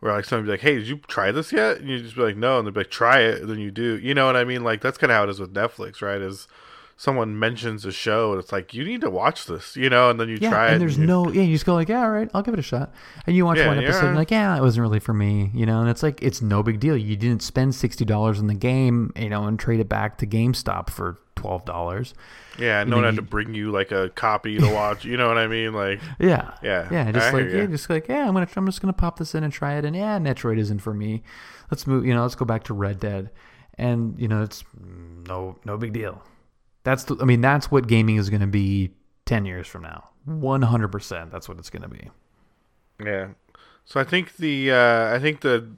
Where 0.00 0.12
like 0.12 0.24
somebody 0.24 0.46
be 0.46 0.50
like, 0.52 0.60
"Hey, 0.60 0.74
did 0.76 0.88
you 0.88 0.96
try 1.06 1.30
this 1.30 1.52
yet?" 1.52 1.78
And 1.78 1.88
you 1.88 2.00
just 2.00 2.16
be 2.16 2.22
like, 2.22 2.36
"No," 2.36 2.58
and 2.58 2.66
they'd 2.66 2.74
be 2.74 2.80
like, 2.80 2.90
"Try 2.90 3.20
it," 3.20 3.42
and 3.42 3.48
then 3.50 3.60
you 3.60 3.70
do. 3.70 3.98
You 3.98 4.14
know 4.14 4.26
what 4.26 4.34
I 4.34 4.42
mean? 4.42 4.64
Like 4.64 4.80
that's 4.80 4.98
kind 4.98 5.12
of 5.12 5.16
how 5.16 5.22
it 5.24 5.30
is 5.30 5.38
with 5.38 5.54
Netflix, 5.54 6.02
right? 6.02 6.20
Is 6.20 6.48
someone 6.96 7.38
mentions 7.38 7.84
a 7.84 7.90
show 7.92 8.32
and 8.32 8.40
it's 8.40 8.52
like 8.52 8.72
you 8.74 8.84
need 8.84 9.00
to 9.00 9.10
watch 9.10 9.46
this, 9.46 9.76
you 9.76 9.90
know, 9.90 10.10
and 10.10 10.20
then 10.20 10.28
you 10.28 10.38
Yeah, 10.40 10.50
try 10.50 10.68
it. 10.68 10.72
and 10.72 10.80
there's 10.80 10.96
you- 10.98 11.06
no, 11.06 11.30
yeah, 11.32 11.42
you 11.42 11.54
just 11.54 11.66
go 11.66 11.74
like, 11.74 11.88
yeah, 11.88 12.02
all 12.02 12.10
right, 12.10 12.30
I'll 12.34 12.42
give 12.42 12.54
it 12.54 12.60
a 12.60 12.62
shot. 12.62 12.92
And 13.26 13.34
you 13.34 13.44
watch 13.44 13.58
Yeah, 13.58 13.66
one 13.68 13.78
episode 13.78 13.98
yeah. 14.00 14.06
you're 14.08 14.14
like, 14.16 14.30
yeah, 14.30 14.56
it 14.56 14.60
wasn't 14.60 14.82
really 14.82 15.00
for 15.00 15.12
me, 15.14 15.50
you 15.54 15.66
know, 15.66 15.80
and 15.80 15.88
it's 15.90 16.02
like, 16.02 16.22
it's 16.22 16.40
no 16.42 16.62
big 16.62 16.78
deal. 16.80 16.96
You 16.96 17.16
didn't 17.16 17.42
spend 17.42 17.72
$60 17.72 18.38
on 18.38 18.46
the 18.46 18.54
game, 18.54 19.12
you 19.16 19.28
know, 19.30 19.44
and 19.44 19.58
trade 19.58 19.80
it 19.80 19.88
back 19.88 20.18
to 20.18 20.26
GameStop 20.26 20.90
for 20.90 21.18
$12. 21.36 22.12
yeah, 22.58 22.84
no 22.84 22.96
one 22.96 23.04
had 23.04 23.16
to 23.16 23.22
bring 23.22 23.52
you 23.54 23.72
like 23.72 23.90
a 23.90 24.10
copy 24.10 24.58
to 24.58 24.68
watch. 24.72 25.04
you 25.04 25.16
know 25.16 25.26
what 25.26 25.38
I 25.38 25.48
mean? 25.48 25.72
Like, 25.72 26.00
Yeah. 26.20 26.52
Yeah, 26.62 26.88
Yeah. 26.92 27.10
Just 27.10 27.26
I 27.26 27.30
like, 27.32 27.50
yeah, 27.50 27.66
just 27.66 27.90
like, 27.90 28.06
yeah, 28.08 28.28
I'm 28.28 28.34
to, 28.34 28.46
I'm 28.56 28.66
just 28.66 28.80
going 28.80 28.92
to 28.92 28.98
pop 28.98 29.18
this 29.18 29.34
in 29.34 29.42
and 29.42 29.52
try 29.52 29.74
it. 29.74 29.84
And 29.84 29.96
yeah, 29.96 30.18
Metroid 30.18 30.58
isn't 30.58 30.78
for 30.80 30.94
me. 30.94 31.22
Let's 31.70 31.86
move, 31.86 32.04
you 32.06 32.14
know, 32.14 32.22
let's 32.22 32.34
go 32.36 32.44
back 32.44 32.64
to 32.64 32.74
Red 32.74 33.00
Dead. 33.00 33.30
And, 33.78 34.14
you 34.20 34.28
know, 34.28 34.42
it's 34.42 34.62
no, 35.26 35.58
no 35.64 35.76
big 35.78 35.92
deal. 35.94 36.22
That's, 36.84 37.04
the, 37.04 37.16
I 37.20 37.24
mean, 37.24 37.40
that's 37.40 37.70
what 37.70 37.86
gaming 37.86 38.16
is 38.16 38.28
going 38.30 38.40
to 38.40 38.46
be 38.46 38.90
10 39.26 39.44
years 39.46 39.66
from 39.66 39.82
now. 39.82 40.10
100%. 40.28 41.30
That's 41.30 41.48
what 41.48 41.58
it's 41.58 41.70
going 41.70 41.82
to 41.82 41.88
be. 41.88 42.10
yeah. 43.04 43.28
So 43.84 44.00
I 44.00 44.04
think 44.04 44.36
the 44.36 44.70
uh, 44.70 45.12
I 45.12 45.18
think 45.18 45.40
the 45.40 45.68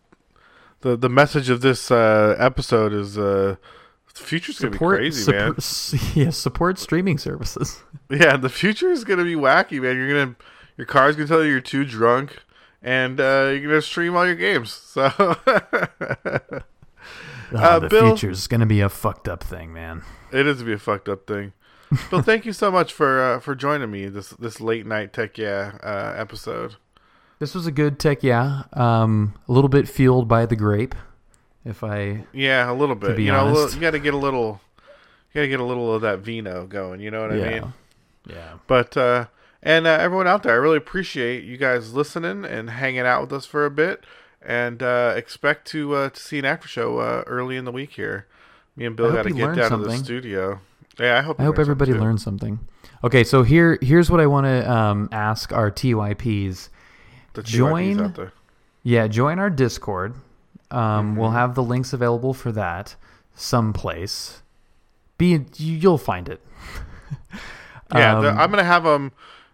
the 0.83 0.95
the 0.95 1.09
message 1.09 1.49
of 1.49 1.63
this 1.63 1.91
uh, 1.91 2.37
episode 2.39 2.93
is 2.93 3.17
uh, 3.17 3.57
the 4.15 4.21
future's 4.21 4.59
gonna 4.59 4.73
be 4.73 4.79
crazy, 4.79 5.33
man. 5.33 5.59
support, 5.59 6.15
yeah, 6.17 6.29
support 6.31 6.79
streaming 6.79 7.17
services. 7.19 7.83
Yeah, 8.11 8.37
the 8.37 8.51
future 8.51 8.91
is 8.91 9.03
gonna 9.05 9.25
be 9.25 9.35
wacky, 9.35 9.81
man. 9.81 9.97
You're 9.97 10.09
gonna 10.09 10.37
your 10.77 10.87
car's 10.87 11.17
gonna 11.17 11.27
tell 11.27 11.43
you 11.43 11.51
you're 11.51 11.61
too 11.63 11.87
drunk, 11.87 12.43
and 12.83 13.19
uh, 13.19 13.49
you're 13.53 13.63
gonna 13.63 13.81
stream 13.81 14.15
all 14.15 14.27
your 14.27 14.37
games. 14.37 14.71
So 14.71 15.09
Oh, 17.53 17.57
Uh, 17.59 17.79
the 17.79 17.89
Bill- 17.89 18.09
future 18.17 18.31
is 18.31 18.47
going 18.47 18.61
to 18.61 18.67
be 18.67 18.81
a 18.81 18.89
fucked 18.89 19.29
up 19.29 19.43
thing, 19.43 19.73
man. 19.73 20.03
it 20.33 20.47
is 20.47 20.57
going 20.57 20.59
to 20.59 20.65
be 20.65 20.73
a 20.73 20.79
fucked 20.79 21.09
up 21.09 21.27
thing. 21.27 21.53
Bill, 22.11 22.23
thank 22.23 22.45
you 22.45 22.53
so 22.53 22.71
much 22.71 22.93
for 22.93 23.21
uh, 23.23 23.41
for 23.41 23.55
joining 23.55 23.91
me 23.91 24.07
this 24.07 24.31
this 24.31 24.61
late 24.61 24.85
night 24.87 25.13
tech 25.13 25.39
yeah 25.39 25.79
uh, 25.83 26.15
episode. 26.17 26.77
This 27.39 27.55
was 27.55 27.67
a 27.67 27.73
good 27.73 27.99
tech, 27.99 28.23
yeah. 28.23 28.63
Um, 28.73 29.35
a 29.49 29.53
little 29.53 29.69
bit 29.69 29.89
fueled 29.89 30.27
by 30.27 30.47
the 30.47 30.57
grape, 30.57 30.95
if 31.65 31.85
I. 31.85 32.25
Yeah, 32.33 32.71
a 32.71 32.75
little 32.75 32.95
bit. 32.95 33.19
you 33.19 33.31
know, 33.33 33.47
little- 33.47 33.71
you 33.75 33.81
got 33.81 33.91
to 33.91 33.99
get 33.99 34.15
a 34.15 34.17
little, 34.17 34.61
you 35.33 35.41
got 35.41 35.43
to 35.43 35.49
get 35.49 35.61
a 35.61 35.65
little 35.65 35.93
of 35.95 36.03
that 36.03 36.21
vino 36.21 36.67
going. 36.67 37.01
You 37.01 37.11
know 37.11 37.23
what 37.23 37.33
I 37.33 37.37
yeah. 37.37 37.51
mean? 37.61 37.73
Yeah. 38.27 38.53
But 38.67 38.97
uh, 38.97 39.27
and 39.63 39.87
uh, 39.87 39.91
everyone 39.91 40.27
out 40.27 40.43
there, 40.43 40.53
I 40.53 40.57
really 40.57 40.79
appreciate 40.79 41.45
you 41.45 41.57
guys 41.59 41.93
listening 41.93 42.45
and 42.45 42.71
hanging 42.71 43.01
out 43.01 43.21
with 43.23 43.33
us 43.33 43.47
for 43.47 43.67
a 43.67 43.71
bit, 43.71 44.05
and 44.45 44.83
uh, 44.83 45.15
expect 45.17 45.67
to 45.69 45.95
uh, 45.95 46.11
to 46.11 46.21
see 46.21 46.39
an 46.39 46.45
after 46.45 46.69
show 46.69 46.99
uh, 46.99 47.25
early 47.27 47.57
in 47.57 47.65
the 47.65 47.73
week 47.73 47.93
here. 47.93 48.27
Me 48.77 48.85
and 48.87 48.97
Bill 48.97 49.13
got 49.13 49.23
to 49.23 49.31
get 49.31 49.55
down 49.55 49.71
to 49.71 49.77
the 49.79 49.97
studio. 49.97 50.61
Yeah, 50.99 51.19
I 51.19 51.23
hope. 51.23 51.41
I 51.41 51.45
hope 51.45 51.59
everybody 51.59 51.91
something, 51.93 52.05
learned 52.07 52.21
something. 52.21 52.59
Okay, 53.03 53.25
so 53.25 53.43
here 53.43 53.79
here's 53.83 54.11
what 54.11 54.21
I 54.21 54.27
want 54.27 54.47
to 54.47 54.71
um, 54.71 55.09
ask 55.13 55.53
our 55.53 55.71
TYPs. 55.71 56.69
The 57.35 57.43
TYPs 57.43 57.47
join- 57.47 58.01
out 58.01 58.15
there. 58.15 58.33
Yeah, 58.83 59.07
join 59.09 59.39
our 59.39 59.51
Discord. 59.51 60.15
Um, 60.71 61.17
We'll 61.17 61.29
Mm-hmm. 61.29 61.37
have 61.39 61.55
the 61.55 61.63
links 61.63 61.93
available 61.93 62.35
for 62.35 62.53
that 62.53 62.97
someplace. 63.35 64.43
Be 65.19 65.45
you'll 65.57 65.99
find 65.99 66.29
it. 66.29 66.41
Yeah, 67.95 68.19
Um, 68.19 68.25
I'm 68.39 68.51
gonna 68.51 68.65
have 68.65 68.83
them. 68.85 69.13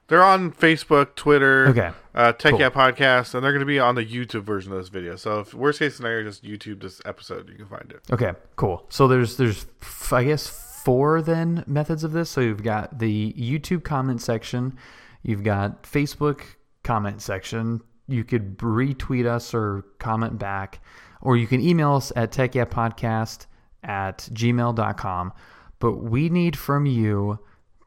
They're 0.09 0.23
on 0.23 0.53
Facebook, 0.53 1.15
Twitter, 1.15 1.69
Okay. 1.69 1.91
Uh, 2.15 2.33
Tech 2.33 2.53
Cool. 2.53 2.61
Yeah 2.61 2.71
Podcast, 2.71 3.35
and 3.35 3.45
they're 3.45 3.53
gonna 3.53 3.65
be 3.65 3.79
on 3.79 3.95
the 3.95 4.05
YouTube 4.05 4.43
version 4.43 4.73
of 4.73 4.79
this 4.79 4.89
video. 4.89 5.17
So, 5.17 5.41
if 5.41 5.55
worst 5.55 5.79
case 5.79 5.97
scenario, 5.97 6.25
just 6.25 6.45
YouTube 6.45 6.81
this 6.83 7.01
episode, 7.05 7.49
you 7.49 7.57
can 7.57 7.67
find 7.67 7.91
it. 7.91 8.01
Okay, 8.13 8.33
cool. 8.57 8.87
So 8.89 9.09
there's 9.09 9.37
there's 9.37 9.67
f- 9.83 10.13
I 10.13 10.25
guess 10.25 10.47
four 10.85 11.23
then 11.23 11.65
methods 11.67 12.05
of 12.05 12.13
this. 12.13 12.31
So 12.31 12.41
you've 12.41 12.63
got 12.63 12.99
the 12.99 13.33
YouTube 13.35 13.85
comment 13.85 14.23
section, 14.23 14.77
you've 15.23 15.45
got 15.45 15.83
Facebook 15.83 16.43
comment 16.83 17.21
section. 17.23 17.81
You 18.09 18.25
could 18.25 18.59
retweet 18.59 19.27
us 19.27 19.55
or 19.55 19.85
comment 19.99 20.39
back, 20.39 20.81
or 21.21 21.37
you 21.37 21.47
can 21.47 21.61
email 21.61 21.95
us 21.95 22.13
at 22.17 22.33
techyapodcast 22.33 23.47
at 23.85 24.19
gmail.com. 24.33 25.33
But 25.79 25.93
we 25.99 26.29
need 26.29 26.57
from 26.59 26.87
you 26.87 27.39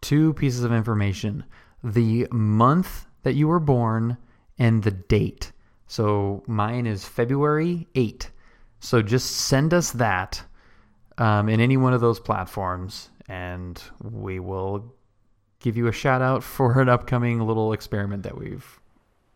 two 0.01 0.33
pieces 0.33 0.63
of 0.63 0.71
information 0.71 1.43
the 1.83 2.27
month 2.31 3.05
that 3.23 3.33
you 3.33 3.47
were 3.47 3.59
born 3.59 4.17
and 4.59 4.83
the 4.83 4.91
date. 4.91 5.51
So 5.87 6.43
mine 6.47 6.85
is 6.85 7.05
February 7.05 7.87
8. 7.95 8.29
So 8.79 9.01
just 9.01 9.31
send 9.31 9.73
us 9.73 9.91
that 9.91 10.43
um, 11.17 11.47
in 11.49 11.59
any 11.59 11.77
one 11.77 11.93
of 11.93 12.01
those 12.01 12.19
platforms, 12.19 13.09
and 13.27 13.81
we 14.01 14.39
will 14.39 14.93
give 15.59 15.77
you 15.77 15.87
a 15.87 15.91
shout 15.91 16.21
out 16.21 16.43
for 16.55 16.81
an 16.81 16.89
upcoming 16.89 17.39
little 17.39 17.73
experiment 17.73 18.23
that 18.23 18.37
we've. 18.37 18.79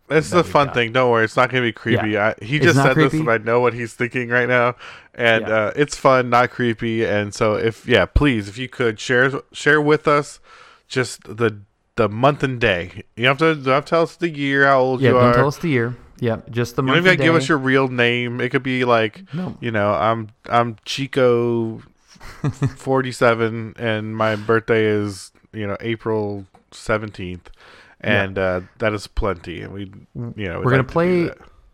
It's 0.10 0.30
that 0.30 0.38
we've 0.38 0.46
fun 0.52 0.68
got. 0.68 0.74
thing. 0.76 0.94
Don't 0.94 1.12
worry, 1.12 1.26
it's 1.26 1.36
not 1.36 1.50
gonna 1.50 1.64
be 1.64 1.74
creepy. 1.74 2.12
Yeah. 2.12 2.34
I, 2.40 2.46
he 2.46 2.56
It's 2.58 2.66
just 2.66 2.78
said 2.78 2.96
this, 2.96 3.10
creepy. 3.10 3.20
and 3.20 3.30
I 3.30 3.38
know 3.40 3.60
what 3.60 3.74
he's 3.74 3.94
thinking 3.94 4.30
right 4.30 4.48
now, 4.48 4.76
and 5.14 5.46
Yeah. 5.48 5.54
uh, 5.54 5.74
it's 5.76 5.98
fun, 5.98 6.30
not 6.30 6.50
creepy. 6.50 7.06
And 7.06 7.34
so, 7.34 7.56
if 7.56 7.86
yeah, 7.88 8.06
please, 8.06 8.48
if 8.48 8.58
you 8.58 8.70
could 8.70 9.00
share 9.02 9.32
share 9.52 9.82
with 9.82 10.08
us 10.08 10.40
just 10.88 11.24
the 11.38 11.60
the 11.98 12.08
month 12.10 12.44
and 12.44 12.60
day. 12.62 13.04
You 13.16 13.28
have 13.28 13.38
to, 13.40 13.56
have 13.66 13.86
to 13.86 13.90
tell 13.90 14.04
us 14.04 14.16
the 14.16 14.30
year, 14.30 14.66
how 14.66 14.80
old 14.80 15.02
you 15.02 15.10
are. 15.10 15.12
Yeah, 15.12 15.16
you 15.18 15.22
don't 15.22 15.30
are. 15.32 15.36
tell 15.36 15.48
us 15.48 15.58
the 15.58 15.70
year. 15.70 15.96
Yeah, 16.20 16.38
just 16.50 16.76
the 16.76 16.82
you 16.82 16.88
month. 16.88 17.04
don't 17.06 17.14
even 17.14 17.26
give 17.26 17.36
us 17.36 17.48
your 17.48 17.58
real 17.60 17.88
name. 17.90 18.42
It 18.42 18.50
could 18.50 18.64
be 18.64 18.86
like, 18.86 19.24
No. 19.34 19.56
you 19.60 19.70
know, 19.72 19.92
I'm 19.94 20.30
I'm 20.50 20.78
Chico, 20.86 21.78
forty 22.78 23.12
seven, 23.12 23.76
and 23.78 24.16
my 24.18 24.36
birthday 24.36 24.86
is 24.86 25.32
you 25.54 25.68
know 25.68 25.78
April 25.80 26.46
seventeenth, 26.72 27.52
and 28.02 28.38
uh, 28.40 28.62
that 28.80 28.94
is 28.94 29.06
plenty. 29.06 29.62
And 29.62 29.74
we, 29.74 29.92
you 30.36 30.48
know, 30.48 30.60
We're 30.60 30.72
gonna 30.72 30.78
like 30.78 30.88
play. 30.88 31.30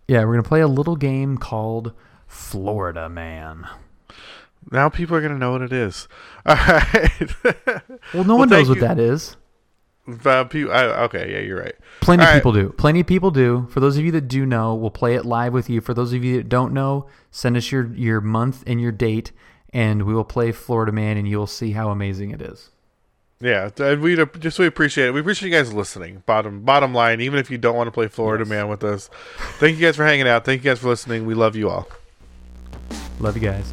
Yeah, 0.10 0.26
we're 0.26 0.34
gonna 0.34 0.44
play 0.44 0.60
a 0.60 0.68
little 0.68 0.98
game 0.98 1.38
called 1.38 1.94
Florida 2.28 3.08
Man. 3.08 3.66
Now 4.72 4.90
people 4.90 5.16
are 5.16 5.22
gonna 5.22 5.38
know 5.38 5.52
what 5.54 5.62
it 5.62 5.72
is. 5.74 6.10
All 6.46 6.56
right. 6.56 7.22
Well, 8.14 8.26
no 8.26 8.36
one 8.36 8.50
knows 8.50 8.68
thank 8.68 8.70
what 8.70 8.80
that 8.80 9.00
is. 9.00 9.38
But 10.06 10.50
pe- 10.50 10.70
I, 10.70 11.04
okay, 11.04 11.32
yeah, 11.32 11.40
you're 11.40 11.60
right. 11.62 11.76
Plenty 12.02 12.24
All 12.24 12.28
of 12.28 12.34
right. 12.34 12.40
people 12.40 12.52
do. 12.52 12.70
Plenty 12.72 13.00
of 13.00 13.08
people 13.08 13.32
do. 13.32 13.68
For 13.70 13.80
those 13.80 13.98
of 13.98 14.04
you 14.04 14.12
that 14.12 14.28
do 14.28 14.46
know, 14.46 14.76
we'll 14.76 14.90
play 14.92 15.16
it 15.16 15.26
live 15.26 15.54
with 15.54 15.70
you. 15.70 15.80
For 15.80 15.94
those 15.94 16.12
of 16.12 16.24
you 16.24 16.38
that 16.38 16.50
don't 16.50 16.74
know, 16.74 17.08
send 17.32 17.56
us 17.56 17.72
your 17.72 17.94
your 17.94 18.20
month 18.20 18.64
and 18.68 18.82
your 18.82 18.92
date, 18.92 19.32
and 19.72 20.04
we 20.04 20.14
will 20.14 20.26
play 20.26 20.52
Florida 20.52 20.92
Man, 20.92 21.16
and 21.16 21.28
you'll 21.28 21.48
see 21.48 21.72
how 21.72 21.90
amazing 21.90 22.32
it 22.32 22.42
is. 22.42 22.70
Yeah, 23.40 23.70
and 23.78 24.02
we 24.02 24.20
uh, 24.20 24.26
just 24.40 24.60
we 24.60 24.68
appreciate 24.68 25.08
it. 25.08 25.12
We 25.14 25.20
appreciate 25.22 25.50
you 25.50 25.56
guys 25.56 25.74
listening. 25.74 26.24
Bottom 26.26 26.62
bottom 26.62 26.94
line, 26.94 27.20
even 27.22 27.40
if 27.40 27.50
you 27.50 27.58
don't 27.58 27.76
want 27.76 27.88
to 27.88 27.92
play 27.92 28.08
Florida 28.08 28.46
Man 28.46 28.68
with 28.68 28.84
us, 28.84 29.10
thank 29.60 29.78
you 29.78 29.86
guys 29.86 29.96
for 29.96 30.06
hanging 30.06 30.28
out. 30.28 30.46
Thank 30.46 30.64
you 30.64 30.72
guys 30.72 30.80
for 30.80 30.88
listening. 30.90 31.26
We 31.26 31.34
love 31.34 31.56
you 31.56 31.70
all. 31.70 31.88
Love 33.20 33.36
you 33.36 33.42
guys. 33.42 33.72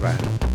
Bye. 0.00 0.48